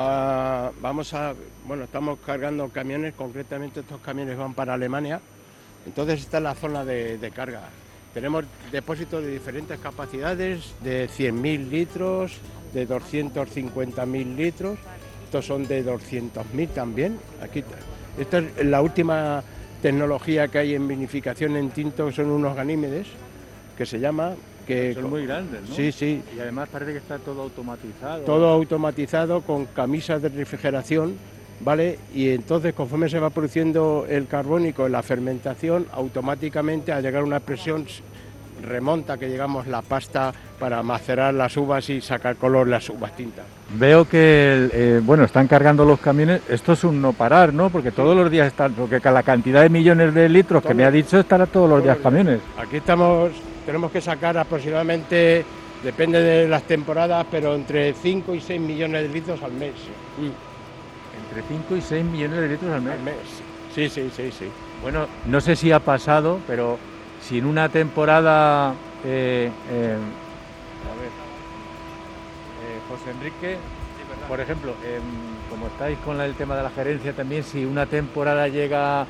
Ah, 0.00 0.70
vamos 0.80 1.12
a, 1.12 1.34
bueno, 1.66 1.82
estamos 1.82 2.20
cargando 2.24 2.68
camiones, 2.68 3.14
concretamente 3.14 3.80
estos 3.80 4.00
camiones 4.00 4.38
van 4.38 4.54
para 4.54 4.74
Alemania, 4.74 5.20
entonces 5.84 6.20
esta 6.20 6.36
es 6.36 6.44
la 6.44 6.54
zona 6.54 6.84
de, 6.84 7.32
carga. 7.34 7.62
Tenemos 8.14 8.44
depósitos 8.70 9.24
de 9.24 9.32
diferentes 9.32 9.76
capacidades, 9.80 10.72
de 10.84 11.08
100.000 11.08 11.68
litros, 11.68 12.38
de 12.72 12.88
250.000 12.88 14.36
litros, 14.36 14.78
estos 15.24 15.44
son 15.44 15.66
de 15.66 15.84
200.000 15.84 16.68
también. 16.68 17.18
Aquí, 17.42 17.64
esta 18.20 18.38
es 18.38 18.66
la 18.66 18.80
última 18.80 19.42
tecnología 19.82 20.46
que 20.46 20.58
hay 20.58 20.74
en 20.76 20.86
vinificación 20.86 21.56
en 21.56 21.70
tinto, 21.70 22.12
son 22.12 22.30
unos 22.30 22.54
ganímedes, 22.54 23.08
que 23.76 23.84
se 23.84 23.98
llama, 23.98 24.36
que 24.68 24.94
Son 24.94 25.08
muy 25.10 25.26
grandes, 25.26 25.62
¿no? 25.68 25.74
sí, 25.74 25.90
sí, 25.90 26.22
Y 26.36 26.40
además 26.40 26.68
parece 26.70 26.92
que 26.92 26.98
está 26.98 27.18
todo 27.18 27.42
automatizado. 27.42 28.22
todo 28.24 28.48
automatizado 28.50 29.40
con 29.40 29.64
camisas 29.64 30.20
de 30.22 30.28
refrigeración, 30.28 31.14
¿vale? 31.60 31.98
Y 32.14 32.28
entonces 32.28 32.74
conforme 32.74 33.08
se 33.08 33.18
va 33.18 33.30
produciendo 33.30 34.06
el 34.08 34.26
carbónico 34.28 34.86
en 34.86 34.92
la 34.92 35.02
fermentación, 35.02 35.86
automáticamente 35.92 36.92
al 36.92 37.02
llegar 37.02 37.22
a 37.22 37.24
una 37.24 37.40
presión 37.40 37.86
remonta 38.62 39.16
que 39.16 39.28
llegamos 39.28 39.66
la 39.68 39.82
pasta 39.82 40.32
para 40.58 40.82
macerar 40.82 41.32
las 41.32 41.56
uvas 41.56 41.88
y 41.90 42.00
sacar 42.00 42.36
color 42.36 42.66
las 42.66 42.88
uvas 42.90 43.16
tintas. 43.16 43.44
Veo 43.78 44.08
que, 44.08 44.68
eh, 44.72 45.00
bueno, 45.02 45.24
están 45.24 45.46
cargando 45.46 45.84
los 45.84 46.00
camiones. 46.00 46.42
Esto 46.48 46.72
es 46.72 46.82
un 46.84 47.00
no 47.00 47.12
parar, 47.12 47.54
¿no? 47.54 47.70
Porque 47.70 47.90
todos 47.92 48.16
los 48.16 48.30
días 48.30 48.48
están, 48.48 48.72
porque 48.72 49.00
con 49.00 49.14
la 49.14 49.22
cantidad 49.22 49.62
de 49.62 49.68
millones 49.68 50.12
de 50.12 50.28
litros 50.28 50.62
que 50.62 50.74
me 50.74 50.84
ha 50.84 50.90
dicho 50.90 51.18
estará 51.20 51.46
todos 51.46 51.68
los 51.70 51.78
Todos 51.78 51.84
días 51.84 51.96
los 51.98 52.02
camiones. 52.02 52.40
Aquí 52.58 52.76
estamos, 52.78 53.30
tenemos 53.68 53.92
que 53.92 54.00
sacar 54.00 54.38
aproximadamente, 54.38 55.44
depende 55.84 56.22
de 56.22 56.48
las 56.48 56.62
temporadas, 56.62 57.26
pero 57.30 57.54
entre 57.54 57.92
5 57.92 58.34
y 58.34 58.40
6 58.40 58.58
millones 58.58 59.02
de 59.02 59.08
litros 59.10 59.42
al 59.42 59.52
mes. 59.52 59.74
Entre 60.16 61.42
5 61.46 61.76
y 61.76 61.82
6 61.82 62.02
millones 62.02 62.40
de 62.40 62.48
litros 62.48 62.72
al 62.72 62.80
mes. 62.80 62.94
Al 62.94 63.02
mes. 63.02 63.14
Sí, 63.74 63.90
sí, 63.90 64.08
sí, 64.16 64.32
sí. 64.32 64.46
Bueno, 64.80 65.06
no 65.26 65.42
sé 65.42 65.54
si 65.54 65.70
ha 65.70 65.80
pasado, 65.80 66.40
pero 66.46 66.78
si 67.20 67.36
en 67.36 67.44
una 67.44 67.68
temporada, 67.68 68.72
eh, 69.04 69.50
eh, 69.70 69.96
a 70.86 70.94
ver, 70.98 71.10
eh, 72.64 72.80
José 72.88 73.10
Enrique, 73.10 73.58
por 74.26 74.40
ejemplo, 74.40 74.72
em, 74.82 75.02
como 75.50 75.66
estáis 75.66 75.98
con 76.06 76.18
el 76.22 76.32
tema 76.36 76.56
de 76.56 76.62
la 76.62 76.70
gerencia 76.70 77.12
también, 77.12 77.44
si 77.44 77.66
una 77.66 77.84
temporada 77.84 78.48
llega, 78.48 79.04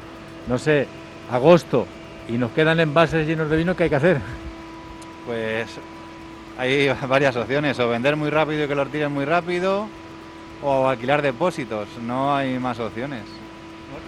no 0.48 0.58
sé, 0.58 0.88
agosto 1.30 1.86
y 2.28 2.32
nos 2.32 2.50
quedan 2.50 2.80
envases 2.80 3.24
llenos 3.24 3.48
de 3.48 3.56
vino, 3.56 3.76
¿qué 3.76 3.84
hay 3.84 3.90
que 3.90 3.94
hacer? 3.94 4.47
Pues 5.28 5.68
hay 6.58 6.88
varias 7.08 7.36
opciones, 7.36 7.78
o 7.78 7.88
vender 7.88 8.16
muy 8.16 8.30
rápido 8.30 8.64
y 8.64 8.68
que 8.68 8.74
los 8.74 8.88
tiren 8.90 9.12
muy 9.12 9.26
rápido, 9.26 9.86
o 10.62 10.88
alquilar 10.88 11.20
depósitos, 11.22 11.86
no 12.04 12.34
hay 12.34 12.58
más 12.58 12.80
opciones. 12.80 13.20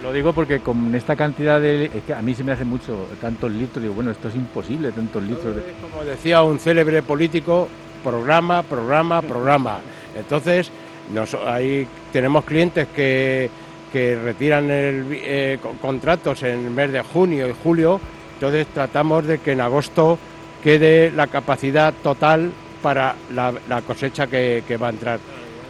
Lo 0.01 0.11
digo 0.11 0.33
porque 0.33 0.59
con 0.61 0.93
esta 0.95 1.15
cantidad 1.15 1.61
de... 1.61 1.85
Es 1.85 2.03
que 2.07 2.13
a 2.15 2.21
mí 2.23 2.33
se 2.33 2.43
me 2.43 2.51
hace 2.53 2.65
mucho, 2.65 3.07
tantos 3.21 3.51
litros, 3.51 3.81
digo, 3.83 3.93
bueno, 3.93 4.09
esto 4.11 4.29
es 4.29 4.35
imposible, 4.35 4.91
tantos 4.91 5.21
litros 5.21 5.55
de... 5.55 5.61
Como 5.79 6.03
decía 6.03 6.41
un 6.41 6.57
célebre 6.59 7.03
político, 7.03 7.67
programa, 8.03 8.63
programa, 8.63 9.21
programa. 9.21 9.79
Entonces, 10.15 10.71
nos- 11.13 11.35
ahí 11.35 11.87
tenemos 12.11 12.43
clientes 12.45 12.87
que, 12.95 13.49
que 13.93 14.15
retiran 14.15 14.71
el 14.71 15.05
eh, 15.11 15.59
co- 15.61 15.73
contratos 15.79 16.41
en 16.43 16.65
el 16.65 16.71
mes 16.71 16.91
de 16.91 17.01
junio 17.03 17.47
y 17.47 17.53
julio, 17.63 17.99
entonces 18.35 18.65
tratamos 18.73 19.25
de 19.27 19.37
que 19.37 19.51
en 19.51 19.61
agosto 19.61 20.17
quede 20.63 21.11
la 21.11 21.27
capacidad 21.27 21.93
total 22.03 22.51
para 22.81 23.15
la, 23.33 23.81
cosecha 23.85 24.27
que, 24.27 24.63
que 24.67 24.77
va 24.77 24.87
a 24.87 24.91
entrar. 24.91 25.19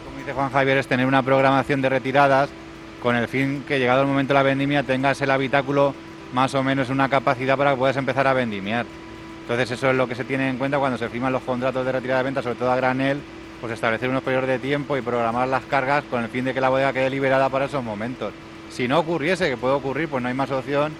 Como 0.06 0.17
dice 0.17 0.34
Juan 0.34 0.51
Javier, 0.51 0.77
es 0.77 0.88
tener 0.88 1.06
una 1.06 1.23
programación 1.23 1.82
de 1.82 1.89
retiradas 1.89 2.49
con 3.01 3.15
el 3.15 3.27
fin 3.27 3.63
que 3.67 3.80
llegado 3.80 4.01
el 4.01 4.08
momento 4.08 4.34
de 4.34 4.39
la 4.39 4.43
vendimia 4.43 4.84
tengas 4.84 5.21
el 5.21 5.32
habitáculo 5.32 5.93
más 6.34 6.54
o 6.56 6.63
menos 6.63 6.89
una 6.89 7.10
capacidad 7.10 7.58
para 7.58 7.71
que 7.71 7.77
puedas 7.77 7.97
empezar 7.97 8.27
a 8.27 8.34
vendimiar. 8.34 8.86
Entonces 9.41 9.71
eso 9.71 9.89
es 9.89 9.95
lo 9.95 10.08
que 10.08 10.15
se 10.15 10.23
tiene 10.23 10.49
en 10.49 10.58
cuenta 10.58 10.80
cuando 10.80 10.97
se 10.97 11.10
firman 11.10 11.34
los 11.34 11.41
contratos 11.41 11.86
de 11.86 11.91
retirada 11.91 12.19
de 12.19 12.25
venta, 12.25 12.41
sobre 12.41 12.56
todo 12.56 12.71
a 12.71 12.75
granel, 12.75 13.19
pues 13.60 13.73
establecer 13.73 14.10
unos 14.10 14.23
periodos 14.23 14.47
de 14.47 14.60
tiempo 14.60 14.95
y 14.95 15.01
programar 15.01 15.47
las 15.47 15.63
cargas 15.65 16.04
con 16.10 16.23
el 16.23 16.30
fin 16.30 16.45
de 16.45 16.54
que 16.54 16.62
la 16.62 16.69
bodega 16.69 16.93
quede 16.93 17.10
liberada 17.10 17.49
para 17.49 17.65
esos 17.65 17.84
momentos. 17.84 18.34
Si 18.69 18.88
no 18.88 18.99
ocurriese, 18.99 19.49
que 19.49 19.58
puede 19.58 19.73
ocurrir, 19.73 20.08
pues 20.08 20.21
no 20.21 20.30
hay 20.30 20.36
más 20.36 20.51
opción 20.51 20.93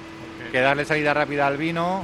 que 0.51 0.60
darle 0.60 0.84
salida 0.84 1.13
rápida 1.13 1.47
al 1.47 1.58
vino 1.58 2.04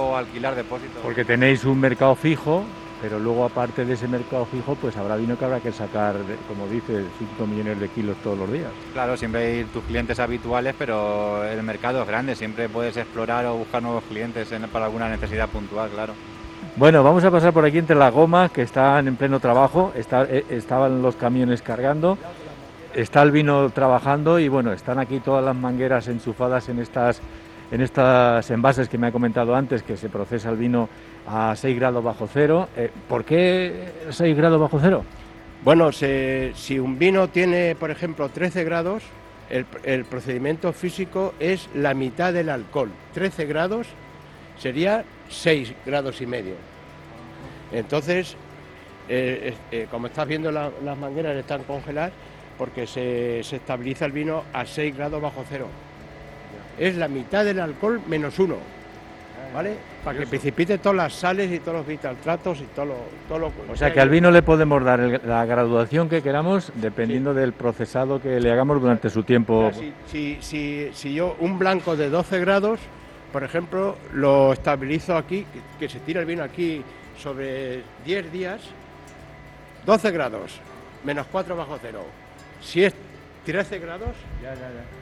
o 0.00 0.16
alquilar 0.16 0.54
depósitos. 0.54 1.02
Porque 1.02 1.24
tenéis 1.24 1.64
un 1.64 1.80
mercado 1.80 2.14
fijo, 2.14 2.62
pero 3.00 3.18
luego 3.18 3.44
aparte 3.44 3.84
de 3.84 3.94
ese 3.94 4.08
mercado 4.08 4.44
fijo, 4.46 4.74
pues 4.80 4.96
habrá 4.96 5.16
vino 5.16 5.38
que 5.38 5.44
habrá 5.44 5.60
que 5.60 5.70
sacar, 5.72 6.16
como 6.48 6.66
dices, 6.66 7.04
5 7.18 7.46
millones 7.46 7.78
de 7.80 7.88
kilos 7.88 8.16
todos 8.22 8.38
los 8.38 8.50
días. 8.50 8.70
Claro, 8.92 9.16
siempre 9.16 9.40
hay 9.58 9.64
tus 9.64 9.84
clientes 9.84 10.18
habituales, 10.18 10.74
pero 10.78 11.44
el 11.44 11.62
mercado 11.62 12.02
es 12.02 12.08
grande, 12.08 12.34
siempre 12.34 12.68
puedes 12.68 12.96
explorar 12.96 13.46
o 13.46 13.54
buscar 13.56 13.82
nuevos 13.82 14.02
clientes 14.08 14.50
en- 14.52 14.62
para 14.68 14.86
alguna 14.86 15.08
necesidad 15.08 15.48
puntual, 15.48 15.90
claro. 15.90 16.12
Bueno, 16.76 17.02
vamos 17.04 17.24
a 17.24 17.30
pasar 17.30 17.52
por 17.52 17.64
aquí 17.64 17.78
entre 17.78 17.96
las 17.96 18.12
gomas 18.12 18.50
que 18.50 18.62
están 18.62 19.06
en 19.08 19.16
pleno 19.16 19.38
trabajo, 19.40 19.92
está- 19.96 20.24
eh, 20.24 20.44
estaban 20.50 21.02
los 21.02 21.14
camiones 21.16 21.62
cargando, 21.62 22.18
está 22.94 23.22
el 23.22 23.30
vino 23.30 23.70
trabajando 23.70 24.38
y 24.38 24.48
bueno, 24.48 24.72
están 24.72 24.98
aquí 24.98 25.20
todas 25.20 25.44
las 25.44 25.54
mangueras 25.56 26.08
enchufadas 26.08 26.68
en 26.68 26.78
estas, 26.80 27.20
en 27.70 27.80
estas 27.80 28.50
envases 28.50 28.88
que 28.88 28.98
me 28.98 29.08
ha 29.08 29.12
comentado 29.12 29.54
antes, 29.54 29.82
que 29.82 29.96
se 29.96 30.08
procesa 30.08 30.50
el 30.50 30.56
vino 30.56 30.88
a 31.26 31.54
6 31.54 31.76
grados 31.78 32.02
bajo 32.02 32.26
cero. 32.32 32.68
Eh, 32.76 32.90
¿Por 33.08 33.24
qué 33.24 33.92
6 34.10 34.36
grados 34.36 34.60
bajo 34.60 34.78
cero? 34.80 35.04
Bueno, 35.64 35.90
si 35.92 36.78
un 36.78 36.98
vino 36.98 37.28
tiene, 37.28 37.74
por 37.74 37.90
ejemplo, 37.90 38.28
13 38.28 38.64
grados, 38.64 39.02
el, 39.50 40.04
procedimiento 40.04 40.72
físico 40.72 41.34
es 41.40 41.68
la 41.74 41.94
mitad 41.94 42.32
del 42.32 42.48
alcohol. 42.48 42.90
13 43.14 43.46
grados 43.46 43.86
sería 44.58 45.04
6 45.28 45.74
grados 45.84 46.20
y 46.20 46.26
medio. 46.26 46.54
Entonces, 47.72 48.36
eh, 49.08 49.54
eh, 49.72 49.86
como 49.90 50.06
estás 50.06 50.28
viendo, 50.28 50.50
la- 50.52 50.70
las 50.84 50.96
mangueras 50.96 51.36
están 51.36 51.64
congeladas 51.64 52.12
porque 52.56 52.86
se, 52.86 53.42
se 53.42 53.56
estabiliza 53.56 54.04
el 54.04 54.12
vino 54.12 54.44
a 54.52 54.64
6 54.64 54.96
grados 54.96 55.20
bajo 55.20 55.44
cero. 55.48 55.66
Es 56.78 56.96
la 56.96 57.08
mitad 57.08 57.44
del 57.44 57.60
alcohol 57.60 58.00
menos 58.06 58.38
uno. 58.38 58.56
¿Vale? 59.54 59.74
Para 60.04 60.18
que 60.18 60.26
precipite 60.26 60.76
todas 60.76 60.96
las 60.96 61.14
sales 61.14 61.50
y 61.50 61.58
todos 61.60 61.78
los 61.78 61.86
vitaltratos 61.86 62.60
y 62.60 62.64
todo 62.74 62.84
lo... 62.84 62.94
Todo 63.28 63.38
lo 63.38 63.52
O 63.72 63.76
sea 63.76 63.92
que 63.92 64.00
al 64.00 64.10
vino 64.10 64.30
le 64.30 64.42
podemos 64.42 64.84
dar 64.84 65.00
el- 65.00 65.20
la 65.24 65.46
graduación 65.46 66.08
que 66.10 66.20
queramos 66.22 66.70
dependiendo 66.74 67.32
del 67.32 67.54
procesado 67.54 68.20
que 68.20 68.40
le 68.40 68.52
hagamos 68.52 68.80
durante 68.80 69.08
su 69.08 69.22
tiempo. 69.22 69.70
Si, 69.72 69.92
si- 70.10 70.38
si- 70.42 70.90
si 70.92 71.14
yo 71.14 71.34
un 71.40 71.58
blanco 71.58 71.96
de 71.96 72.10
12 72.10 72.40
grados, 72.40 72.78
por 73.32 73.42
ejemplo, 73.42 73.96
lo 74.12 74.52
estabilizo 74.52 75.16
aquí, 75.16 75.46
que, 75.52 75.60
que 75.80 75.88
se 75.88 76.00
tira 76.00 76.20
el 76.20 76.26
vino 76.26 76.42
aquí 76.42 76.82
sobre 77.18 77.82
10 78.04 78.30
días, 78.30 78.60
12 79.86 80.10
grados, 80.10 80.60
menos 81.04 81.26
4 81.32 81.56
bajo 81.56 81.78
cero. 81.80 82.04
Si 82.60 82.84
es 82.84 82.94
13 83.44 83.78
grados, 83.78 84.10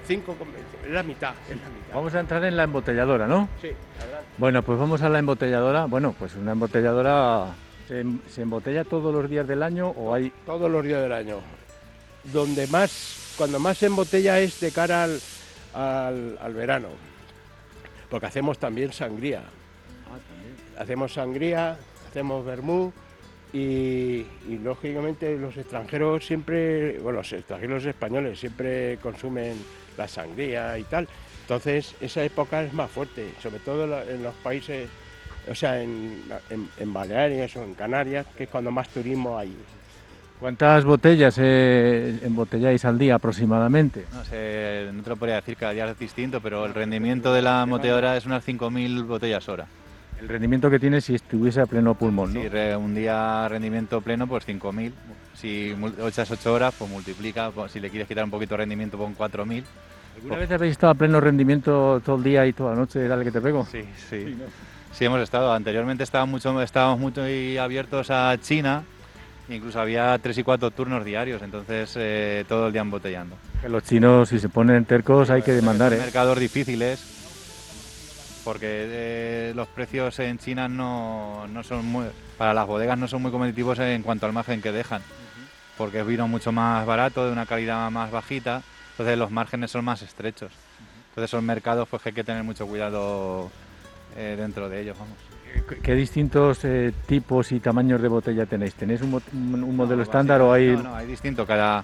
5, 0.07 0.37
es 0.85 0.91
la 0.93 1.03
mitad, 1.03 1.33
es 1.51 1.57
la 1.57 1.69
mitad. 1.69 1.95
Vamos 1.95 2.15
a 2.15 2.21
entrar 2.21 2.45
en 2.45 2.57
la 2.57 2.63
embotelladora, 2.65 3.27
¿no? 3.27 3.49
Sí, 3.61 3.71
adelante. 4.01 4.27
Bueno, 4.39 4.63
pues 4.63 4.79
vamos 4.79 5.03
a 5.03 5.09
la 5.09 5.19
embotelladora. 5.19 5.87
Bueno, 5.87 6.15
pues 6.19 6.35
una 6.37 6.53
embotelladora 6.53 7.47
se, 7.89 8.05
se 8.29 8.43
embotella 8.43 8.85
todos 8.85 9.13
los 9.13 9.29
días 9.29 9.49
del 9.49 9.63
año 9.65 9.89
o 9.91 10.15
hay 10.15 10.33
todos 10.45 10.71
los 10.71 10.85
días 10.85 11.03
del 11.03 11.13
año. 11.13 11.39
Donde 12.25 12.67
más, 12.69 13.35
cuando 13.37 13.59
más 13.59 13.79
se 13.79 13.87
embotella 13.87 14.39
es 14.39 14.61
de 14.61 14.71
cara 14.71 15.05
al, 15.05 15.21
al- 15.75 16.39
al 16.41 16.55
verano, 16.55 16.89
porque 18.09 18.27
hacemos 18.27 18.59
también 18.59 18.93
sangría. 18.93 19.43
Hacemos 20.79 21.15
sangría, 21.15 21.77
hacemos 22.09 22.45
vermú 22.45 22.93
y, 23.53 24.27
y, 24.49 24.59
lógicamente 24.63 25.37
los 25.39 25.57
extranjeros 25.57 26.27
siempre, 26.27 26.99
bueno, 26.99 27.19
los 27.19 27.33
extranjeros 27.33 27.85
españoles 27.85 28.39
siempre 28.39 28.99
consumen 29.03 29.55
la 29.97 30.09
sangría 30.09 30.79
y 30.79 30.85
tal. 30.85 31.09
Entonces, 31.43 31.95
esa 32.01 32.25
época 32.25 32.63
es 32.63 32.73
más 32.73 32.91
fuerte, 32.91 33.31
sobre 33.41 33.61
todo 33.61 34.03
en 34.03 34.23
los 34.23 34.35
países, 34.37 34.89
o 35.49 35.55
sea, 35.55 35.81
en, 35.81 36.23
en, 36.51 36.69
en 36.77 36.93
Baleares 36.93 37.55
o 37.57 37.63
en 37.63 37.75
Canarias, 37.75 38.27
que 38.37 38.45
es 38.45 38.51
cuando 38.51 38.71
más 38.71 38.89
turismo 38.89 39.39
hay. 39.39 39.55
¿Cuántas 40.41 40.85
botellas 40.85 41.39
eh, 41.41 42.19
embotelláis 42.23 42.85
al 42.85 42.99
día 42.99 43.15
aproximadamente? 43.15 44.05
No 44.13 44.25
sé, 44.25 44.91
no 44.93 45.03
te 45.03 45.11
lo 45.11 45.17
podría 45.17 45.37
decir, 45.37 45.57
cada 45.57 45.73
día 45.73 45.89
es 45.89 45.99
distinto, 45.99 46.41
pero 46.41 46.67
el 46.67 46.75
rendimiento 46.75 47.33
de 47.33 47.41
la 47.41 47.63
embotelladora 47.63 48.17
es 48.17 48.27
unas 48.27 48.47
5.000 48.47 49.07
botellas 49.07 49.49
hora. 49.49 49.67
El 50.21 50.29
rendimiento 50.29 50.71
que 50.71 50.79
tiene 50.79 51.01
si 51.01 51.15
estuviese 51.15 51.61
a 51.61 51.67
pleno 51.67 51.95
pulmón, 51.95 52.33
¿no? 52.33 52.41
Si 52.41 52.49
un 52.49 52.95
día 52.95 53.47
rendimiento 53.49 54.01
pleno, 54.01 54.27
pues 54.27 54.47
5.000. 54.49 54.93
Si 55.35 55.77
echas 56.07 56.31
8 56.31 56.53
horas, 56.55 56.75
pues 56.79 56.91
multiplica. 56.91 57.51
pues 57.51 57.73
si 57.73 57.81
le 57.81 57.91
quieres 57.91 58.09
quitar 58.09 58.25
un 58.25 58.31
poquito 58.31 58.55
de 58.55 58.59
rendimiento, 58.59 58.97
pon 58.97 59.15
4.000. 59.15 59.65
¿Alguna 60.17 60.37
vez 60.37 60.51
habéis 60.51 60.73
estado 60.73 60.93
a 60.93 60.95
pleno 60.95 61.21
rendimiento 61.21 62.01
todo 62.05 62.17
el 62.17 62.23
día 62.23 62.47
y 62.47 62.55
toda 62.55 62.71
la 62.71 62.77
noche? 62.77 63.07
Dale 63.07 63.25
que 63.25 63.31
te 63.31 63.41
pego. 63.43 63.67
Sí, 63.71 63.83
sí. 64.09 64.37
Sí, 64.93 65.05
hemos 65.05 65.21
estado. 65.21 65.53
Anteriormente 65.53 66.05
estábamos 66.05 66.33
mucho, 66.45 66.63
estábamos 66.63 66.99
muy 66.99 67.59
abiertos 67.59 68.11
a 68.11 68.35
China. 68.41 68.83
Incluso 69.51 69.79
había 69.79 70.19
tres 70.19 70.39
y 70.39 70.43
cuatro 70.43 70.71
turnos 70.71 71.05
diarios, 71.05 71.41
entonces 71.43 71.95
eh, 71.97 72.45
todo 72.49 72.67
el 72.67 72.73
día 72.73 72.81
embotellando. 72.81 73.37
Que 73.61 73.69
los 73.69 73.85
chinos, 73.85 74.31
si 74.31 74.41
se 74.41 74.49
ponen 74.49 74.85
tercos, 74.87 75.31
hay 75.31 75.43
que 75.43 75.53
demandar, 75.53 75.93
¿eh? 75.93 75.99
mercados 75.99 76.41
difíciles 76.41 77.16
porque 78.47 78.67
eh, 78.71 79.53
los 79.57 79.67
precios 79.67 80.17
en 80.21 80.39
China 80.39 80.69
no, 80.69 81.49
no 81.49 81.65
son 81.65 81.85
muy, 81.85 82.07
para 82.39 82.55
las 82.55 82.65
bodegas 82.65 82.97
no 82.97 83.09
son 83.09 83.21
muy 83.21 83.33
competitivos 83.33 83.77
en 83.81 84.05
cuanto 84.05 84.25
al 84.25 84.33
margen 84.33 84.63
que 84.63 84.71
dejan, 84.71 85.03
porque 85.77 85.99
es 86.01 86.07
vino 86.07 86.29
mucho 86.29 86.53
más 86.53 86.87
barato, 86.87 87.27
de 87.27 87.33
una 87.33 87.45
calidad 87.45 87.91
más 87.91 88.13
bajita, 88.13 88.63
entonces 88.93 89.19
los 89.19 89.33
márgenes 89.33 89.73
son 89.73 89.85
más 89.85 90.01
estrechos. 90.03 90.53
Entonces 91.09 91.29
son 91.29 91.45
mercados 91.45 91.89
pues 91.89 92.03
que 92.03 92.11
hay 92.11 92.15
que 92.15 92.23
tener 92.23 92.45
mucho 92.45 92.69
cuidado 92.69 93.51
eh, 94.17 94.37
dentro 94.39 94.69
de 94.69 94.81
ellos, 94.83 94.97
vamos. 94.97 95.17
¿Qué- 95.69 95.79
¿Qué 95.81 95.95
distintos 95.95 96.65
eh, 96.65 96.93
tipos 97.07 97.51
y 97.51 97.59
tamaños 97.59 98.01
de 98.01 98.07
botella 98.07 98.47
tenéis? 98.47 98.75
¿Tenéis 98.75 99.01
un, 99.03 99.11
mo- 99.11 99.23
un- 99.33 99.65
un 99.65 99.77
modelo 99.77 99.97
No, 99.97 100.03
estándar 100.05 100.41
o 100.43 100.53
hay...? 100.53 100.69
No, 100.69 100.83
no, 100.85 100.95
hay 100.95 101.07
distinto. 101.09 101.45
Cada, 101.47 101.83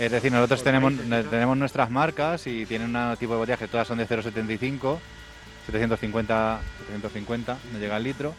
es 0.00 0.10
decir, 0.10 0.32
nosotros 0.32 0.64
tenemos, 0.64 0.94
tenemos 1.30 1.56
nuestras 1.56 1.90
marcas 1.90 2.44
y 2.48 2.66
tienen 2.66 2.96
un 2.96 3.16
tipo 3.18 3.34
de 3.34 3.38
botellas 3.38 3.58
que 3.60 3.68
todas 3.68 3.86
son 3.86 3.98
de 3.98 4.08
0,75, 4.08 4.98
750, 5.66 6.60
750, 6.86 7.58
no 7.72 7.78
llega 7.78 7.96
al 7.96 8.02
litro, 8.02 8.34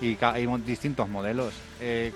y 0.00 0.16
hay 0.20 0.46
distintos 0.64 1.08
modelos. 1.08 1.54
Eh, 1.80 2.12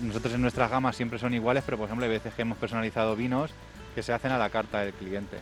nosotros 0.00 0.34
en 0.34 0.42
nuestras 0.42 0.70
gamas 0.70 0.96
siempre 0.96 1.18
son 1.18 1.34
iguales, 1.34 1.62
pero 1.64 1.78
por 1.78 1.86
ejemplo 1.86 2.04
hay 2.04 2.12
veces 2.12 2.34
que 2.34 2.42
hemos 2.42 2.58
personalizado 2.58 3.16
vinos 3.16 3.50
que 3.94 4.02
se 4.02 4.12
hacen 4.12 4.32
a 4.32 4.38
la 4.38 4.50
carta 4.50 4.80
del 4.80 4.92
cliente. 4.92 5.38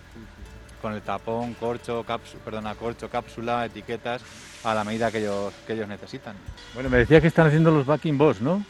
Con 0.81 0.92
el 0.92 1.03
tapón, 1.03 1.55
corcho, 1.55 2.05
cápsula, 2.05 2.44
perdona, 2.44 2.75
corcho, 2.75 3.09
cápsula, 3.09 3.64
etiquetas, 3.64 4.23
a 4.62 4.75
la 4.75 4.85
medida 4.85 5.11
que 5.11 5.18
ellos, 5.18 5.53
que 5.66 5.73
ellos 5.73 5.88
necesitan. 5.88 6.37
Bueno, 6.75 6.90
me 6.90 6.99
decías 6.99 7.23
que 7.23 7.29
están 7.29 7.47
haciendo 7.47 7.70
los 7.70 7.87
backing 7.87 8.18
boss, 8.18 8.40
¿no? 8.40 8.64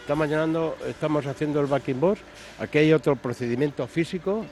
Estamos, 0.00 0.28
llenando, 0.28 0.76
estamos 0.86 1.24
haciendo 1.26 1.60
el 1.60 1.66
backing 1.66 2.00
box. 2.00 2.20
Aquí 2.58 2.78
hay 2.78 2.92
otro 2.92 3.16
procedimiento 3.16 3.86
físico 3.86 4.44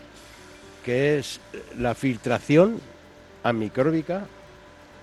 que 0.84 1.18
es 1.18 1.40
la 1.78 1.94
filtración 1.94 2.80
amicróbica 3.44 4.26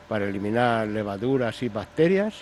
para 0.10 0.26
eliminar 0.26 0.88
levaduras 0.88 1.64
y 1.64 1.70
bacterias 1.70 2.34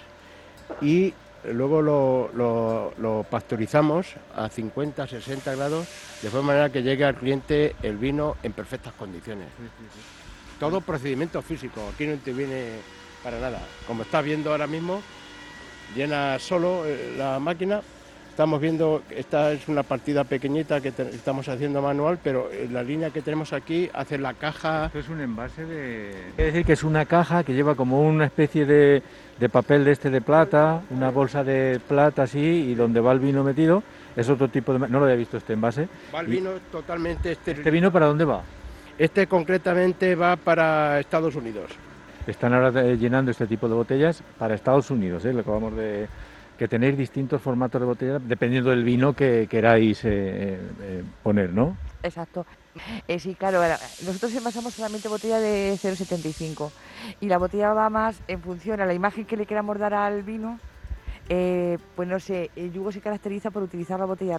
y 0.81 1.13
luego 1.53 1.81
lo, 1.81 2.29
lo- 2.33 2.93
lo 2.97 3.23
pasteurizamos 3.29 4.07
a 4.35 4.49
50, 4.49 5.05
60 5.07 5.55
grados 5.55 5.87
de 6.21 6.29
forma 6.29 6.47
manera 6.47 6.69
que 6.71 6.81
llegue 6.81 7.05
al 7.05 7.15
cliente 7.15 7.75
el 7.83 7.97
vino 7.97 8.37
en 8.43 8.53
perfectas 8.53 8.93
condiciones. 8.93 9.47
Todo 10.59 10.81
procedimiento 10.81 11.41
físico, 11.41 11.81
aquí 11.93 12.05
no 12.05 12.13
interviene 12.13 12.79
para 13.23 13.39
nada. 13.39 13.59
Como 13.87 14.03
estás 14.03 14.23
viendo 14.25 14.51
ahora 14.51 14.67
mismo, 14.67 15.01
llena 15.95 16.37
solo 16.39 16.85
eh, 16.85 17.13
la 17.17 17.39
máquina. 17.39 17.81
Estamos 18.39 18.61
viendo, 18.61 19.01
esta 19.09 19.51
es 19.51 19.67
una 19.67 19.83
partida 19.83 20.23
pequeñita 20.23 20.79
que 20.79 20.93
te- 20.93 21.09
estamos 21.09 21.49
haciendo 21.49 21.81
manual, 21.81 22.19
pero 22.23 22.49
eh, 22.49 22.69
la 22.71 22.81
línea 22.81 23.09
que 23.09 23.21
tenemos 23.21 23.51
aquí 23.51 23.89
hace 23.93 24.17
la 24.17 24.33
caja. 24.33 24.85
Esto 24.85 24.99
es 24.99 25.09
un 25.09 25.19
envase 25.19 25.65
de... 25.65 26.13
Quiere 26.37 26.51
decir 26.53 26.65
que 26.65 26.71
es 26.71 26.83
una 26.85 27.03
caja 27.03 27.43
que 27.43 27.53
lleva 27.53 27.75
como 27.75 27.99
una 28.01 28.23
especie 28.23 28.65
de, 28.65 29.03
de 29.37 29.49
papel 29.49 29.83
de 29.83 29.91
este 29.91 30.09
de 30.09 30.21
plata, 30.21 30.81
una 30.89 31.09
bolsa 31.11 31.43
de 31.43 31.81
plata 31.85 32.23
así, 32.23 32.39
y 32.39 32.75
donde 32.75 33.01
va 33.01 33.11
el 33.11 33.19
vino 33.19 33.43
metido. 33.43 33.83
Es 34.15 34.29
otro 34.29 34.47
tipo 34.47 34.71
de... 34.71 34.79
No 34.87 34.99
lo 34.99 35.03
había 35.03 35.17
visto 35.17 35.35
este 35.35 35.51
envase. 35.51 35.89
Va 36.15 36.21
el 36.21 36.29
Y- 36.29 36.37
vino 36.37 36.51
totalmente 36.71 37.33
¿Este 37.33 37.51
estéril. 37.51 37.73
vino 37.73 37.91
para 37.91 38.05
dónde 38.05 38.23
va? 38.23 38.41
Este 38.97 39.27
concretamente 39.27 40.15
va 40.15 40.37
para 40.37 40.97
Estados 41.01 41.35
Unidos. 41.35 41.71
Están 42.25 42.53
ahora 42.53 42.85
eh, 42.85 42.95
llenando 42.95 43.31
este 43.31 43.47
tipo 43.47 43.67
de 43.67 43.75
botellas 43.75 44.23
para 44.37 44.55
Estados 44.55 44.89
Unidos, 44.91 45.25
¿eh? 45.25 45.33
Lo 45.33 45.41
acabamos 45.41 45.75
de... 45.75 46.07
Que 46.59 46.67
tenéis 46.67 46.97
distintos 46.97 47.41
formatos 47.41 47.79
de 47.79 47.87
botella 47.87 48.19
dependiendo 48.19 48.69
del 48.69 48.83
vino 48.83 49.13
que 49.13 49.47
queráis 49.49 50.03
eh, 50.03 50.59
eh, 50.81 51.03
poner, 51.23 51.53
¿no? 51.53 51.77
Exacto. 52.03 52.45
Eh, 53.07 53.17
sí, 53.17 53.33
claro, 53.33 53.61
nosotros 54.05 54.33
envasamos 54.35 54.73
solamente 54.73 55.07
botella 55.07 55.39
de 55.39 55.79
0,75 55.81 56.69
y 57.21 57.27
la 57.27 57.37
botella 57.37 57.73
va 57.73 57.89
más 57.89 58.21
en 58.27 58.41
función 58.41 58.81
a 58.81 58.85
la 58.85 58.93
imagen 58.93 59.23
que 59.23 59.37
le 59.37 59.45
queramos 59.45 59.79
dar 59.79 59.93
al 59.93 60.21
vino. 60.23 60.59
eh, 61.29 61.77
pues 61.95 62.09
no 62.09 62.19
sé, 62.19 62.49
el 62.57 62.73
yugo 62.73 62.91
se 62.91 62.99
caracteriza 62.99 63.51
por 63.51 63.63
utilizar 63.63 63.97
la 63.97 64.05
botella 64.05 64.37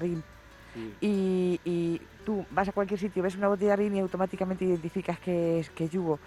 Y, 1.00 1.61
y 1.64 2.00
tú 2.24 2.44
vas 2.50 2.68
a 2.68 2.72
cualquier 2.72 3.00
sitio, 3.00 3.22
ves 3.22 3.37
una 3.37 3.48
botella 3.48 3.76
RIN 3.76 3.96
y 3.96 4.00
automáticamente 4.00 4.64
identificas 4.64 5.18
que 5.18 5.61
es, 5.61 5.70
que 5.70 5.88
yugo. 5.88 6.18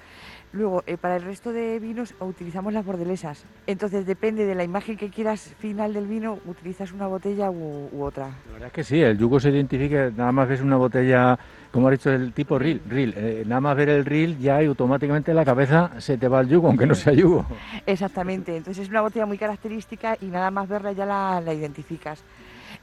Luego, 0.51 0.83
eh, 0.85 0.97
para 0.97 1.15
el 1.15 1.23
resto 1.23 1.51
de 1.51 1.79
vinos 1.79 2.13
utilizamos 2.19 2.73
las 2.73 2.85
bordelesas. 2.85 3.45
Entonces, 3.65 4.05
depende 4.05 4.45
de 4.45 4.53
la 4.53 4.63
imagen 4.63 4.97
que 4.97 5.09
quieras 5.09 5.55
final 5.57 5.93
del 5.93 6.05
vino, 6.05 6.37
utilizas 6.45 6.91
una 6.91 7.07
botella 7.07 7.49
u, 7.49 7.89
u 7.91 8.03
otra. 8.03 8.27
La 8.47 8.53
verdad 8.53 8.67
es 8.67 8.73
que 8.73 8.83
sí, 8.83 9.01
el 9.01 9.17
yugo 9.17 9.39
se 9.39 9.49
identifica, 9.49 10.11
nada 10.15 10.31
más 10.31 10.47
ves 10.47 10.61
una 10.61 10.77
botella, 10.77 11.39
como 11.71 11.87
ha 11.87 11.91
dicho 11.91 12.11
el 12.11 12.33
tipo 12.33 12.59
reel, 12.59 12.81
reel 12.87 13.13
eh, 13.17 13.43
nada 13.47 13.61
más 13.61 13.75
ver 13.75 13.89
el 13.89 14.05
reel 14.05 14.37
ya 14.37 14.61
y 14.61 14.67
automáticamente 14.67 15.31
en 15.31 15.37
la 15.37 15.45
cabeza 15.45 15.91
se 15.99 16.17
te 16.17 16.27
va 16.27 16.41
el 16.41 16.49
yugo, 16.49 16.67
aunque 16.67 16.85
no 16.85 16.93
sea 16.93 17.13
yugo. 17.13 17.45
Exactamente, 17.85 18.55
entonces 18.55 18.83
es 18.83 18.89
una 18.89 19.01
botella 19.01 19.25
muy 19.25 19.39
característica 19.39 20.17
y 20.21 20.25
nada 20.25 20.51
más 20.51 20.67
verla 20.67 20.91
ya 20.91 21.05
la, 21.05 21.41
la 21.41 21.53
identificas. 21.53 22.23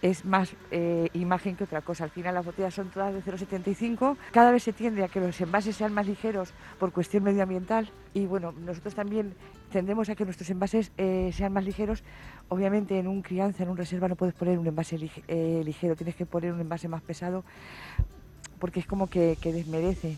Es 0.03 0.25
más 0.25 0.55
eh, 0.71 1.09
imagen 1.13 1.57
que 1.57 1.65
otra 1.65 1.83
cosa. 1.83 2.05
Al 2.05 2.11
final 2.11 2.35
las 2.35 2.45
botellas 2.47 2.73
son 2.73 2.89
todas 2.91 3.13
de 3.13 3.23
0,75. 3.23 4.17
Cada 4.33 4.51
vez 4.51 4.63
se 4.63 4.73
tiende 4.73 5.05
a 5.05 5.09
que 5.09 5.21
los 5.21 5.39
envases 5.43 5.77
sean 5.77 5.93
más 5.93 6.07
ligeros 6.07 6.55
por 6.79 6.91
cuestión 6.93 7.23
medioambiental. 7.23 7.91
Y 8.15 8.25
bueno, 8.25 8.53
nosotros 8.53 8.95
también 8.95 9.35
tendemos 9.71 10.09
a 10.09 10.15
que 10.15 10.25
nuestros 10.25 10.49
envases 10.49 10.91
eh, 10.97 11.31
sean 11.35 11.53
más 11.53 11.65
ligeros. 11.65 12.03
Obviamente 12.49 12.99
en 12.99 13.09
un 13.09 13.21
crianza, 13.21 13.63
en 13.63 13.69
un 13.69 13.77
reserva 13.77 14.09
no 14.09 14.17
puedes 14.17 14.35
poner 14.35 14.59
un 14.59 14.67
envase 14.67 14.97
eh, 15.29 15.63
ligero, 15.65 15.95
tienes 15.97 16.15
que 16.17 16.25
poner 16.25 16.53
un 16.55 16.61
envase 16.61 16.89
más 16.89 17.03
pesado 17.03 17.45
porque 18.59 18.81
es 18.81 18.87
como 18.87 19.07
que, 19.07 19.37
desmerece. 19.43 20.17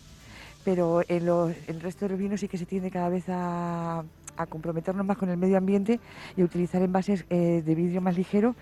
Pero 0.65 1.03
en 1.09 1.27
los- 1.27 1.55
el 1.67 1.81
resto 1.81 2.05
de 2.05 2.11
los 2.11 2.19
vinos 2.21 2.39
sí 2.41 2.47
que 2.47 2.57
se 2.59 2.67
tiende 2.67 2.91
cada 2.91 3.09
vez 3.09 3.25
a, 3.29 4.05
a 4.37 4.47
comprometernos 4.47 5.05
más 5.05 5.17
con 5.17 5.29
el 5.29 5.37
medio 5.37 5.59
ambiente 5.59 5.99
y 6.37 6.43
a 6.43 6.45
utilizar 6.45 6.83
envases 6.83 7.29
de 7.29 7.75
vidrio 7.75 8.01
más 8.01 8.17
ligero. 8.17 8.55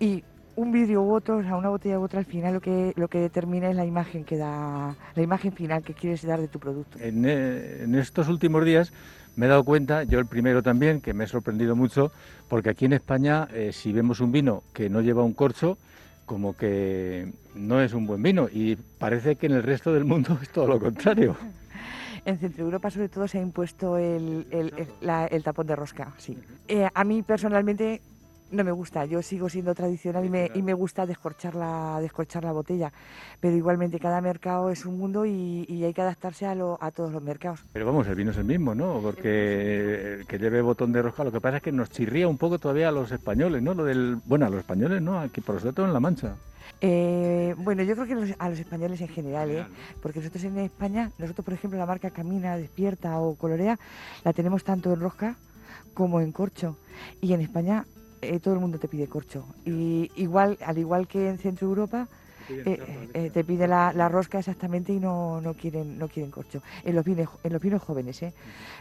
Y 0.00 0.24
un 0.58 0.72
vidrio 0.72 1.02
u 1.02 1.14
otro, 1.14 1.36
o 1.38 1.42
sea, 1.42 1.56
una 1.56 1.68
botella 1.68 1.98
u 2.00 2.02
otra, 2.02 2.18
al 2.18 2.24
final 2.24 2.54
lo 2.54 2.60
que, 2.60 2.92
lo 2.96 3.06
que 3.08 3.18
determina 3.20 3.70
es 3.70 3.76
la 3.76 3.84
imagen 3.84 4.24
que 4.24 4.36
da, 4.36 4.96
la 5.14 5.22
imagen 5.22 5.52
final 5.52 5.82
que 5.84 5.94
quieres 5.94 6.22
dar 6.26 6.40
de 6.40 6.48
tu 6.48 6.58
producto. 6.58 6.98
En, 6.98 7.24
eh, 7.24 7.82
en 7.84 7.94
estos 7.94 8.28
últimos 8.28 8.64
días 8.64 8.92
me 9.36 9.46
he 9.46 9.48
dado 9.48 9.62
cuenta, 9.62 10.02
yo 10.02 10.18
el 10.18 10.26
primero 10.26 10.60
también, 10.62 11.00
que 11.00 11.14
me 11.14 11.24
he 11.24 11.26
sorprendido 11.28 11.76
mucho, 11.76 12.10
porque 12.48 12.70
aquí 12.70 12.86
en 12.86 12.92
España, 12.94 13.46
eh, 13.52 13.70
si 13.72 13.92
vemos 13.92 14.18
un 14.20 14.32
vino 14.32 14.64
que 14.72 14.88
no 14.90 15.00
lleva 15.00 15.22
un 15.22 15.32
corcho, 15.32 15.78
como 16.26 16.56
que 16.56 17.32
no 17.54 17.80
es 17.80 17.94
un 17.94 18.06
buen 18.06 18.20
vino 18.22 18.48
y 18.52 18.74
parece 18.98 19.36
que 19.36 19.46
en 19.46 19.52
el 19.52 19.62
resto 19.62 19.92
del 19.92 20.04
mundo 20.04 20.36
es 20.42 20.48
todo 20.50 20.66
lo 20.66 20.80
contrario. 20.80 21.36
En 22.24 22.36
Centro 22.36 22.64
Europa 22.64 22.90
sobre 22.90 23.08
todo 23.08 23.26
se 23.28 23.38
ha 23.38 23.40
impuesto 23.40 23.96
el, 23.96 24.46
el- 24.50 24.74
el- 24.76 24.88
la- 25.00 25.26
el 25.26 25.42
tapón 25.42 25.66
de 25.66 25.76
rosca, 25.76 26.12
sí. 26.18 26.36
Eh, 26.66 26.86
a 26.92 27.04
mí 27.04 27.22
personalmente 27.22 28.02
no 28.50 28.64
me 28.64 28.72
gusta, 28.72 29.04
yo 29.04 29.20
sigo 29.22 29.48
siendo 29.48 29.74
tradicional 29.74 30.24
y 30.24 30.30
me, 30.30 30.50
y 30.54 30.62
me 30.62 30.72
gusta 30.74 31.04
descorchar 31.06 31.54
la, 31.54 31.98
descorchar 32.00 32.44
la 32.44 32.52
botella, 32.52 32.92
pero 33.40 33.54
igualmente 33.56 33.98
cada 34.00 34.20
mercado 34.20 34.70
es 34.70 34.86
un 34.86 34.98
mundo 34.98 35.26
y, 35.26 35.66
y 35.68 35.84
hay 35.84 35.92
que 35.92 36.00
adaptarse 36.02 36.46
a, 36.46 36.54
lo- 36.54 36.78
a 36.80 36.90
todos 36.90 37.12
los 37.12 37.22
mercados. 37.22 37.60
Pero 37.72 37.86
vamos, 37.86 38.06
el 38.06 38.14
vino 38.14 38.30
es 38.30 38.36
el 38.38 38.44
mismo, 38.44 38.74
¿no? 38.74 39.00
Porque 39.02 40.14
el 40.20 40.26
que 40.26 40.38
lleve 40.38 40.62
botón 40.62 40.92
de 40.92 41.02
rosca, 41.02 41.24
lo 41.24 41.32
que 41.32 41.40
pasa 41.40 41.58
es 41.58 41.62
que 41.62 41.72
nos 41.72 41.90
chirría 41.90 42.26
un 42.28 42.38
poco 42.38 42.58
todavía 42.58 42.88
a 42.88 42.92
los 42.92 43.12
españoles, 43.12 43.62
¿no? 43.62 43.74
Lo 43.74 43.84
del, 43.84 44.16
bueno, 44.24 44.46
a 44.46 44.50
los 44.50 44.60
españoles, 44.60 45.02
¿no? 45.02 45.18
Aquí 45.20 45.40
por 45.40 45.60
todo 45.72 45.86
en 45.86 45.92
La 45.92 46.00
Mancha. 46.00 46.34
Eh, 46.80 47.54
bueno, 47.58 47.82
yo 47.82 47.94
creo 47.94 48.06
que 48.06 48.14
los- 48.14 48.34
a 48.38 48.48
los 48.48 48.58
españoles 48.58 49.00
en 49.00 49.08
general, 49.08 49.50
¿eh? 49.50 49.66
porque 50.00 50.20
nosotros 50.20 50.44
en 50.44 50.58
España, 50.58 51.10
nosotros 51.18 51.44
por 51.44 51.54
ejemplo 51.54 51.78
la 51.78 51.86
marca 51.86 52.10
Camina, 52.10 52.56
Despierta 52.56 53.18
o 53.20 53.34
Colorea, 53.34 53.78
la 54.24 54.32
tenemos 54.32 54.62
tanto 54.64 54.92
en 54.92 55.00
rosca 55.00 55.34
como 55.94 56.20
en 56.20 56.30
corcho. 56.30 56.76
Y 57.20 57.32
en 57.32 57.40
España 57.40 57.84
eh, 58.22 58.40
todo 58.40 58.54
el 58.54 58.60
mundo 58.60 58.78
te 58.78 58.88
pide 58.88 59.06
corcho. 59.06 59.44
Y 59.64 60.10
igual, 60.16 60.58
al 60.64 60.78
igual 60.78 61.06
que 61.06 61.28
en 61.28 61.38
Centro 61.38 61.68
Europa, 61.68 62.08
eh, 62.50 63.10
eh, 63.12 63.30
te 63.32 63.44
pide 63.44 63.68
la, 63.68 63.92
la, 63.92 64.08
rosca 64.08 64.38
exactamente 64.38 64.92
y 64.92 65.00
no, 65.00 65.40
no, 65.40 65.54
quieren 65.54 65.98
no 65.98 66.08
quieren 66.08 66.30
corcho. 66.30 66.62
En 66.84 66.94
los 66.94 67.04
vinos, 67.04 67.28
en 67.44 67.52
los 67.52 67.60
vinos 67.60 67.82
jóvenes, 67.82 68.22
¿eh? 68.22 68.32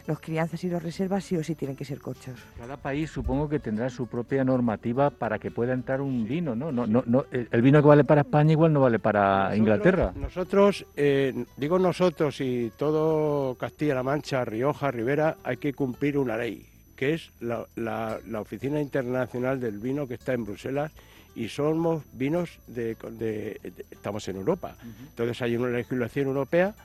los 0.08 0.20
crianzas 0.20 0.64
y 0.64 0.70
los 0.70 0.82
reservas 0.82 1.26
sí 1.26 1.36
o 1.36 1.44
sí 1.44 1.56
tienen 1.56 1.76
que 1.76 1.84
ser 1.84 2.00
corchos. 2.00 2.40
Cada 2.58 2.78
país 2.78 3.10
supongo 3.12 3.50
que 3.50 3.60
tendrá 3.60 3.90
su 3.90 4.08
propia 4.08 4.44
normativa 4.44 5.10
para 5.10 5.38
que 5.38 5.52
pueda 5.52 5.74
entrar 5.74 6.02
un 6.02 6.26
vino, 6.26 6.56
¿no? 6.56 6.72
no, 6.72 6.88
no, 6.88 7.04
no 7.06 7.26
el 7.32 7.62
vino 7.62 7.82
que 7.82 7.88
vale 7.88 8.04
para 8.04 8.22
España 8.22 8.54
igual 8.54 8.72
no 8.72 8.82
vale 8.82 9.00
para 9.00 9.56
Inglaterra. 9.56 10.14
Nosotros, 10.16 10.86
eh, 10.96 11.46
digo 11.58 11.78
nosotros 11.78 12.40
y 12.42 12.72
todo 12.78 13.56
Castilla-La 13.56 14.04
Mancha, 14.04 14.46
Rioja, 14.46 14.92
Rivera, 14.92 15.38
hay 15.44 15.58
que 15.58 15.74
cumplir 15.74 16.18
una 16.18 16.38
ley 16.38 16.66
que 16.98 17.14
es 17.14 17.32
la, 17.40 17.66
la, 17.76 18.20
la, 18.28 18.42
Oficina 18.42 18.82
Internacional 18.82 19.62
del 19.62 19.78
Vino 19.78 20.08
que 20.08 20.16
está 20.16 20.34
en 20.34 20.44
Bruselas 20.44 20.92
y 21.36 21.48
somos 21.48 22.04
vinos 22.12 22.60
de, 22.68 22.96
de, 22.96 23.60
de 23.62 23.86
estamos 23.92 24.28
en 24.28 24.38
Europa. 24.38 24.76
Uh 24.82 24.86
-huh. 24.88 25.08
Entonces 25.10 25.42
hay 25.44 25.56
una 25.56 25.70
legislación 25.70 26.28
europea 26.28 26.76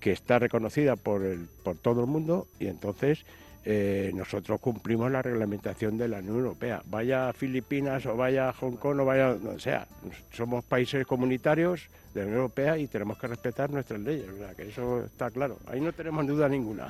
que 0.00 0.10
está 0.10 0.38
reconocida 0.38 0.96
por, 0.96 1.22
el, 1.22 1.46
por 1.62 1.76
todo 1.76 2.00
el 2.00 2.06
mundo 2.08 2.48
y 2.58 2.66
entonces 2.66 3.24
eh, 3.64 4.10
nosotros 4.14 4.58
cumplimos 4.60 5.10
la 5.10 5.22
reglamentación 5.22 5.96
de 5.96 6.08
la 6.08 6.18
Unión 6.18 6.36
Europea. 6.36 6.82
Vaya 6.86 7.28
a 7.28 7.32
Filipinas 7.32 8.06
o 8.06 8.16
vaya 8.16 8.48
a 8.48 8.52
Hong 8.52 8.76
Kong 8.76 9.00
o 9.00 9.04
vaya, 9.04 9.30
o 9.30 9.58
sea, 9.58 9.86
somos 10.32 10.64
países 10.64 11.06
comunitarios 11.06 11.88
de 12.12 12.20
la 12.20 12.26
Unión 12.26 12.38
Europea 12.38 12.76
y 12.78 12.88
tenemos 12.88 13.18
que 13.18 13.26
respetar 13.26 13.70
nuestras 13.70 14.00
leyes, 14.00 14.26
sea, 14.36 14.54
que 14.54 14.68
eso 14.68 15.04
está 15.04 15.30
claro. 15.30 15.58
Ahí 15.66 15.80
no 15.80 15.92
tenemos 15.92 16.26
duda 16.26 16.48
ninguna. 16.48 16.88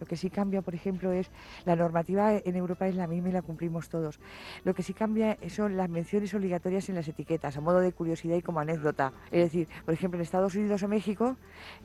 Lo 0.00 0.06
que 0.06 0.16
sí 0.16 0.30
cambia, 0.30 0.62
por 0.62 0.74
ejemplo, 0.74 1.12
es 1.12 1.30
la 1.64 1.76
normativa 1.76 2.34
en 2.34 2.56
Europa 2.56 2.88
es 2.88 2.94
la 2.94 3.06
misma 3.06 3.28
y 3.28 3.32
la 3.32 3.42
cumplimos 3.42 3.88
todos. 3.88 4.18
Lo 4.64 4.74
que 4.74 4.82
sí 4.82 4.92
cambia 4.92 5.36
son 5.48 5.76
las 5.76 5.88
menciones 5.88 6.34
obligatorias 6.34 6.88
en 6.88 6.96
las 6.96 7.06
etiquetas, 7.06 7.56
a 7.56 7.60
modo 7.60 7.80
de 7.80 7.92
curiosidad 7.92 8.36
y 8.36 8.42
como 8.42 8.60
anécdota. 8.60 9.12
Es 9.30 9.44
decir, 9.44 9.68
por 9.84 9.94
ejemplo, 9.94 10.18
en 10.18 10.22
Estados 10.22 10.54
Unidos 10.54 10.82
o 10.82 10.88
México 10.88 11.36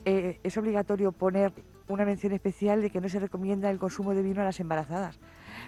eh, 0.04 0.40
es 0.42 0.56
obligatorio 0.56 1.12
poner 1.12 1.52
una 1.92 2.04
mención 2.04 2.32
especial 2.32 2.82
de 2.82 2.90
que 2.90 3.00
no 3.00 3.08
se 3.08 3.18
recomienda 3.18 3.70
el 3.70 3.78
consumo 3.78 4.14
de 4.14 4.22
vino 4.22 4.40
a 4.40 4.44
las 4.44 4.60
embarazadas. 4.60 5.18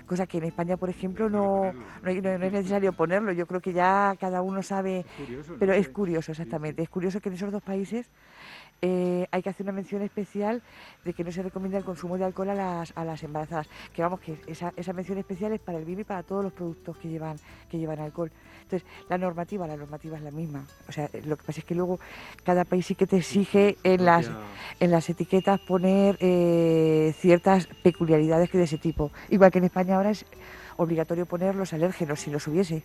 Cosa 0.06 0.26
que 0.26 0.38
en 0.38 0.44
España, 0.44 0.76
por 0.76 0.90
ejemplo, 0.90 1.28
no, 1.28 1.72
no, 2.02 2.10
es 2.10 2.22
necesario 2.22 2.92
ponerlo. 2.92 3.32
Yo 3.32 3.46
creo 3.46 3.60
que 3.60 3.72
ya 3.72 4.14
cada 4.18 4.42
uno 4.42 4.62
sabe, 4.62 5.04
curioso, 5.16 5.56
pero 5.58 5.72
es 5.72 5.88
curioso 5.88 6.32
exactamente. 6.32 6.82
Es 6.82 6.88
curioso 6.88 7.20
que 7.20 7.28
en 7.28 7.34
esos 7.34 7.52
dos 7.52 7.62
países 7.62 8.10
eh, 8.84 9.28
hay 9.30 9.42
que 9.42 9.48
hacer 9.48 9.64
una 9.64 9.72
mención 9.72 10.02
especial 10.02 10.60
de 11.04 11.14
que 11.14 11.22
no 11.22 11.30
se 11.30 11.42
recomienda 11.42 11.78
el 11.78 11.84
consumo 11.84 12.18
de 12.18 12.24
alcohol 12.24 12.50
a 12.50 12.54
las, 12.54 12.92
a 12.96 13.04
las 13.04 13.22
embarazadas. 13.22 13.68
Que 13.94 14.02
vamos, 14.02 14.18
que 14.20 14.36
esa, 14.48 14.72
esa, 14.76 14.92
mención 14.92 15.18
especial 15.18 15.52
es 15.52 15.60
para 15.60 15.78
el 15.78 15.84
vino 15.84 16.00
y 16.00 16.04
para 16.04 16.24
todos 16.24 16.42
los 16.42 16.52
productos 16.52 16.96
que 16.96 17.08
llevan, 17.08 17.36
que 17.70 17.78
llevan 17.78 18.00
alcohol. 18.00 18.32
Entonces, 18.62 18.88
la 19.08 19.18
normativa, 19.18 19.68
la 19.68 19.76
normativa 19.76 20.16
es 20.16 20.22
la 20.24 20.32
misma. 20.32 20.66
O 20.88 20.92
sea, 20.92 21.08
lo 21.24 21.36
que 21.36 21.44
pasa 21.44 21.60
es 21.60 21.64
que 21.64 21.76
luego 21.76 22.00
cada 22.42 22.64
país 22.64 22.84
sí 22.84 22.96
que 22.96 23.06
te 23.06 23.18
exige 23.18 23.76
en 23.84 24.04
las, 24.04 24.28
en 24.80 24.90
las 24.90 25.08
etiquetas 25.08 25.60
poner 25.60 26.16
eh, 26.18 27.14
ciertas 27.20 27.68
peculiaridades 27.84 28.50
que 28.50 28.58
de 28.58 28.64
ese 28.64 28.78
tipo. 28.78 29.12
Igual 29.30 29.52
que 29.52 29.58
en 29.58 29.64
España 29.64 29.96
ahora 29.96 30.10
es 30.10 30.26
obligatorio 30.76 31.26
poner 31.26 31.54
los 31.54 31.72
alérgenos 31.72 32.20
si 32.20 32.30
los 32.30 32.46
hubiese. 32.48 32.82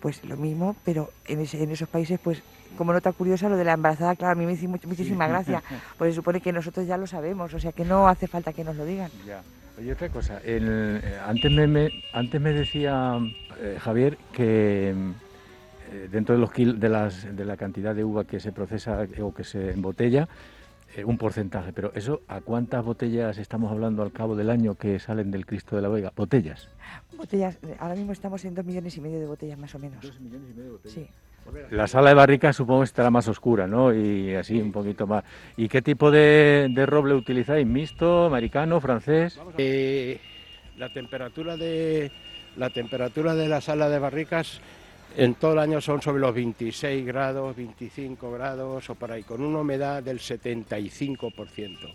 Pues 0.00 0.24
lo 0.24 0.36
mismo, 0.36 0.74
pero 0.84 1.10
en, 1.26 1.40
ese, 1.40 1.62
en 1.62 1.70
esos 1.70 1.88
países 1.88 2.18
pues 2.22 2.42
como 2.76 2.92
nota 2.92 3.12
curiosa, 3.12 3.48
lo 3.48 3.56
de 3.56 3.64
la 3.64 3.72
embarazada, 3.72 4.14
claro, 4.16 4.32
a 4.32 4.34
mí 4.34 4.46
me 4.46 4.52
hizo 4.52 4.68
much 4.68 4.84
muchísima 4.86 5.26
gracia, 5.26 5.62
porque 5.98 6.12
se 6.12 6.16
supone 6.16 6.40
que 6.40 6.52
nosotros 6.52 6.86
ya 6.86 6.96
lo 6.96 7.06
sabemos, 7.06 7.52
o 7.52 7.60
sea 7.60 7.72
que 7.72 7.84
no 7.84 8.08
hace 8.08 8.26
falta 8.26 8.52
que 8.52 8.64
nos 8.64 8.76
lo 8.76 8.84
digan. 8.84 9.10
Ya. 9.26 9.42
Oye, 9.78 9.92
otra 9.92 10.08
cosa, 10.08 10.40
el, 10.44 11.00
eh, 11.02 11.20
antes, 11.26 11.52
me, 11.52 11.66
me, 11.66 11.90
antes 12.12 12.40
me 12.40 12.52
decía 12.52 13.18
eh, 13.60 13.76
Javier 13.78 14.16
que 14.32 14.94
eh, 15.92 16.08
dentro 16.10 16.34
de, 16.34 16.40
los 16.40 16.50
kil, 16.50 16.80
de, 16.80 16.88
las, 16.88 17.36
de 17.36 17.44
la 17.44 17.56
cantidad 17.56 17.94
de 17.94 18.02
uva 18.02 18.24
que 18.24 18.40
se 18.40 18.52
procesa 18.52 19.06
o 19.20 19.34
que 19.34 19.44
se 19.44 19.70
embotella, 19.72 20.28
eh, 20.96 21.04
un 21.04 21.18
porcentaje, 21.18 21.72
pero 21.72 21.92
eso, 21.94 22.22
¿a 22.26 22.40
cuántas 22.40 22.82
botellas 22.84 23.36
estamos 23.36 23.70
hablando 23.70 24.02
al 24.02 24.12
cabo 24.12 24.34
del 24.34 24.48
año 24.48 24.76
que 24.76 24.98
salen 24.98 25.30
del 25.30 25.44
Cristo 25.44 25.76
de 25.76 25.82
la 25.82 25.88
Vega? 25.88 26.10
¿Botellas? 26.16 26.68
Botellas, 27.16 27.58
ahora 27.78 27.94
mismo 27.94 28.12
estamos 28.12 28.44
en 28.46 28.54
dos 28.54 28.64
millones 28.64 28.96
y 28.96 29.00
medio 29.02 29.20
de 29.20 29.26
botellas 29.26 29.58
más 29.58 29.74
o 29.74 29.78
menos. 29.78 30.02
Dos 30.02 30.18
millones 30.20 30.48
y 30.50 30.54
medio 30.54 30.64
de 30.64 30.70
botellas. 30.70 30.94
Sí. 30.94 31.08
La 31.70 31.86
sala 31.86 32.10
de 32.10 32.14
barricas 32.14 32.56
supongo 32.56 32.82
estará 32.82 33.10
más 33.10 33.28
oscura, 33.28 33.66
¿no? 33.66 33.92
Y 33.94 34.34
así 34.34 34.60
un 34.60 34.72
poquito 34.72 35.06
más. 35.06 35.24
¿Y 35.56 35.68
qué 35.68 35.82
tipo 35.82 36.10
de, 36.10 36.70
roble 36.86 37.14
utilizáis? 37.14 37.66
¿Mixto, 37.66 38.26
americano, 38.26 38.80
francés? 38.80 39.40
Eh, 39.58 40.20
la 40.76 40.92
temperatura 40.92 41.56
de 41.56 42.10
la 42.56 42.70
temperatura 42.70 43.34
de 43.34 43.48
la 43.48 43.60
sala 43.60 43.88
de 43.88 43.98
barricas 43.98 44.60
en 45.16 45.34
todo 45.34 45.52
el 45.52 45.58
año 45.58 45.80
son 45.80 46.02
sobre 46.02 46.20
los 46.20 46.34
26 46.34 47.04
grados, 47.06 47.56
25 47.56 48.30
grados 48.32 48.88
o 48.90 48.94
por 48.94 49.12
ahí, 49.12 49.22
con 49.22 49.42
una 49.42 49.60
humedad 49.60 50.02
del 50.02 50.18
75%. 50.18 51.94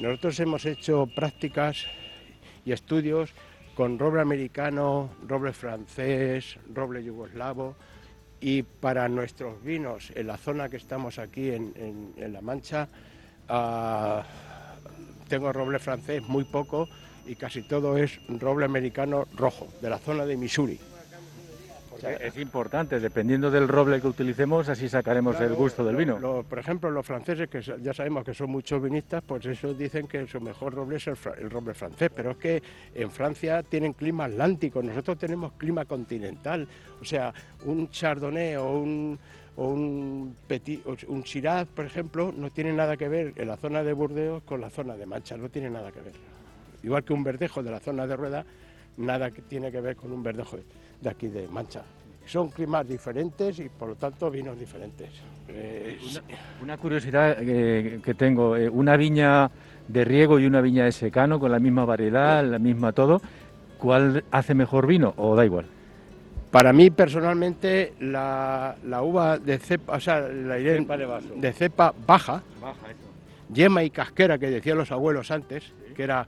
Nosotros 0.00 0.40
hemos 0.40 0.64
hecho 0.64 1.06
prácticas 1.14 1.86
y 2.64 2.72
estudios 2.72 3.32
con 3.74 3.98
roble 3.98 4.20
americano, 4.20 5.10
roble 5.26 5.52
francés, 5.52 6.58
roble 6.72 7.02
yugoslavo, 7.02 7.76
y 8.40 8.62
para 8.62 9.08
nuestros 9.08 9.62
vinos 9.62 10.12
en 10.14 10.26
la 10.26 10.36
zona 10.36 10.68
que 10.68 10.76
estamos 10.76 11.18
aquí 11.18 11.50
en, 11.50 12.14
La 12.16 12.40
Mancha, 12.40 12.88
uh, 13.48 14.22
tengo 15.28 15.52
roble 15.52 15.78
francés 15.78 16.22
muy 16.22 16.44
poco 16.44 16.88
y 17.26 17.36
casi 17.36 17.62
todo 17.62 17.96
es 17.96 18.18
roble 18.28 18.64
americano 18.64 19.26
rojo, 19.36 19.68
de 19.80 19.90
la 19.90 19.98
zona 19.98 20.24
de 20.24 20.36
Missouri. 20.36 20.80
Es 22.02 22.36
importante, 22.36 23.00
dependiendo 23.00 23.50
del 23.50 23.68
roble 23.68 24.00
que 24.00 24.06
utilicemos, 24.06 24.68
así 24.68 24.88
sacaremos 24.88 25.36
claro, 25.36 25.52
el 25.52 25.56
gusto 25.56 25.84
del 25.84 25.96
vino. 25.96 26.18
Lo, 26.18 26.42
por 26.42 26.58
ejemplo, 26.58 26.90
los 26.90 27.04
franceses, 27.04 27.48
que 27.48 27.60
ya 27.60 27.92
sabemos 27.92 28.24
que 28.24 28.34
son 28.34 28.50
muchos 28.50 28.82
vinistas, 28.82 29.22
pues 29.26 29.44
ellos 29.46 29.76
dicen 29.76 30.06
que 30.06 30.26
su 30.26 30.40
mejor 30.40 30.74
roble 30.74 30.96
es 30.96 31.06
el, 31.06 31.16
el, 31.38 31.50
roble 31.50 31.74
francés, 31.74 32.10
pero 32.14 32.32
es 32.32 32.36
que 32.36 32.62
en 32.94 33.10
Francia 33.10 33.62
tienen 33.62 33.92
clima 33.92 34.24
atlántico, 34.24 34.82
nosotros 34.82 35.18
tenemos 35.18 35.52
clima 35.52 35.84
continental, 35.84 36.66
o 37.00 37.04
sea, 37.04 37.32
un 37.64 37.90
chardonnay 37.90 38.56
o 38.56 38.70
un, 38.72 39.18
o 39.56 39.68
un, 39.68 40.36
petit, 40.46 40.84
un 41.08 41.22
Shiraz, 41.22 41.66
por 41.68 41.84
ejemplo, 41.84 42.32
no 42.36 42.50
tiene 42.50 42.72
nada 42.72 42.96
que 42.96 43.08
ver 43.08 43.34
en 43.36 43.48
la 43.48 43.56
zona 43.56 43.82
de 43.82 43.92
Burdeos 43.92 44.42
con 44.44 44.60
la 44.60 44.70
zona 44.70 44.96
de 44.96 45.06
Mancha, 45.06 45.36
no 45.36 45.48
tiene 45.48 45.70
nada 45.70 45.92
que 45.92 46.00
ver. 46.00 46.14
Igual 46.82 47.04
que 47.04 47.12
un 47.12 47.22
verdejo 47.22 47.62
de 47.62 47.70
la 47.70 47.80
zona 47.80 48.06
de 48.06 48.16
Rueda, 48.16 48.44
nada 48.96 49.30
que 49.30 49.42
tiene 49.42 49.70
que 49.70 49.80
ver 49.80 49.96
con 49.96 50.12
un 50.12 50.22
verdejo 50.22 50.56
de 51.00 51.10
aquí 51.10 51.28
de 51.28 51.48
Mancha. 51.48 51.82
Son 52.26 52.50
climas 52.50 52.86
diferentes 52.86 53.58
y 53.58 53.68
por 53.68 53.88
lo 53.88 53.94
tanto 53.96 54.30
vinos 54.30 54.58
diferentes. 54.58 55.08
Eh, 55.48 55.98
una, 56.10 56.22
una, 56.62 56.76
curiosidad 56.76 57.38
que, 57.38 58.00
que 58.04 58.14
tengo, 58.14 58.56
eh, 58.56 58.68
una 58.68 58.96
viña 58.96 59.50
de 59.88 60.04
riego 60.04 60.38
y 60.38 60.46
una 60.46 60.60
viña 60.60 60.84
de 60.84 60.92
secano 60.92 61.40
con 61.40 61.50
la 61.50 61.58
misma 61.58 61.84
variedad, 61.84 62.44
la 62.44 62.58
misma 62.58 62.92
todo, 62.92 63.20
¿cuál 63.78 64.22
hace 64.30 64.54
mejor 64.54 64.86
vino 64.86 65.14
o 65.16 65.34
da 65.34 65.44
igual? 65.44 65.66
Para 66.50 66.72
mí 66.72 66.90
personalmente 66.90 67.94
la, 68.00 68.76
la 68.84 69.02
uva 69.02 69.38
de 69.38 69.58
cepa, 69.58 69.96
o 69.96 70.00
sea, 70.00 70.20
la 70.20 70.56
cepa 70.56 70.96
de, 70.96 71.06
vaso. 71.06 71.34
de 71.34 71.52
cepa 71.52 71.94
baja, 72.06 72.42
baja 72.60 72.90
eso. 72.90 73.52
yema 73.52 73.82
y 73.82 73.90
casquera 73.90 74.38
que 74.38 74.50
decían 74.50 74.78
los 74.78 74.92
abuelos 74.92 75.30
antes, 75.30 75.64
¿Sí? 75.64 75.94
que 75.94 76.02
era 76.02 76.26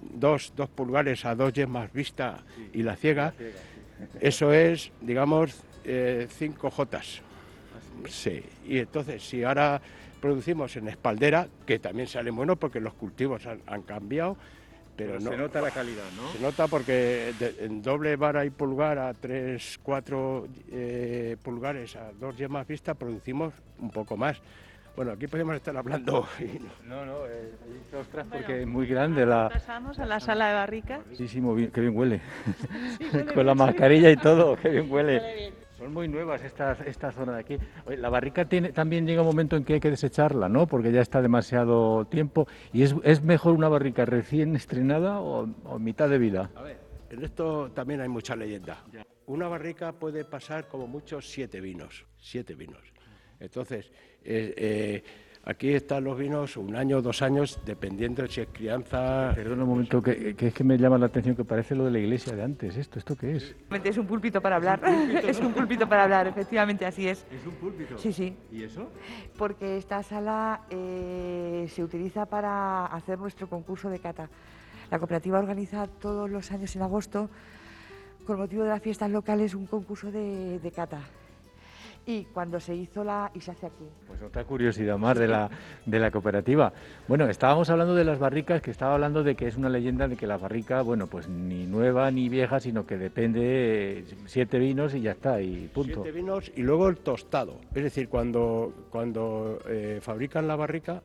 dos, 0.00 0.52
dos, 0.56 0.68
pulgares 0.68 1.24
a 1.24 1.34
dos 1.34 1.52
yemas 1.52 1.92
vista 1.92 2.38
sí. 2.56 2.70
y 2.74 2.82
la 2.82 2.96
ciega. 2.96 3.26
La 3.26 3.32
ciega 3.32 3.69
eso 4.20 4.52
es, 4.52 4.92
digamos, 5.00 5.62
eh, 5.84 6.26
cinco 6.30 6.70
jotas. 6.70 7.22
Sí, 8.08 8.42
y 8.66 8.78
entonces 8.78 9.22
si 9.22 9.44
ahora 9.44 9.80
producimos 10.20 10.76
en 10.76 10.88
espaldera, 10.88 11.48
que 11.66 11.78
también 11.78 12.08
sale 12.08 12.30
bueno 12.30 12.56
porque 12.56 12.80
los 12.80 12.94
cultivos 12.94 13.46
han, 13.46 13.60
han 13.66 13.82
cambiado, 13.82 14.36
pero, 14.96 15.12
pero 15.12 15.24
no, 15.24 15.30
se 15.30 15.36
nota 15.36 15.60
la 15.62 15.70
calidad, 15.70 16.04
¿no? 16.16 16.32
Se 16.32 16.40
nota 16.40 16.68
porque 16.68 17.32
de, 17.38 17.56
en 17.60 17.82
doble 17.82 18.16
vara 18.16 18.44
y 18.44 18.50
pulgar 18.50 18.98
a 18.98 19.14
3, 19.14 19.80
4 19.82 20.48
eh, 20.70 21.36
pulgares 21.42 21.96
a 21.96 22.12
dos 22.12 22.36
yemas 22.36 22.66
vista 22.66 22.94
producimos 22.94 23.54
un 23.78 23.90
poco 23.90 24.16
más. 24.16 24.40
Bueno, 24.96 25.12
aquí 25.12 25.26
podemos 25.26 25.54
estar 25.56 25.76
hablando. 25.76 26.26
No, 26.84 27.06
no, 27.06 27.26
eh, 27.26 27.52
ostras, 27.98 28.26
porque 28.30 28.62
es 28.62 28.66
muy 28.66 28.86
grande 28.86 29.24
la. 29.24 29.48
Pasamos 29.48 29.98
a 29.98 30.06
la 30.06 30.20
sala 30.20 30.48
de 30.48 30.54
barricas. 30.54 31.00
Sí, 31.12 31.28
sí, 31.28 31.40
muy 31.40 31.56
bien, 31.56 31.70
qué 31.70 31.80
bien 31.80 31.96
huele. 31.96 32.20
Sí, 32.98 33.04
huele 33.12 33.34
Con 33.34 33.46
la 33.46 33.54
mascarilla 33.54 34.10
y 34.10 34.16
todo, 34.16 34.56
qué 34.56 34.68
bien 34.68 34.90
huele. 34.90 35.18
huele 35.18 35.52
Son 35.78 35.92
muy 35.94 36.08
nuevas 36.08 36.42
estas, 36.42 36.80
esta 36.82 37.12
zona 37.12 37.34
de 37.34 37.40
aquí. 37.40 37.56
Oye, 37.86 37.96
la 37.96 38.10
barrica 38.10 38.44
tiene, 38.44 38.72
también 38.72 39.06
llega 39.06 39.22
un 39.22 39.28
momento 39.28 39.56
en 39.56 39.64
que 39.64 39.74
hay 39.74 39.80
que 39.80 39.90
desecharla, 39.90 40.48
¿no? 40.48 40.66
Porque 40.66 40.92
ya 40.92 41.00
está 41.00 41.22
demasiado 41.22 42.04
tiempo. 42.06 42.46
¿Y 42.72 42.82
es, 42.82 42.94
es 43.04 43.22
mejor 43.22 43.54
una 43.54 43.68
barrica 43.68 44.04
recién 44.04 44.54
estrenada 44.56 45.20
o, 45.20 45.48
o 45.64 45.78
mitad 45.78 46.08
de 46.10 46.18
vida? 46.18 46.50
A 46.54 46.62
ver, 46.62 46.78
en 47.10 47.24
esto 47.24 47.70
también 47.70 48.00
hay 48.00 48.08
mucha 48.08 48.36
leyenda. 48.36 48.84
Ya. 48.92 49.06
Una 49.26 49.48
barrica 49.48 49.92
puede 49.92 50.24
pasar 50.24 50.66
como 50.68 50.86
muchos 50.86 51.30
siete 51.30 51.60
vinos, 51.60 52.04
siete 52.18 52.54
vinos. 52.54 52.92
Entonces, 53.38 53.90
eh, 54.24 54.54
eh, 54.56 55.02
Aquí 55.42 55.72
están 55.72 56.04
los 56.04 56.18
vinos 56.18 56.58
un 56.58 56.76
año, 56.76 57.00
dos 57.00 57.22
años, 57.22 57.58
dependiendo 57.64 58.26
si 58.26 58.42
es 58.42 58.48
crianza. 58.52 59.32
Perdón 59.34 59.62
un 59.62 59.68
momento, 59.68 60.02
que, 60.02 60.36
que 60.36 60.48
es 60.48 60.54
que 60.54 60.62
me 60.62 60.76
llama 60.76 60.98
la 60.98 61.06
atención 61.06 61.34
que 61.34 61.44
parece 61.44 61.74
lo 61.74 61.86
de 61.86 61.90
la 61.90 61.98
iglesia 61.98 62.36
de 62.36 62.42
antes. 62.42 62.76
¿Esto 62.76 62.98
esto 62.98 63.16
qué 63.16 63.36
es? 63.36 63.56
Es 63.84 63.96
un 63.96 64.06
púlpito 64.06 64.42
para 64.42 64.56
hablar. 64.56 64.82
Es 65.24 65.40
un 65.40 65.52
púlpito 65.54 65.88
para 65.88 66.04
hablar, 66.04 66.26
efectivamente, 66.26 66.84
así 66.84 67.08
es. 67.08 67.24
¿Es 67.32 67.46
un 67.46 67.54
púlpito? 67.54 67.96
Sí, 67.96 68.12
sí. 68.12 68.36
¿Y 68.52 68.64
eso? 68.64 68.90
Porque 69.38 69.78
esta 69.78 70.02
sala 70.02 70.60
eh, 70.68 71.66
se 71.70 71.82
utiliza 71.82 72.26
para 72.26 72.86
hacer 72.86 73.18
nuestro 73.18 73.48
concurso 73.48 73.88
de 73.88 73.98
cata. 73.98 74.28
La 74.90 74.98
cooperativa 74.98 75.38
organiza 75.38 75.86
todos 75.86 76.28
los 76.28 76.52
años 76.52 76.76
en 76.76 76.82
agosto, 76.82 77.30
con 78.26 78.38
motivo 78.38 78.64
de 78.64 78.68
las 78.68 78.82
fiestas 78.82 79.10
locales, 79.10 79.54
un 79.54 79.66
concurso 79.66 80.12
de, 80.12 80.58
de 80.58 80.70
cata. 80.70 81.00
Y 82.10 82.24
cuando 82.24 82.58
se 82.58 82.74
hizo 82.74 83.04
la... 83.04 83.30
y 83.34 83.40
se 83.40 83.52
hace 83.52 83.66
aquí. 83.66 83.84
Pues 84.08 84.20
otra 84.20 84.42
curiosidad 84.42 84.98
más 84.98 85.16
de 85.16 85.28
la, 85.28 85.48
de 85.86 85.98
la 86.00 86.10
cooperativa. 86.10 86.72
Bueno, 87.06 87.28
estábamos 87.28 87.70
hablando 87.70 87.94
de 87.94 88.04
las 88.04 88.18
barricas, 88.18 88.60
que 88.60 88.72
estaba 88.72 88.94
hablando 88.94 89.22
de 89.22 89.36
que 89.36 89.46
es 89.46 89.56
una 89.56 89.68
leyenda 89.68 90.08
de 90.08 90.16
que 90.16 90.26
la 90.26 90.36
barrica, 90.36 90.82
bueno, 90.82 91.06
pues 91.06 91.28
ni 91.28 91.66
nueva 91.66 92.10
ni 92.10 92.28
vieja, 92.28 92.58
sino 92.58 92.84
que 92.84 92.96
depende 92.96 94.04
siete 94.26 94.58
vinos 94.58 94.92
y 94.96 95.02
ya 95.02 95.12
está, 95.12 95.40
y 95.40 95.70
punto. 95.72 96.02
Siete 96.02 96.10
vinos 96.10 96.50
y 96.56 96.62
luego 96.62 96.88
el 96.88 96.96
tostado. 96.96 97.60
Es 97.72 97.84
decir, 97.84 98.08
cuando, 98.08 98.72
cuando 98.90 99.60
eh, 99.68 100.00
fabrican 100.02 100.48
la 100.48 100.56
barrica, 100.56 101.02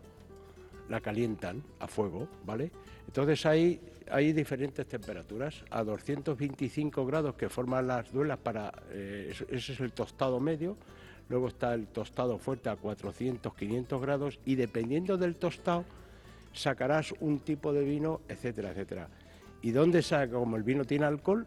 la 0.90 1.02
calientan 1.02 1.62
a 1.82 1.88
fuego, 1.88 2.28
¿vale? 2.48 2.72
Entonces 3.06 3.46
hay, 3.46 3.80
hay 4.10 4.34
diferentes 4.34 4.86
temperaturas. 4.88 5.64
A 5.70 5.84
225 5.84 7.06
grados 7.06 7.36
que 7.36 7.50
forman 7.50 7.88
las 7.88 8.12
duelas 8.12 8.38
para... 8.38 8.72
eh, 8.92 9.34
ese 9.50 9.74
es 9.74 9.80
el 9.80 9.92
tostado 9.92 10.40
medio. 10.40 10.78
Luego 11.30 11.48
está 11.48 11.74
el 11.74 11.88
tostado 11.88 12.38
fuerte 12.38 12.70
a 12.70 12.76
400, 12.76 13.54
500 13.54 14.02
grados 14.02 14.40
y 14.46 14.56
dependiendo 14.56 15.18
del 15.18 15.36
tostado 15.36 15.86
sacarás 16.54 17.14
un 17.20 17.40
tipo 17.40 17.74
de 17.74 17.84
vino, 17.84 18.22
etcétera, 18.28 18.72
etcétera. 18.72 19.10
¿Y 19.62 19.72
dónde 19.72 20.02
saca? 20.02 20.34
Como 20.34 20.56
el 20.56 20.64
vino 20.64 20.86
tiene 20.86 21.06
alcohol, 21.06 21.46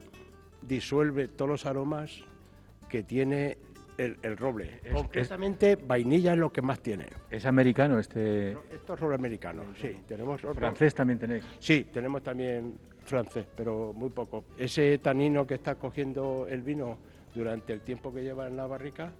disuelve 0.62 1.28
todos 1.28 1.50
los 1.50 1.66
aromas 1.66 2.24
que 2.88 3.02
tiene 3.02 3.58
el, 3.98 4.16
el 4.22 4.36
roble. 4.36 4.80
Es- 4.82 4.92
Concretamente, 4.92 5.76
vainilla 5.76 6.32
es 6.32 6.38
lo 6.38 6.50
que 6.52 6.62
más 6.62 6.80
tiene. 6.80 7.06
Es 7.30 7.44
americano 7.44 7.98
este... 7.98 8.52
Esto 8.72 8.94
es 8.94 9.00
roble 9.00 9.16
americano, 9.16 9.64
sí. 9.80 9.96
Tenemos 10.06 10.42
otro- 10.42 10.54
Francés 10.54 10.94
también 10.94 11.18
tenéis. 11.18 11.44
Sí, 11.58 11.86
tenemos 11.92 12.22
también 12.22 12.74
francés, 13.04 13.46
pero 13.56 13.92
muy 13.92 14.10
poco. 14.10 14.44
Ese 14.56 14.98
tanino 14.98 15.46
que 15.46 15.54
está 15.54 15.74
cogiendo 15.74 16.46
el 16.48 16.62
vino 16.62 16.98
durante 17.34 17.72
el 17.72 17.80
tiempo 17.82 18.12
que 18.12 18.22
lleva 18.22 18.46
en 18.48 18.56
la 18.56 18.66
barrica, 18.66 19.12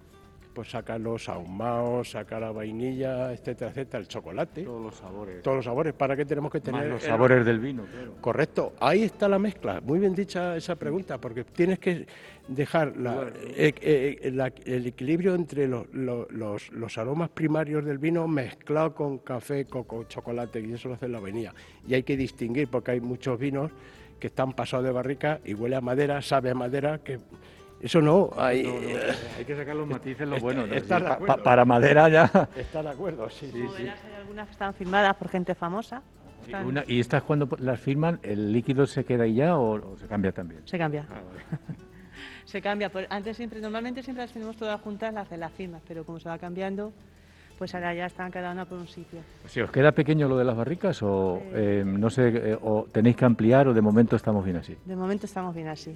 pues 0.53 0.71
saca 0.71 0.97
los 0.97 1.29
ahumados, 1.29 2.11
saca 2.11 2.39
la 2.39 2.51
vainilla, 2.51 3.31
etcétera, 3.31 3.71
etcétera, 3.71 3.99
el 3.99 4.07
chocolate, 4.07 4.63
Todos 4.63 4.81
los 4.81 4.95
sabores. 4.95 5.41
todos 5.41 5.57
los 5.57 5.65
sabores. 5.65 5.93
¿Para 5.93 6.15
qué 6.15 6.25
tenemos 6.25 6.51
que 6.51 6.57
Más 6.59 6.63
tener 6.65 6.87
los 6.87 7.03
el- 7.03 7.09
sabores 7.09 7.45
del 7.45 7.59
vino, 7.59 7.83
claro. 7.85 8.13
Correcto, 8.19 8.73
ahí 8.79 9.03
está 9.03 9.27
la 9.29 9.39
mezcla. 9.39 9.79
Muy 9.81 9.99
bien 9.99 10.13
dicha 10.15 10.57
esa 10.57 10.75
pregunta, 10.75 11.17
porque 11.19 11.43
tienes 11.43 11.79
que 11.79 12.07
dejar 12.47 12.97
la- 12.97 13.31
eh, 13.55 13.73
eh, 13.81 14.31
la- 14.33 14.51
el 14.65 14.87
equilibrio 14.87 15.35
entre 15.35 15.67
lo- 15.67 15.85
lo- 15.93 16.27
los, 16.29 16.71
los 16.71 16.97
aromas 16.97 17.29
primarios 17.29 17.85
del 17.85 17.97
vino 17.99 18.27
mezclado 18.27 18.93
con 18.95 19.19
café, 19.19 19.65
coco, 19.65 20.05
chocolate, 20.05 20.59
y 20.61 20.73
eso 20.73 20.89
lo 20.89 20.95
hace 20.95 21.07
la 21.07 21.19
vainilla. 21.19 21.53
Y 21.87 21.93
hay 21.93 22.03
que 22.03 22.17
distinguir, 22.17 22.67
porque 22.69 22.91
hay 22.91 23.01
muchos 23.01 23.39
vinos 23.39 23.71
que 24.19 24.27
están 24.27 24.51
pasados 24.53 24.85
de 24.85 24.91
barrica 24.91 25.39
y 25.45 25.53
huele 25.53 25.77
a 25.77 25.81
madera, 25.81 26.21
sabe 26.21 26.49
a 26.49 26.55
madera, 26.55 26.97
que 26.97 27.19
eso 27.81 28.01
no, 28.01 28.29
hay, 28.37 28.65
Hay 29.37 29.45
que 29.45 29.55
sacar 29.55 29.75
los 29.75 29.87
matices, 29.87 30.27
lo 30.27 30.37
bueno. 30.39 30.65
¿no? 30.67 30.73
está 30.73 31.17
Pa- 31.19 31.37
para 31.37 31.65
madera 31.65 32.09
ya. 32.09 32.49
está 32.55 32.83
de 32.83 32.89
acuerdo, 32.89 33.29
sí. 33.29 33.51
Hay 33.55 33.91
algunas 34.19 34.47
que 34.47 34.51
están 34.53 34.73
firmadas 34.73 35.15
por 35.15 35.29
gente 35.29 35.55
famosa. 35.55 36.01
Están- 36.45 36.65
Una- 36.65 36.83
¿Y 36.87 36.99
estas 36.99 37.23
cuando 37.23 37.47
las 37.59 37.79
firman, 37.79 38.19
el 38.23 38.51
líquido 38.51 38.85
se 38.87 39.03
queda 39.05 39.23
ahí 39.25 39.35
ya 39.35 39.57
o, 39.57 39.93
o 39.93 39.97
se 39.97 40.07
cambia 40.07 40.31
también? 40.31 40.61
Se 40.65 40.77
cambia. 40.77 41.05
Ah, 41.09 41.13
vale. 41.13 41.79
Se 42.45 42.61
cambia. 42.63 42.89
Por- 42.89 43.05
Antes 43.11 43.37
siempre, 43.37 43.61
normalmente 43.61 44.01
siempre 44.01 44.23
las 44.23 44.33
tenemos 44.33 44.57
todas 44.57 44.81
juntas, 44.81 45.13
las 45.13 45.29
de 45.29 45.37
las 45.37 45.51
firmas, 45.51 45.83
pero 45.87 46.03
como 46.03 46.19
se 46.19 46.27
va 46.29 46.39
cambiando, 46.39 46.91
pues 47.59 47.75
ahora 47.75 47.93
ya 47.93 48.07
están 48.07 48.31
cada 48.31 48.51
una 48.51 48.65
por 48.65 48.79
un 48.79 48.87
sitio. 48.87 49.19
¿Se 49.45 49.61
os 49.61 49.69
queda 49.69 49.91
pequeño 49.91 50.27
lo 50.27 50.35
de 50.35 50.45
las 50.45 50.57
barricas 50.57 51.03
o 51.03 51.43
eh, 51.53 51.83
no 51.85 52.09
sé, 52.09 52.29
eh, 52.53 52.57
o 52.59 52.87
tenéis 52.91 53.17
que 53.17 53.25
ampliar 53.25 53.67
o 53.67 53.73
de 53.75 53.81
momento 53.81 54.15
estamos 54.15 54.43
bien 54.43 54.57
así? 54.57 54.75
De 54.83 54.95
momento 54.95 55.27
estamos 55.27 55.53
bien 55.53 55.67
así. 55.67 55.95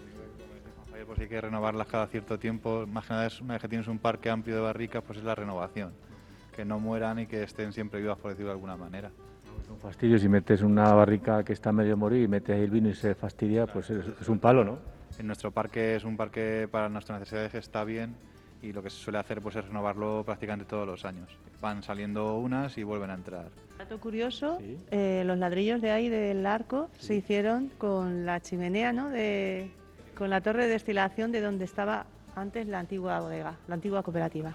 Pues 1.14 1.22
hay 1.22 1.28
que 1.30 1.42
renovarlas 1.42 1.86
cada 1.86 2.08
cierto 2.08 2.40
tiempo. 2.40 2.86
Más 2.88 3.06
que 3.06 3.14
nada, 3.14 3.28
es, 3.28 3.40
una 3.40 3.54
vez 3.54 3.62
que 3.62 3.68
tienes 3.68 3.88
un 3.88 4.00
parque 4.00 4.32
amplio 4.32 4.56
de 4.56 4.62
barricas, 4.64 5.04
pues 5.06 5.20
es 5.20 5.24
la 5.24 5.36
renovación. 5.36 5.92
Que 6.56 6.66
no 6.66 6.80
mueran 6.80 7.20
y 7.20 7.28
que 7.28 7.44
estén 7.44 7.72
siempre 7.72 8.02
vivas, 8.02 8.18
por 8.18 8.32
decirlo 8.32 8.48
de 8.50 8.54
alguna 8.54 8.76
manera. 8.78 9.12
Es 9.62 9.70
un 9.70 9.78
fastidio 9.78 10.18
si 10.18 10.28
metes 10.28 10.64
una 10.64 10.92
barrica 10.96 11.44
que 11.44 11.54
está 11.54 11.72
medio 11.72 11.96
morir 11.98 12.24
y 12.24 12.28
metes 12.28 12.56
ahí 12.56 12.64
el 12.64 12.72
vino 12.72 12.90
y 12.90 12.96
se 12.96 13.14
fastidia, 13.14 13.68
pues 13.68 13.92
es, 13.92 14.08
es 14.20 14.28
un 14.28 14.40
palo, 14.40 14.64
¿no? 14.64 14.80
En 15.20 15.28
nuestro 15.28 15.52
parque 15.52 15.96
es 15.96 16.04
un 16.04 16.18
parque 16.18 16.68
para 16.72 16.90
nuestras 16.90 17.20
necesidades 17.20 17.52
que 17.52 17.60
está 17.60 17.84
bien 17.84 18.16
y 18.64 18.74
lo 18.74 18.82
que 18.82 18.90
se 18.90 18.98
suele 18.98 19.20
hacer 19.20 19.40
pues 19.40 19.56
es 19.56 19.66
renovarlo 19.68 20.24
prácticamente 20.26 20.66
todos 20.66 20.88
los 20.88 21.06
años. 21.06 21.30
Van 21.62 21.84
saliendo 21.84 22.40
unas 22.40 22.76
y 22.80 22.84
vuelven 22.84 23.12
a 23.12 23.14
entrar. 23.14 23.50
Dato 23.78 24.00
curioso, 24.00 24.58
Sí. 24.60 24.80
eh, 24.90 25.22
los 25.28 25.38
ladrillos 25.38 25.80
de 25.80 25.92
ahí 25.92 26.10
del 26.10 26.44
arco 26.48 26.90
se 26.98 27.14
hicieron 27.16 27.70
con 27.78 28.26
la 28.26 28.40
chimenea, 28.40 28.92
¿no? 28.94 29.10
De, 29.10 29.70
con 30.18 30.30
la 30.30 30.42
torre 30.42 30.64
de 30.66 30.70
destilación 30.74 31.32
de 31.32 31.42
donde 31.42 31.66
estaba 31.66 32.06
antes 32.36 32.68
la 32.68 32.80
antigua 32.80 33.20
bodega, 33.20 33.56
la 33.68 33.76
antigua 33.76 34.02
cooperativa. 34.04 34.54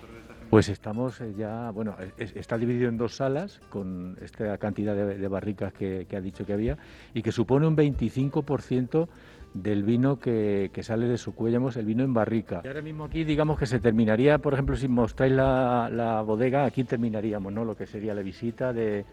Pues 0.51 0.68
estamos 0.68 1.21
eh, 1.21 1.35
ya, 1.37 1.71
bueno, 1.71 1.94
es- 2.16 2.35
está 2.35 2.57
dividido 2.59 2.88
en 2.88 2.97
dos 2.97 3.16
salas 3.16 3.61
con 3.68 4.16
esta 4.23 4.57
cantidad 4.59 4.94
de, 4.97 5.16
de 5.18 5.29
barricas 5.29 5.73
que, 5.73 6.07
que 6.09 6.16
ha 6.16 6.21
dicho 6.21 6.44
que 6.47 6.55
había 6.55 6.77
y 7.14 7.23
que 7.23 7.31
supone 7.33 7.66
un 7.66 7.77
25% 7.77 9.09
del 9.55 9.83
vino 9.83 10.18
que, 10.18 10.71
que 10.73 10.83
sale 10.83 11.07
de 11.07 11.18
Sucuéllamos, 11.18 11.77
el 11.77 11.87
vino 11.87 12.03
en 12.05 12.12
barrica. 12.14 12.61
Y 12.64 12.68
ahora 12.68 12.83
mismo 12.83 13.05
aquí 13.05 13.25
digamos 13.25 13.59
que 13.59 13.66
se 13.66 13.79
terminaría, 13.81 14.38
por 14.38 14.55
ejemplo, 14.55 14.77
si 14.77 14.88
mostráis 14.88 15.33
la, 15.33 15.88
la 15.92 16.23
bodega, 16.23 16.64
aquí 16.64 16.85
terminaríamos, 16.85 17.53
¿no? 17.53 17.64
Lo 17.64 17.77
que 17.77 17.87
sería 17.87 18.14
la 18.14 18.23
visita 18.23 18.73
de, 18.73 19.05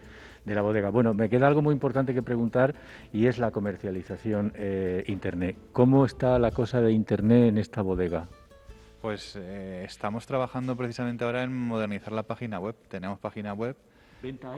de 0.46 0.54
la 0.54 0.62
bodega. 0.62 0.88
Bueno, 0.90 1.12
me 1.12 1.28
queda 1.28 1.46
algo 1.48 1.60
muy 1.60 1.74
importante 1.74 2.14
que 2.14 2.22
preguntar 2.22 2.74
y 3.12 3.26
es 3.26 3.38
la 3.38 3.50
comercialización 3.50 4.52
eh, 4.54 5.04
Internet. 5.08 5.56
¿Cómo 5.72 6.06
está 6.06 6.38
la 6.38 6.52
cosa 6.52 6.80
de 6.80 6.92
Internet 6.92 7.48
en 7.48 7.58
esta 7.58 7.82
bodega? 7.82 8.28
Pues 9.02 9.36
eh, 9.38 9.84
estamos 9.84 10.26
trabajando 10.26 10.76
precisamente 10.76 11.24
ahora 11.24 11.42
en 11.42 11.52
modernizar 11.54 12.12
la 12.12 12.22
página 12.22 12.58
web. 12.60 12.76
Tenemos 12.88 13.18
página 13.18 13.52
web 13.52 13.76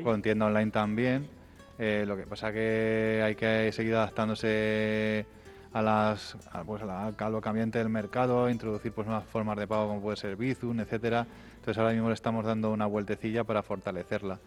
con 0.04 0.22
tienda 0.22 0.46
online 0.46 0.70
también. 0.70 1.26
Eh, 1.78 2.04
lo 2.06 2.16
que 2.16 2.24
pasa 2.24 2.52
que 2.52 3.22
hay 3.24 3.34
que 3.34 3.70
seguir 3.72 3.94
adaptándose 3.94 5.26
a 5.72 5.82
las 5.82 6.36
a, 6.52 6.64
pues, 6.64 6.82
a, 6.82 6.86
la- 6.86 7.06
a 7.16 7.30
lo 7.30 7.40
cambiante 7.40 7.78
del 7.78 7.88
mercado, 7.88 8.48
introducir 8.50 8.92
pues 8.92 9.06
nuevas 9.06 9.24
formas 9.26 9.56
de 9.58 9.66
pago 9.66 9.88
como 9.88 10.00
puede 10.00 10.16
ser 10.16 10.36
Bizum, 10.36 10.80
etcétera. 10.80 11.26
Entonces 11.56 11.78
ahora 11.78 11.92
mismo 11.92 12.08
le 12.08 12.14
estamos 12.14 12.44
dando 12.44 12.72
una 12.72 12.86
vueltecilla 12.86 13.44
para 13.44 13.62
fortalecerla, 13.62 14.38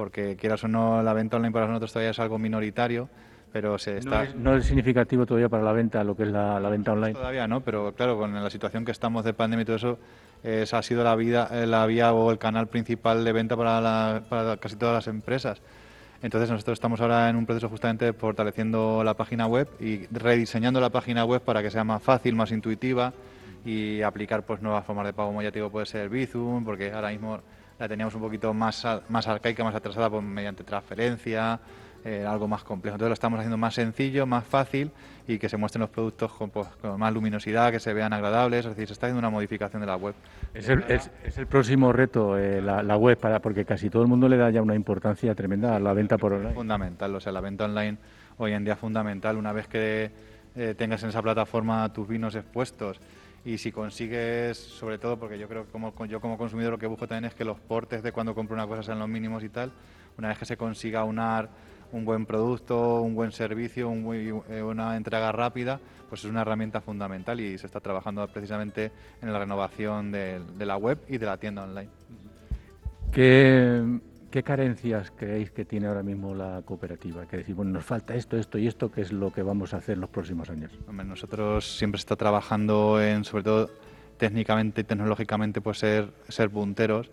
porque 0.00 0.34
quieras 0.34 0.64
o 0.64 0.68
no 0.68 1.02
la 1.02 1.12
venta 1.12 1.36
online 1.36 1.52
para 1.52 1.66
nosotros 1.66 1.92
todavía 1.92 2.12
es 2.12 2.18
algo 2.18 2.38
minoritario, 2.38 3.10
pero 3.52 3.76
se 3.76 3.90
No 3.92 3.98
está 3.98 4.24
es, 4.24 4.34
no 4.34 4.56
es 4.56 4.64
significativo 4.64 5.26
todavía 5.26 5.50
para 5.50 5.62
la 5.62 5.72
venta, 5.72 6.02
lo 6.04 6.16
que 6.16 6.22
es 6.22 6.30
la, 6.30 6.58
la 6.58 6.70
venta 6.70 6.92
online. 6.92 7.12
Todavía 7.12 7.46
no, 7.46 7.60
pero 7.60 7.92
claro, 7.92 8.16
con 8.16 8.32
la 8.32 8.48
situación 8.48 8.86
que 8.86 8.92
estamos 8.92 9.26
de 9.26 9.34
pandemia 9.34 9.60
y 9.60 9.66
todo 9.66 9.76
eso, 9.76 9.98
esa 10.42 10.78
ha 10.78 10.82
sido 10.82 11.04
la, 11.04 11.14
vida, 11.16 11.50
eh, 11.52 11.66
la 11.66 11.84
vía 11.84 12.14
o 12.14 12.30
el 12.30 12.38
canal 12.38 12.66
principal 12.68 13.22
de 13.26 13.32
venta 13.34 13.58
para, 13.58 13.78
la- 13.82 14.22
para 14.26 14.56
casi 14.56 14.76
todas 14.76 14.94
las 14.94 15.06
empresas. 15.06 15.60
Entonces 16.22 16.48
nosotros 16.48 16.76
estamos 16.78 16.98
ahora 17.02 17.28
en 17.28 17.36
un 17.36 17.44
proceso 17.44 17.68
justamente 17.68 18.06
de 18.06 18.14
fortaleciendo 18.14 19.04
la 19.04 19.12
página 19.12 19.46
web 19.48 19.68
y 19.80 20.06
rediseñando 20.06 20.80
la 20.80 20.88
página 20.88 21.26
web 21.26 21.42
para 21.42 21.62
que 21.62 21.70
sea 21.70 21.84
más 21.84 22.02
fácil, 22.02 22.34
más 22.36 22.52
intuitiva 22.52 23.12
y 23.66 24.00
aplicar 24.00 24.44
pues 24.44 24.62
nuevas 24.62 24.82
formas 24.86 25.04
de 25.04 25.12
pago, 25.12 25.28
como 25.28 25.42
ya 25.42 25.50
te 25.52 25.58
digo, 25.58 25.68
puede 25.68 25.84
ser 25.84 26.08
Bizum, 26.08 26.64
porque 26.64 26.90
ahora 26.90 27.10
mismo 27.10 27.40
la 27.80 27.88
teníamos 27.88 28.14
un 28.14 28.20
poquito 28.20 28.52
más, 28.52 28.86
más 29.08 29.26
arcaica, 29.26 29.64
más 29.64 29.74
atrasada 29.74 30.10
pues, 30.10 30.22
mediante 30.22 30.62
transferencia, 30.64 31.58
eh, 32.04 32.26
algo 32.28 32.46
más 32.46 32.62
complejo. 32.62 32.94
Entonces 32.96 33.08
lo 33.08 33.14
estamos 33.14 33.38
haciendo 33.38 33.56
más 33.56 33.74
sencillo, 33.74 34.26
más 34.26 34.44
fácil 34.44 34.90
y 35.26 35.38
que 35.38 35.48
se 35.48 35.56
muestren 35.56 35.80
los 35.80 35.88
productos 35.90 36.30
con, 36.32 36.50
pues, 36.50 36.68
con 36.82 36.98
más 36.98 37.12
luminosidad, 37.12 37.70
que 37.72 37.80
se 37.80 37.94
vean 37.94 38.12
agradables. 38.12 38.66
Es 38.66 38.72
decir, 38.72 38.86
se 38.86 38.92
está 38.92 39.06
haciendo 39.06 39.20
una 39.20 39.30
modificación 39.30 39.80
de 39.80 39.86
la 39.86 39.96
web. 39.96 40.14
Es 40.52 40.68
el, 40.68 40.84
es- 40.88 41.10
es 41.24 41.38
el 41.38 41.46
próximo 41.46 41.90
reto, 41.92 42.36
eh, 42.36 42.60
la, 42.60 42.82
la 42.82 42.96
web, 42.98 43.16
para, 43.18 43.40
porque 43.40 43.64
casi 43.64 43.88
todo 43.88 44.02
el 44.02 44.08
mundo 44.08 44.28
le 44.28 44.36
da 44.36 44.50
ya 44.50 44.60
una 44.60 44.74
importancia 44.74 45.34
tremenda 45.34 45.74
a 45.76 45.80
la 45.80 45.94
venta 45.94 46.18
por 46.18 46.34
online. 46.34 46.52
Fundamental, 46.54 47.14
o 47.14 47.20
sea, 47.20 47.32
la 47.32 47.40
venta 47.40 47.64
online 47.64 47.96
hoy 48.36 48.52
en 48.52 48.64
día 48.64 48.74
es 48.74 48.78
fundamental. 48.78 49.36
Una 49.38 49.52
vez 49.52 49.68
que 49.68 50.10
eh, 50.54 50.74
tengas 50.76 51.02
en 51.02 51.08
esa 51.10 51.22
plataforma 51.22 51.90
tus 51.94 52.06
vinos 52.08 52.34
expuestos 52.34 53.00
y 53.44 53.58
si 53.58 53.72
consigues, 53.72 54.58
sobre 54.58 54.98
todo, 54.98 55.18
porque 55.18 55.38
yo 55.38 55.48
creo 55.48 55.64
que 55.64 55.72
como, 55.72 55.92
yo 56.06 56.20
como 56.20 56.36
consumidor 56.36 56.72
lo 56.72 56.78
que 56.78 56.86
busco 56.86 57.06
también 57.06 57.24
es 57.26 57.34
que 57.34 57.44
los 57.44 57.58
portes 57.58 58.02
de 58.02 58.12
cuando 58.12 58.34
compro 58.34 58.54
una 58.54 58.66
cosa 58.66 58.82
sean 58.82 58.98
los 58.98 59.08
mínimos 59.08 59.42
y 59.42 59.48
tal, 59.48 59.72
una 60.18 60.28
vez 60.28 60.38
que 60.38 60.44
se 60.44 60.56
consiga 60.56 61.04
unar 61.04 61.48
un 61.92 62.04
buen 62.04 62.26
producto, 62.26 63.00
un 63.00 63.14
buen 63.14 63.32
servicio, 63.32 63.90
eh, 64.12 64.62
una 64.62 64.96
entrega 64.96 65.32
rápida, 65.32 65.80
pues 66.08 66.24
es 66.24 66.30
una 66.30 66.42
herramienta 66.42 66.80
fundamental 66.80 67.40
y 67.40 67.56
se 67.58 67.66
está 67.66 67.80
trabajando 67.80 68.26
precisamente 68.28 68.92
en 69.22 69.32
la 69.32 69.38
renovación 69.38 70.12
de, 70.12 70.40
de 70.40 70.66
la 70.66 70.76
web 70.76 70.98
y 71.08 71.18
de 71.18 71.26
la 71.26 71.36
tienda 71.36 71.64
online. 71.64 71.90
¿Qué, 73.10 74.00
¿Qué 74.30 74.44
carencias 74.44 75.10
creéis 75.16 75.50
que 75.50 75.64
tiene 75.64 75.88
ahora 75.88 76.04
mismo 76.04 76.34
la 76.34 76.62
cooperativa? 76.64 77.26
Que 77.26 77.38
decir, 77.38 77.54
bueno, 77.56 77.72
nos 77.72 77.84
falta 77.84 78.14
esto, 78.14 78.36
esto 78.36 78.58
y 78.58 78.68
esto, 78.68 78.90
¿qué 78.90 79.00
es 79.00 79.10
lo 79.10 79.32
que 79.32 79.42
vamos 79.42 79.74
a 79.74 79.78
hacer 79.78 79.94
en 79.94 80.02
los 80.02 80.10
próximos 80.10 80.48
años? 80.50 80.70
nosotros 80.88 81.76
siempre 81.76 81.98
está 81.98 82.14
trabajando 82.14 83.02
en, 83.02 83.24
sobre 83.24 83.42
todo 83.42 83.70
técnicamente 84.18 84.82
y 84.82 84.84
tecnológicamente, 84.84 85.60
pues 85.60 85.78
ser 85.78 86.50
punteros, 86.50 87.10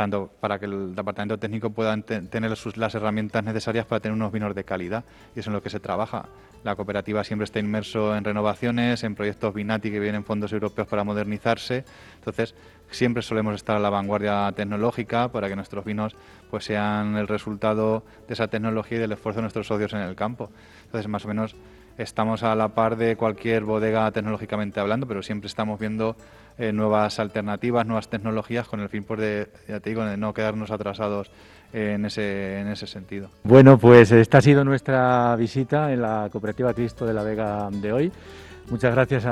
tanto 0.00 0.30
para 0.40 0.58
que 0.58 0.64
el 0.64 0.94
departamento 0.94 1.38
técnico 1.38 1.68
pueda 1.68 1.94
tener 2.00 2.56
las 2.76 2.94
herramientas 2.94 3.44
necesarias 3.44 3.84
para 3.84 4.00
tener 4.00 4.14
unos 4.14 4.32
vinos 4.32 4.54
de 4.54 4.64
calidad. 4.64 5.04
Y 5.36 5.40
eso 5.40 5.40
es 5.40 5.46
en 5.48 5.52
lo 5.52 5.62
que 5.62 5.68
se 5.68 5.78
trabaja. 5.78 6.24
La 6.64 6.74
cooperativa 6.74 7.22
siempre 7.22 7.44
está 7.44 7.58
inmerso 7.58 8.16
en 8.16 8.24
renovaciones, 8.24 9.04
en 9.04 9.14
proyectos 9.14 9.52
Binati 9.52 9.90
que 9.90 10.00
vienen 10.00 10.24
fondos 10.24 10.54
europeos 10.54 10.88
para 10.88 11.04
modernizarse. 11.04 11.84
Entonces, 12.14 12.54
siempre 12.90 13.22
solemos 13.22 13.54
estar 13.56 13.76
a 13.76 13.78
la 13.78 13.90
vanguardia 13.90 14.50
tecnológica 14.56 15.30
para 15.30 15.50
que 15.50 15.56
nuestros 15.56 15.84
vinos 15.84 16.16
pues 16.48 16.64
sean 16.64 17.18
el 17.18 17.28
resultado 17.28 18.02
de 18.26 18.32
esa 18.32 18.48
tecnología 18.48 18.96
y 18.96 19.00
del 19.02 19.12
esfuerzo 19.12 19.40
de 19.40 19.42
nuestros 19.42 19.66
socios 19.66 19.92
en 19.92 20.00
el 20.00 20.16
campo. 20.16 20.48
Entonces, 20.86 21.08
más 21.08 21.26
o 21.26 21.28
menos 21.28 21.56
estamos 21.98 22.42
a 22.42 22.54
la 22.54 22.68
par 22.68 22.96
de 22.96 23.16
cualquier 23.16 23.64
bodega 23.64 24.10
tecnológicamente 24.12 24.80
hablando, 24.80 25.06
pero 25.06 25.22
siempre 25.22 25.48
estamos 25.48 25.78
viendo 25.78 26.16
eh, 26.58 26.72
nuevas 26.72 27.18
alternativas, 27.18 27.86
nuevas 27.86 28.08
tecnologías 28.08 28.68
con 28.68 28.80
el 28.80 28.88
fin 28.88 29.04
pues, 29.04 29.20
de, 29.20 29.48
ya 29.68 29.80
te 29.80 29.90
digo, 29.90 30.04
de 30.04 30.16
no 30.16 30.34
quedarnos 30.34 30.70
atrasados 30.70 31.30
en 31.72 32.04
ese, 32.04 32.60
en 32.60 32.68
ese 32.68 32.86
sentido. 32.86 33.30
Bueno, 33.44 33.78
pues 33.78 34.12
esta 34.12 34.38
ha 34.38 34.40
sido 34.40 34.64
nuestra 34.64 35.34
visita 35.36 35.92
en 35.92 36.02
la 36.02 36.28
Cooperativa 36.30 36.74
Cristo 36.74 37.06
de 37.06 37.14
la 37.14 37.22
Vega 37.22 37.68
de 37.70 37.92
hoy. 37.92 38.12
Muchas 38.70 38.94
gracias 38.94 39.24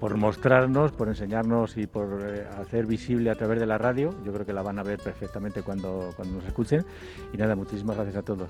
por 0.00 0.16
mostrarnos, 0.16 0.92
por 0.92 1.08
enseñarnos 1.08 1.76
y 1.76 1.86
por 1.86 2.22
eh, 2.24 2.46
hacer 2.58 2.86
visible 2.86 3.30
a 3.30 3.34
través 3.34 3.60
de 3.60 3.66
la 3.66 3.76
radio. 3.76 4.14
Yo 4.24 4.32
creo 4.32 4.46
que 4.46 4.54
la 4.54 4.62
van 4.62 4.78
a 4.78 4.82
ver 4.82 4.98
perfectamente 5.00 5.62
cuando, 5.62 6.14
cuando 6.16 6.36
nos 6.36 6.46
escuchen. 6.46 6.82
Y 7.34 7.36
nada, 7.36 7.56
muchísimas 7.56 7.96
gracias 7.96 8.16
a 8.16 8.22
todos. 8.22 8.48